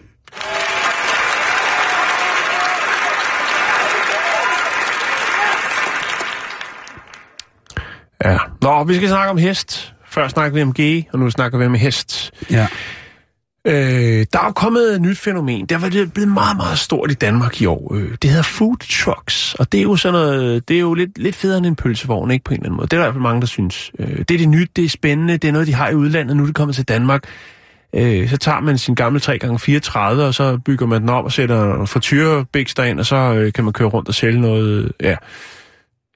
Ja. 8.24 8.38
Nå, 8.62 8.84
vi 8.84 8.94
skal 8.94 9.08
snakke 9.08 9.30
om 9.30 9.38
hest. 9.38 9.94
Før 10.10 10.28
snakkede 10.28 10.54
vi 10.54 10.62
om 10.62 10.74
G, 10.80 11.04
og 11.12 11.18
nu 11.18 11.30
snakker 11.30 11.58
vi 11.58 11.66
om 11.66 11.74
hest. 11.74 12.30
Ja. 12.50 12.66
Øh, 13.66 14.26
der 14.32 14.38
er 14.38 14.52
kommet 14.52 14.94
et 14.94 15.02
nyt 15.02 15.18
fænomen. 15.18 15.66
Der 15.66 15.78
var 15.78 15.88
det 15.88 16.12
blevet 16.12 16.32
meget, 16.32 16.56
meget 16.56 16.78
stort 16.78 17.10
i 17.10 17.14
Danmark 17.14 17.60
i 17.60 17.66
år. 17.66 17.94
Øh, 17.94 18.10
det 18.22 18.30
hedder 18.30 18.42
food 18.42 18.76
trucks, 18.76 19.54
og 19.54 19.72
det 19.72 19.78
er 19.78 19.82
jo 19.82 19.96
sådan 19.96 20.12
noget, 20.12 20.68
det 20.68 20.76
er 20.76 20.80
jo 20.80 20.94
lidt, 20.94 21.18
lidt 21.18 21.36
federe 21.36 21.58
end 21.58 21.66
en 21.66 21.76
pølsevogn, 21.76 22.30
ikke 22.30 22.44
på 22.44 22.54
en 22.54 22.60
eller 22.60 22.66
anden 22.66 22.76
måde. 22.76 22.86
Det 22.86 22.92
er 22.92 22.98
der 22.98 23.04
i 23.04 23.06
hvert 23.06 23.14
fald 23.14 23.22
mange, 23.22 23.40
der 23.40 23.46
synes. 23.46 23.92
Øh, 23.98 24.18
det 24.18 24.30
er 24.30 24.38
det 24.38 24.48
nyt, 24.48 24.76
det 24.76 24.84
er 24.84 24.88
spændende, 24.88 25.36
det 25.36 25.48
er 25.48 25.52
noget, 25.52 25.66
de 25.66 25.74
har 25.74 25.88
i 25.88 25.94
udlandet, 25.94 26.36
nu 26.36 26.42
er 26.42 26.46
det 26.46 26.54
kommet 26.54 26.76
til 26.76 26.84
Danmark. 26.84 27.24
Øh, 27.94 28.28
så 28.28 28.36
tager 28.36 28.60
man 28.60 28.78
sin 28.78 28.94
gamle 28.94 29.20
3x34, 29.24 29.98
og 29.98 30.34
så 30.34 30.58
bygger 30.64 30.86
man 30.86 31.00
den 31.00 31.08
op 31.08 31.24
og 31.24 31.32
sætter 31.32 31.84
frityrebækster 31.84 32.82
ind, 32.84 33.00
og 33.00 33.06
så 33.06 33.16
øh, 33.16 33.52
kan 33.52 33.64
man 33.64 33.72
køre 33.72 33.88
rundt 33.88 34.08
og 34.08 34.14
sælge 34.14 34.40
noget, 34.40 34.92
ja, 35.00 35.16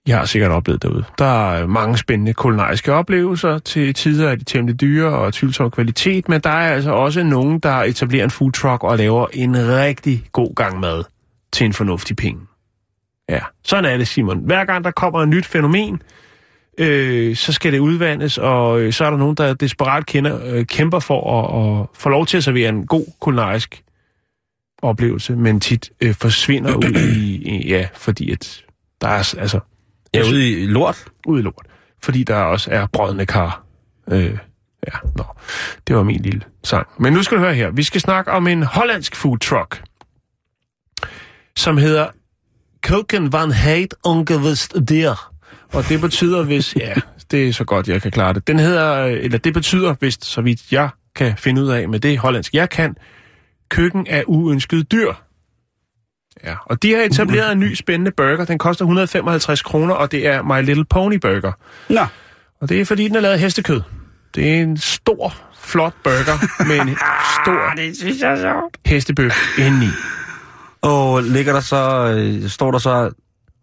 jeg 0.06 0.18
har 0.18 0.24
sikkert 0.24 0.50
oplevet 0.50 0.82
derude. 0.82 1.04
Der 1.18 1.50
er 1.52 1.66
mange 1.66 1.98
spændende 1.98 2.34
kulinariske 2.34 2.92
oplevelser. 2.92 3.58
Til 3.58 3.94
tider 3.94 4.30
er 4.30 4.34
de 4.34 4.44
temmelig 4.44 4.80
dyre 4.80 5.08
og 5.08 5.34
tvivlsom 5.34 5.70
kvalitet, 5.70 6.28
men 6.28 6.40
der 6.40 6.50
er 6.50 6.74
altså 6.74 6.90
også 6.90 7.22
nogen, 7.22 7.58
der 7.58 7.74
etablerer 7.74 8.24
en 8.24 8.30
food 8.30 8.52
truck 8.52 8.84
og 8.84 8.98
laver 8.98 9.26
en 9.32 9.68
rigtig 9.68 10.24
god 10.32 10.54
gang 10.54 10.80
mad 10.80 11.04
til 11.52 11.64
en 11.64 11.72
fornuftig 11.72 12.16
penge. 12.16 12.40
Ja, 13.28 13.40
sådan 13.64 13.84
er 13.84 13.96
det, 13.96 14.08
Simon. 14.08 14.38
Hver 14.38 14.64
gang 14.64 14.84
der 14.84 14.90
kommer 14.90 15.22
et 15.22 15.28
nyt 15.28 15.46
fænomen, 15.46 16.02
øh, 16.78 17.36
så 17.36 17.52
skal 17.52 17.72
det 17.72 17.78
udvandes, 17.78 18.38
og 18.38 18.80
øh, 18.80 18.92
så 18.92 19.04
er 19.04 19.10
der 19.10 19.18
nogen, 19.18 19.36
der 19.36 19.54
desperat 19.54 20.06
kender, 20.06 20.40
øh, 20.44 20.66
kæmper 20.66 20.98
for 20.98 21.42
at, 21.42 21.80
at 21.80 21.86
få 21.94 22.08
lov 22.08 22.26
til 22.26 22.36
at 22.36 22.44
servere 22.44 22.68
en 22.68 22.86
god 22.86 23.06
kulinarisk 23.20 23.82
oplevelse, 24.82 25.36
men 25.36 25.60
tit 25.60 25.90
øh, 26.00 26.14
forsvinder 26.14 26.76
ud 26.76 27.16
i, 27.16 27.36
i, 27.36 27.68
ja, 27.68 27.88
fordi 27.94 28.32
at 28.32 28.64
der 29.00 29.08
er, 29.08 29.34
altså, 29.38 29.60
Ja, 30.16 30.30
ude 30.30 30.50
i 30.62 30.66
lort. 30.66 31.04
Ude 31.26 31.40
i 31.40 31.42
lort. 31.42 31.66
Fordi 32.02 32.24
der 32.24 32.36
også 32.36 32.70
er 32.70 32.86
brødne 32.92 33.26
kar. 33.26 33.64
Øh, 34.10 34.38
ja, 34.86 34.98
nå. 35.16 35.24
Det 35.86 35.96
var 35.96 36.02
min 36.02 36.22
lille 36.22 36.40
sang. 36.64 36.86
Men 36.98 37.12
nu 37.12 37.22
skal 37.22 37.36
du 37.36 37.42
høre 37.42 37.54
her. 37.54 37.70
Vi 37.70 37.82
skal 37.82 38.00
snakke 38.00 38.30
om 38.30 38.46
en 38.46 38.62
hollandsk 38.62 39.16
food 39.16 39.38
truck, 39.38 39.82
som 41.56 41.76
hedder 41.76 42.06
Koken 42.82 43.32
van 43.32 43.52
Heid 43.52 43.88
ongewist 44.04 44.74
der. 44.88 45.32
Og 45.72 45.88
det 45.88 46.00
betyder, 46.00 46.42
hvis... 46.44 46.76
Ja, 46.76 46.94
det 47.30 47.48
er 47.48 47.52
så 47.52 47.64
godt, 47.64 47.88
jeg 47.88 48.02
kan 48.02 48.10
klare 48.10 48.32
det. 48.32 48.46
Den 48.46 48.58
hedder... 48.58 49.04
Eller 49.04 49.38
det 49.38 49.54
betyder, 49.54 49.94
hvis 49.94 50.18
så 50.20 50.40
vidt 50.40 50.72
jeg 50.72 50.88
kan 51.14 51.34
finde 51.38 51.62
ud 51.62 51.68
af 51.68 51.88
med 51.88 52.00
det 52.00 52.18
hollandsk, 52.18 52.54
jeg 52.54 52.70
kan, 52.70 52.96
køkken 53.68 54.06
af 54.06 54.24
uønsket 54.26 54.92
dyr. 54.92 55.12
Ja, 56.44 56.54
og 56.66 56.82
de 56.82 56.94
har 56.94 57.02
etableret 57.02 57.52
en 57.52 57.58
ny 57.60 57.74
spændende 57.74 58.10
burger. 58.10 58.44
Den 58.44 58.58
koster 58.58 58.84
155 58.84 59.62
kroner, 59.62 59.94
og 59.94 60.12
det 60.12 60.26
er 60.26 60.42
My 60.42 60.64
Little 60.66 60.84
Pony 60.84 61.14
Burger. 61.16 61.52
Nå. 61.88 62.00
Og 62.60 62.68
det 62.68 62.80
er, 62.80 62.84
fordi 62.84 63.08
den 63.08 63.16
er 63.16 63.20
lavet 63.20 63.34
af 63.34 63.40
hestekød. 63.40 63.80
Det 64.34 64.50
er 64.50 64.62
en 64.62 64.76
stor, 64.76 65.34
flot 65.62 65.94
burger 66.04 66.46
med 66.68 66.80
en 66.80 66.96
stor 67.42 67.72
det 67.76 67.96
synes 67.96 68.20
jeg 68.22 68.32
er 68.32 68.36
sjovt. 68.40 68.76
hestebøf 68.86 69.58
indeni. 69.58 69.86
Og 70.82 71.22
ligger 71.22 71.52
der 71.52 71.60
så, 71.60 72.14
øh, 72.16 72.48
står 72.48 72.70
der 72.70 72.78
så, 72.78 73.10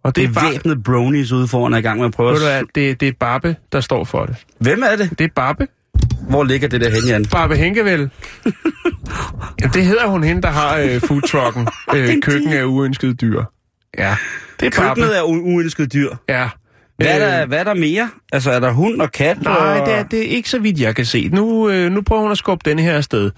Og 0.03 0.15
det 0.15 0.24
er 0.24 0.34
bare, 0.34 0.51
væbnede 0.53 0.84
bronies 0.84 1.32
ude 1.32 1.47
foran 1.47 1.74
er 1.74 1.78
i 1.78 1.82
gang 1.82 1.97
med 1.99 2.05
at 2.05 2.11
prøve 2.13 2.30
ved 2.30 2.36
at... 2.36 2.41
du 2.41 2.45
hvad, 2.45 2.63
det, 2.76 2.99
det 2.99 3.07
er 3.07 3.11
Babbe, 3.19 3.55
der 3.71 3.82
står 3.82 4.03
for 4.03 4.26
det. 4.26 4.36
Hvem 4.59 4.84
er 4.91 4.95
det? 4.95 5.09
Det 5.19 5.24
er 5.26 5.30
Babbe. 5.36 5.67
Hvor 6.29 6.43
ligger 6.43 6.67
det 6.67 6.81
der 6.81 6.89
henne, 6.89 7.07
Jan? 7.07 7.25
Babbe 7.25 7.55
Henkevel. 7.55 8.09
ja, 9.61 9.67
det 9.73 9.85
hedder 9.85 10.07
hun 10.07 10.23
hende, 10.23 10.41
der 10.41 10.49
har 10.49 10.77
øh, 10.77 11.01
foodtrucken. 11.07 11.67
Øh, 11.95 12.21
køkken 12.21 12.53
af 12.53 12.63
uønskede 12.63 13.13
dyr. 13.13 13.43
Ja, 13.97 14.15
det 14.59 14.65
er. 14.65 14.69
Køkkenet 14.71 15.17
er 15.17 15.21
u- 15.21 15.25
uønsket 15.53 15.93
dyr. 15.93 16.09
Ja. 16.29 16.49
Hvad 16.97 17.07
er, 17.07 17.19
der, 17.19 17.41
Øh, 17.41 17.47
hvad 17.47 17.59
er 17.59 17.63
der 17.63 17.73
mere? 17.73 18.09
Altså, 18.33 18.51
er 18.51 18.59
der 18.59 18.71
hund 18.71 19.01
og 19.01 19.11
kat? 19.11 19.41
Nej, 19.41 19.55
og... 19.79 19.87
det 19.87 19.93
er, 19.95 20.03
det 20.03 20.19
er 20.19 20.23
ikke 20.35 20.49
så 20.49 20.59
vidt, 20.59 20.79
jeg 20.79 20.95
kan 20.95 21.05
se. 21.05 21.29
Nu, 21.33 21.69
øh, 21.69 21.91
nu 21.91 22.01
prøver 22.01 22.21
hun 22.21 22.31
at 22.31 22.37
skubbe 22.37 22.69
denne 22.69 22.81
her 22.81 22.93
afsted. 22.93 23.31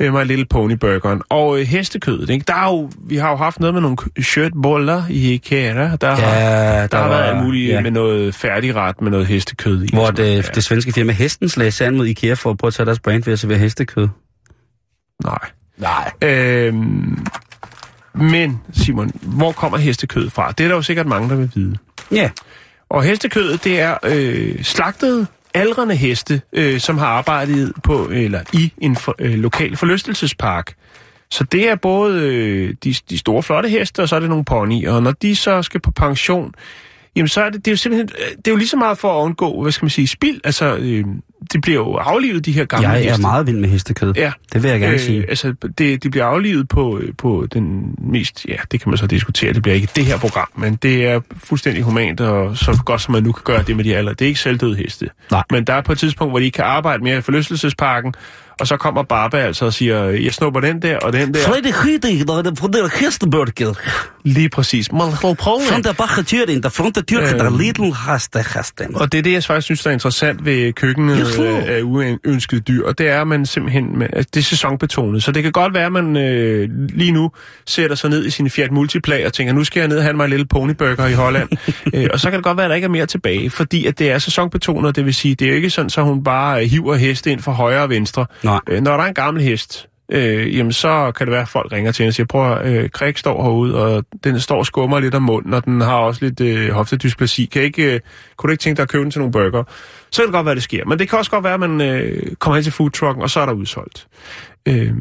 Øh, 0.00 0.14
My 0.14 0.24
Little 0.24 0.44
Pony 0.44 0.72
Burgeren. 0.72 1.22
Og 1.28 1.60
øh, 1.60 1.66
hestekødet, 1.66 2.30
ikke? 2.30 2.44
Der 2.48 2.54
er 2.54 2.64
jo, 2.64 2.90
vi 3.00 3.16
har 3.16 3.30
jo 3.30 3.36
haft 3.36 3.60
noget 3.60 3.74
med 3.74 3.82
nogle 3.82 3.96
shirtboller 4.22 5.02
i 5.10 5.32
IKEA. 5.32 5.74
Der, 5.74 5.96
der, 5.96 6.14
har, 6.14 6.22
Ja, 6.22 6.86
der 6.86 6.98
har 6.98 7.08
været 7.08 7.22
alt 7.22 7.44
muligt 7.44 7.72
ja. 7.72 7.80
med 7.80 7.90
noget 7.90 8.34
færdigret 8.34 9.00
med 9.00 9.10
noget 9.10 9.26
hestekød 9.26 9.84
i. 9.84 9.88
Hvor 9.92 10.02
noget. 10.02 10.16
det, 10.16 10.54
det 10.54 10.64
svenske 10.64 10.92
firma 10.92 11.12
Hestens 11.12 11.56
lagde 11.56 11.70
sand 11.70 11.96
mod 11.96 12.06
IKEA 12.06 12.34
for 12.34 12.50
at 12.50 12.58
prøve 12.58 12.68
at 12.68 12.74
tage 12.74 12.86
deres 12.86 13.00
brand 13.00 13.24
ved 13.24 13.32
at 13.32 13.38
servere 13.38 13.58
hestekød. 13.58 14.08
Nej. 15.24 15.38
Nej. 15.76 16.12
Øhm, 16.22 17.26
men, 18.14 18.60
Simon, 18.72 19.10
hvor 19.22 19.52
kommer 19.52 19.78
hestekød 19.78 20.30
fra? 20.30 20.52
Det 20.52 20.64
er 20.64 20.68
der 20.68 20.74
jo 20.74 20.82
sikkert 20.82 21.06
mange, 21.06 21.28
der 21.28 21.36
vil 21.36 21.50
vide. 21.54 21.76
Ja. 22.12 22.30
Og 22.90 23.02
hestekødet, 23.02 23.64
det 23.64 23.80
er 23.80 23.96
øh, 24.04 24.64
slagtede 24.64 25.26
aldrende 25.54 25.94
heste, 25.94 26.42
øh, 26.52 26.80
som 26.80 26.98
har 26.98 27.06
arbejdet 27.06 27.72
på 27.82 28.08
eller 28.12 28.40
i 28.52 28.72
en 28.78 28.96
for, 28.96 29.14
øh, 29.18 29.34
lokal 29.34 29.76
forlystelsespark. 29.76 30.74
Så 31.30 31.44
det 31.44 31.68
er 31.68 31.74
både 31.74 32.22
øh, 32.22 32.74
de, 32.84 32.94
de 33.10 33.18
store 33.18 33.42
flotte 33.42 33.68
heste, 33.68 34.02
og 34.02 34.08
så 34.08 34.16
er 34.16 34.20
det 34.20 34.28
nogle 34.28 34.44
ponyer. 34.44 34.92
Og 34.92 35.02
når 35.02 35.12
de 35.12 35.36
så 35.36 35.62
skal 35.62 35.80
på 35.80 35.90
pension, 35.90 36.54
jamen 37.16 37.28
så 37.28 37.42
er 37.42 37.50
det, 37.50 37.64
det 37.64 37.70
er 37.70 37.72
jo 37.72 37.76
simpelthen, 37.76 38.10
øh, 38.18 38.36
det 38.36 38.48
er 38.48 38.50
jo 38.50 38.56
lige 38.56 38.68
så 38.68 38.76
meget 38.76 38.98
for 38.98 39.20
at 39.20 39.24
undgå, 39.24 39.62
hvad 39.62 39.72
skal 39.72 39.84
man 39.84 39.90
sige, 39.90 40.06
spild. 40.06 40.40
Altså, 40.44 40.76
øh, 40.76 41.04
det 41.52 41.60
bliver 41.60 41.78
jo 41.78 41.94
aflivet, 41.94 42.46
de 42.46 42.52
her 42.52 42.64
gamle 42.64 42.88
Jeg 42.88 42.98
er 42.98 43.08
heste. 43.08 43.20
meget 43.20 43.46
vild 43.46 43.56
med 43.56 43.68
hestekød. 43.68 44.12
Ja. 44.16 44.32
Det 44.52 44.62
vil 44.62 44.70
jeg 44.70 44.80
gerne 44.80 44.94
øh, 44.94 45.00
sige. 45.00 45.24
Altså, 45.28 45.54
det, 45.78 46.02
det 46.02 46.10
bliver 46.10 46.24
aflivet 46.24 46.68
på, 46.68 46.98
øh, 46.98 47.12
på 47.18 47.46
den 47.52 47.94
mest... 47.98 48.46
Ja, 48.48 48.56
det 48.72 48.80
kan 48.80 48.90
man 48.90 48.98
så 48.98 49.06
diskutere. 49.06 49.52
Det 49.52 49.62
bliver 49.62 49.74
ikke 49.74 49.88
det 49.96 50.04
her 50.04 50.18
program, 50.18 50.48
men 50.56 50.74
det 50.82 51.06
er 51.06 51.20
fuldstændig 51.36 51.82
humant, 51.82 52.20
og 52.20 52.56
så 52.56 52.82
godt 52.84 53.00
som 53.00 53.12
man 53.12 53.22
nu 53.22 53.32
kan 53.32 53.42
gøre 53.44 53.62
det 53.62 53.76
med 53.76 53.84
de 53.84 53.96
alder. 53.96 54.12
Det 54.12 54.24
er 54.24 54.28
ikke 54.28 54.40
selvdøde 54.40 54.76
heste. 54.76 55.08
Nej. 55.30 55.42
Men 55.50 55.64
der 55.64 55.74
er 55.74 55.80
på 55.80 55.92
et 55.92 55.98
tidspunkt, 55.98 56.32
hvor 56.32 56.38
de 56.38 56.44
ikke 56.44 56.56
kan 56.56 56.64
arbejde 56.64 57.02
mere 57.04 57.18
i 57.18 57.20
forlystelsesparken, 57.20 58.14
og 58.60 58.66
så 58.66 58.76
kommer 58.76 59.02
Barbe 59.02 59.38
altså 59.38 59.64
og 59.64 59.72
siger, 59.72 60.04
jeg 60.04 60.32
snupper 60.34 60.60
den 60.60 60.82
der 60.82 60.98
og 60.98 61.12
den 61.12 61.34
der. 61.34 61.48
Vrede 61.48 61.72
Gieding, 61.82 62.28
der 62.28 62.34
er 62.38 62.60
von 62.60 62.72
der 62.72 62.88
Hesteburger. 63.00 63.74
Lige 64.24 64.48
præcis. 64.48 64.92
Man 64.92 65.16
skal 65.16 65.36
prøve 65.36 65.60
Von 65.72 65.82
der 65.82 65.92
Bachetyrin, 65.92 66.62
der 66.62 66.82
von 66.82 66.92
der 66.92 67.00
Türke, 67.00 67.38
der 67.38 67.46
Øhm. 67.46 67.58
Lidl 67.58 67.92
Haste 67.92 68.38
Hasten. 68.38 68.96
Og 68.96 69.12
det 69.12 69.18
er 69.18 69.22
det, 69.22 69.32
jeg 69.32 69.44
faktisk 69.44 69.64
synes, 69.64 69.82
der 69.82 69.90
er 69.90 69.92
interessant 69.92 70.44
ved 70.44 70.72
køkkenet 70.72 71.40
øh, 71.40 71.76
af 71.76 71.80
uønskede 71.82 72.60
dyr, 72.60 72.86
og 72.86 72.98
det 72.98 73.08
er, 73.08 73.20
at 73.20 73.26
man 73.26 73.46
simpelthen, 73.46 74.00
det 74.00 74.36
er 74.36 74.40
sæsonbetonet. 74.40 75.22
Så 75.22 75.32
det 75.32 75.42
kan 75.42 75.52
godt 75.52 75.74
være, 75.74 75.86
at 75.86 75.92
man 75.92 76.16
øh, 76.16 76.68
lige 76.88 77.12
nu 77.12 77.30
sætter 77.66 77.96
sig 77.96 78.10
ned 78.10 78.26
i 78.26 78.30
sin 78.30 78.50
Fiat 78.50 78.72
Multipla 78.72 79.26
og 79.26 79.32
tænker, 79.32 79.52
nu 79.52 79.64
skal 79.64 79.80
jeg 79.80 79.88
ned 79.88 79.96
og 79.96 80.02
have 80.02 80.16
mig 80.16 80.24
en 80.24 80.30
lille 80.30 80.46
ponyburger 80.46 81.06
i 81.06 81.12
Holland. 81.12 81.48
øh, 81.94 82.08
og 82.12 82.20
så 82.20 82.30
kan 82.30 82.36
det 82.36 82.44
godt 82.44 82.56
være, 82.56 82.66
at 82.66 82.70
der 82.70 82.74
ikke 82.76 82.84
er 82.84 82.90
mere 82.90 83.06
tilbage, 83.06 83.50
fordi 83.50 83.86
at 83.86 83.98
det 83.98 84.10
er 84.10 84.18
sæsonbetonet, 84.18 84.96
det 84.96 85.04
vil 85.04 85.14
sige, 85.14 85.34
det 85.34 85.44
er 85.44 85.48
jo 85.48 85.56
ikke 85.56 85.70
sådan, 85.70 85.90
så 85.90 86.02
hun 86.02 86.24
bare 86.24 86.62
øh, 86.62 86.70
hiver 86.70 86.96
heste 86.96 87.30
ind 87.32 87.40
fra 87.40 87.52
højre 87.52 87.82
og 87.82 87.88
venstre. 87.90 88.26
Nej. 88.48 88.60
Øh, 88.68 88.82
når 88.82 88.96
der 88.96 89.04
er 89.04 89.08
en 89.08 89.14
gammel 89.14 89.42
hest, 89.42 89.88
øh, 90.12 90.56
jamen 90.56 90.72
så 90.72 91.12
kan 91.16 91.26
det 91.26 91.32
være, 91.32 91.42
at 91.42 91.48
folk 91.48 91.72
ringer 91.72 91.92
til 91.92 92.02
hende 92.02 92.10
og 92.10 92.14
siger, 92.14 92.26
prøv 92.26 92.52
at 92.52 92.66
øh, 92.66 92.90
Krik 92.90 93.18
står 93.18 93.42
herude, 93.42 93.74
og 93.84 94.04
den 94.24 94.40
står 94.40 94.58
og 94.58 94.66
skummer 94.66 95.00
lidt 95.00 95.14
om 95.14 95.22
munden, 95.22 95.54
og 95.54 95.64
den 95.64 95.80
har 95.80 95.96
også 95.96 96.24
lidt 96.24 96.40
øh, 96.40 96.70
hoftedysplasi. 96.70 97.44
Kan, 97.44 97.62
ikke, 97.62 97.94
øh, 97.94 98.00
kunne 98.36 98.48
du 98.48 98.52
ikke 98.52 98.62
tænke 98.62 98.76
dig 98.76 98.82
at 98.82 98.88
købe 98.88 99.02
den 99.02 99.10
til 99.10 99.18
nogle 99.18 99.32
burger? 99.32 99.64
Så 100.10 100.22
kan 100.22 100.26
det 100.26 100.32
godt 100.32 100.46
være, 100.46 100.54
det 100.54 100.62
sker. 100.62 100.84
Men 100.84 100.98
det 100.98 101.08
kan 101.08 101.18
også 101.18 101.30
godt 101.30 101.44
være, 101.44 101.54
at 101.54 101.60
man 101.60 101.80
øh, 101.80 102.36
kommer 102.36 102.56
hen 102.56 102.62
til 102.62 102.72
foodtrucken, 102.72 103.22
og 103.22 103.30
så 103.30 103.40
er 103.40 103.46
der 103.46 103.52
udsolgt. 103.52 104.06
Øh, 104.68 104.92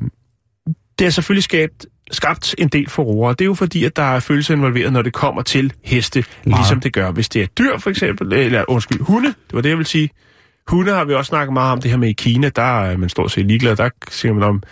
det 0.99 1.05
har 1.05 1.09
selvfølgelig 1.09 1.43
skabt, 1.43 1.85
skabt 2.11 2.55
en 2.57 2.67
del 2.67 2.89
forroer. 2.89 3.33
Det 3.33 3.41
er 3.41 3.45
jo 3.45 3.53
fordi, 3.53 3.83
at 3.83 3.95
der 3.95 4.03
er 4.03 4.19
følelser 4.19 4.53
involveret, 4.53 4.93
når 4.93 5.01
det 5.01 5.13
kommer 5.13 5.41
til 5.41 5.73
heste, 5.83 6.25
Meget. 6.45 6.59
ligesom 6.59 6.79
det 6.79 6.93
gør, 6.93 7.11
hvis 7.11 7.29
det 7.29 7.41
er 7.41 7.47
dyr 7.47 7.77
for 7.77 7.89
eksempel, 7.89 8.33
eller 8.33 8.65
undskyld, 8.67 9.01
hunde, 9.01 9.27
det 9.27 9.53
var 9.53 9.61
det, 9.61 9.69
jeg 9.69 9.77
vil 9.77 9.85
sige. 9.85 10.09
Hunde 10.67 10.91
har 10.91 11.05
vi 11.05 11.13
også 11.13 11.29
snakket 11.29 11.53
meget 11.53 11.71
om, 11.71 11.81
det 11.81 11.91
her 11.91 11.97
med 11.97 12.09
i 12.09 12.13
Kina, 12.13 12.49
der 12.49 12.81
er 12.81 12.97
man 12.97 13.09
stort 13.09 13.31
set 13.31 13.45
ligeglad, 13.45 13.75
der 13.75 13.89
siger 14.09 14.33
man 14.33 14.43
om, 14.43 14.63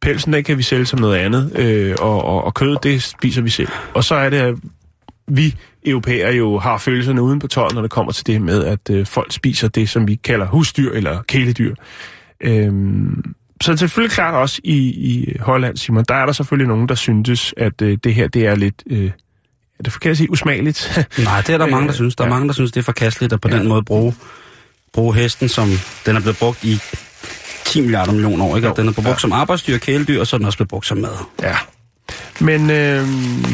pelsen, 0.00 0.32
den 0.32 0.44
kan 0.44 0.58
vi 0.58 0.62
sælge 0.62 0.86
som 0.86 1.00
noget 1.00 1.16
andet, 1.16 1.52
øh, 1.58 1.96
og, 2.00 2.24
og, 2.24 2.44
og 2.44 2.54
kød, 2.54 2.76
det 2.82 3.02
spiser 3.02 3.42
vi 3.42 3.50
selv. 3.50 3.68
Og 3.94 4.04
så 4.04 4.14
er 4.14 4.30
det, 4.30 4.36
at 4.36 4.54
vi 5.28 5.54
europæer 5.86 6.32
jo 6.32 6.58
har 6.58 6.78
følelserne 6.78 7.22
uden 7.22 7.38
på 7.38 7.46
tøjet, 7.46 7.74
når 7.74 7.82
det 7.82 7.90
kommer 7.90 8.12
til 8.12 8.26
det 8.26 8.42
med, 8.42 8.64
at 8.64 8.90
øh, 8.90 9.06
folk 9.06 9.32
spiser 9.32 9.68
det, 9.68 9.88
som 9.88 10.08
vi 10.08 10.14
kalder 10.14 10.46
husdyr 10.46 10.92
eller 10.92 11.22
kæledyr. 11.22 11.74
Øhm, 12.40 13.34
så 13.60 13.72
det 13.72 13.76
er 13.76 13.76
selvfølgelig 13.76 14.14
klart 14.14 14.34
også 14.34 14.60
i, 14.64 14.76
i 14.88 15.36
Holland, 15.40 15.76
Simon, 15.76 16.04
der 16.08 16.14
er 16.14 16.26
der 16.26 16.32
selvfølgelig 16.32 16.68
nogen, 16.68 16.88
der 16.88 16.94
syntes, 16.94 17.54
at 17.56 17.82
øh, 17.82 17.98
det 18.04 18.14
her, 18.14 18.28
det 18.28 18.46
er 18.46 18.54
lidt, 18.54 18.82
øh, 18.90 19.10
er 19.78 19.82
det 19.82 19.92
forkert 19.92 20.10
at 20.10 20.16
sige, 20.16 20.30
usmageligt? 20.30 21.08
Nej, 21.24 21.40
det 21.40 21.54
er 21.54 21.58
der 21.58 21.66
mange, 21.76 21.86
der 21.86 21.92
Øh, 21.92 21.94
synes. 21.94 22.16
Der 22.16 22.24
er 22.24 22.28
ja. 22.28 22.34
mange, 22.34 22.48
der 22.48 22.54
synes, 22.54 22.72
det 22.72 22.80
er 22.80 22.84
forkasteligt 22.84 23.32
at 23.32 23.40
på 23.40 23.48
den 23.48 23.68
måde 23.68 23.82
bruge, 23.82 24.14
bruge 24.94 25.14
hesten, 25.14 25.48
som 25.48 25.68
den 26.06 26.16
er 26.16 26.20
blevet 26.20 26.36
brugt 26.38 26.64
i 26.64 26.78
10 27.64 27.80
milliarder 27.80 28.12
millioner 28.12 28.44
år, 28.44 28.56
ikke? 28.56 28.68
Jo, 28.68 28.74
den 28.76 28.88
er 28.88 28.92
blevet 28.92 29.04
brugt 29.06 29.16
ja. 29.16 29.18
som 29.18 29.32
arbejdsdyr 29.32 29.78
kæledyr, 29.78 30.20
og 30.20 30.26
så 30.26 30.36
er 30.36 30.38
den 30.38 30.46
også 30.46 30.58
blevet 30.58 30.68
brugt 30.68 30.86
som 30.86 30.98
mad. 30.98 31.24
Ja. 31.42 31.56
Men 32.40 32.70
øh, 32.70 33.06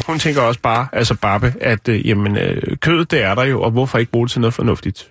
hun 0.07 0.19
tænker 0.19 0.41
også 0.41 0.59
bare, 0.59 0.87
altså 0.93 1.15
Babbe, 1.15 1.53
at 1.61 1.87
øh, 1.89 2.07
jamen, 2.07 2.37
øh, 2.37 2.61
kødet, 2.81 3.11
det 3.11 3.23
er 3.23 3.35
der 3.35 3.43
jo, 3.43 3.61
og 3.61 3.71
hvorfor 3.71 3.97
ikke 3.97 4.11
bruge 4.11 4.27
det 4.27 4.31
til 4.31 4.41
noget 4.41 4.53
fornuftigt? 4.53 5.07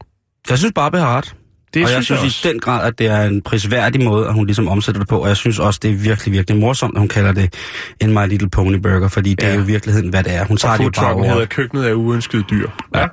Jeg 0.51 0.59
synes, 0.59 0.73
Barbie 0.75 1.01
har 1.01 1.17
ret. 1.17 1.35
Det 1.75 1.85
og 1.85 1.91
jeg 1.91 1.97
synes 2.05 2.11
jeg 2.11 2.19
synes 2.19 2.35
også. 2.39 2.49
i 2.49 2.53
den 2.53 2.61
grad, 2.61 2.87
at 2.87 2.99
det 2.99 3.07
er 3.07 3.23
en 3.25 3.43
prisværdig 3.43 4.05
måde, 4.05 4.27
at 4.29 4.35
hun 4.35 4.47
ligesom 4.47 4.69
omsætter 4.69 5.01
det 5.01 5.09
på. 5.09 5.19
Og 5.23 5.29
jeg 5.29 5.37
synes 5.37 5.59
også, 5.59 5.81
det 5.83 5.91
er 5.91 5.95
virkelig, 5.95 6.33
virkelig 6.33 6.61
morsomt, 6.61 6.95
at 6.97 7.01
hun 7.01 7.09
kalder 7.09 7.33
det 7.33 7.55
en 8.01 8.15
My 8.15 8.29
Little 8.29 8.51
Pony 8.51 8.77
Burger, 8.77 9.09
fordi 9.09 9.31
det 9.35 9.43
Ja. 9.43 9.49
er 9.51 9.55
jo 9.55 9.61
i 9.61 9.67
virkeligheden, 9.67 10.09
hvad 10.09 10.25
det 10.25 10.35
er. 10.35 10.45
Hun 10.45 10.57
tager 10.57 10.73
Og 10.73 10.79
det 10.79 10.85
jo 10.85 10.91
bare 10.97 11.13
over. 11.15 11.25
hedder 11.33 11.47
køkkenet 11.47 11.85
af 11.85 11.93
uønskede 11.93 12.45
dyr. 12.51 12.69
Ja. 12.95 13.07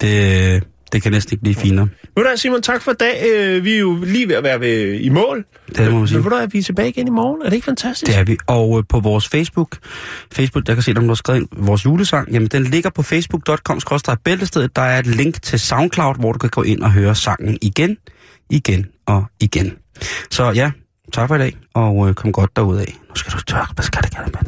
Det, 0.00 0.62
Det 0.92 1.02
kan 1.02 1.12
næsten 1.12 1.34
ikke 1.34 1.42
blive 1.42 1.54
finere. 1.54 1.88
Ved 2.16 2.24
du 2.24 2.30
Simon, 2.36 2.62
tak 2.62 2.82
for 2.82 2.92
dag. 2.92 3.24
Øh, 3.34 3.64
Vi 3.64 3.74
er 3.74 3.78
jo 3.78 3.98
lige 4.04 4.28
ved 4.28 4.34
at 4.34 4.44
være 4.44 4.60
ved, 4.60 4.92
i 4.94 5.08
mål. 5.08 5.44
Det 5.76 5.92
må 5.92 5.98
man 5.98 6.08
sige. 6.08 6.16
Men 6.18 6.24
ved 6.24 6.30
du 6.30 6.36
hvad, 6.36 6.48
vi 6.48 6.58
er 6.58 6.62
tilbage 6.62 6.88
igen 6.88 7.06
i 7.06 7.10
morgen. 7.10 7.42
Er 7.42 7.44
det 7.44 7.52
ikke 7.52 7.64
fantastisk? 7.64 8.12
Det 8.12 8.18
er 8.20 8.24
vi. 8.24 8.36
Og 8.46 8.78
øh, 8.78 8.84
på 8.88 9.00
vores 9.00 9.28
Facebook, 9.28 9.76
Facebook, 10.32 10.66
der 10.66 10.74
kan 10.74 10.82
se, 10.82 10.94
om 10.96 11.02
du 11.02 11.08
har 11.08 11.14
skrevet 11.14 11.40
ind, 11.40 11.48
vores 11.52 11.84
julesang, 11.84 12.32
jamen 12.32 12.48
den 12.48 12.64
ligger 12.64 12.90
på 12.90 13.02
facebook.com 13.02 13.80
bæltestedet. 14.24 14.76
Der 14.76 14.82
er 14.82 14.98
et 14.98 15.06
link 15.06 15.42
til 15.42 15.60
SoundCloud, 15.60 16.14
hvor 16.18 16.32
du 16.32 16.38
kan 16.38 16.50
gå 16.50 16.62
ind 16.62 16.82
og 16.82 16.92
høre 16.92 17.14
sangen 17.14 17.58
igen, 17.62 17.96
igen 18.50 18.86
og 19.06 19.24
igen. 19.40 19.72
Så 20.30 20.50
ja, 20.50 20.70
tak 21.12 21.28
for 21.28 21.34
i 21.34 21.38
dag, 21.38 21.56
og 21.74 22.08
øh, 22.08 22.14
kom 22.14 22.32
godt 22.32 22.56
derud 22.56 22.76
af. 22.76 22.96
Nu 23.08 23.14
skal 23.14 23.32
du 23.32 23.40
tørre, 23.40 23.66
hvad 23.74 23.84
skal 23.84 24.02
det 24.02 24.14
kalde, 24.16 24.30
mand? 24.34 24.46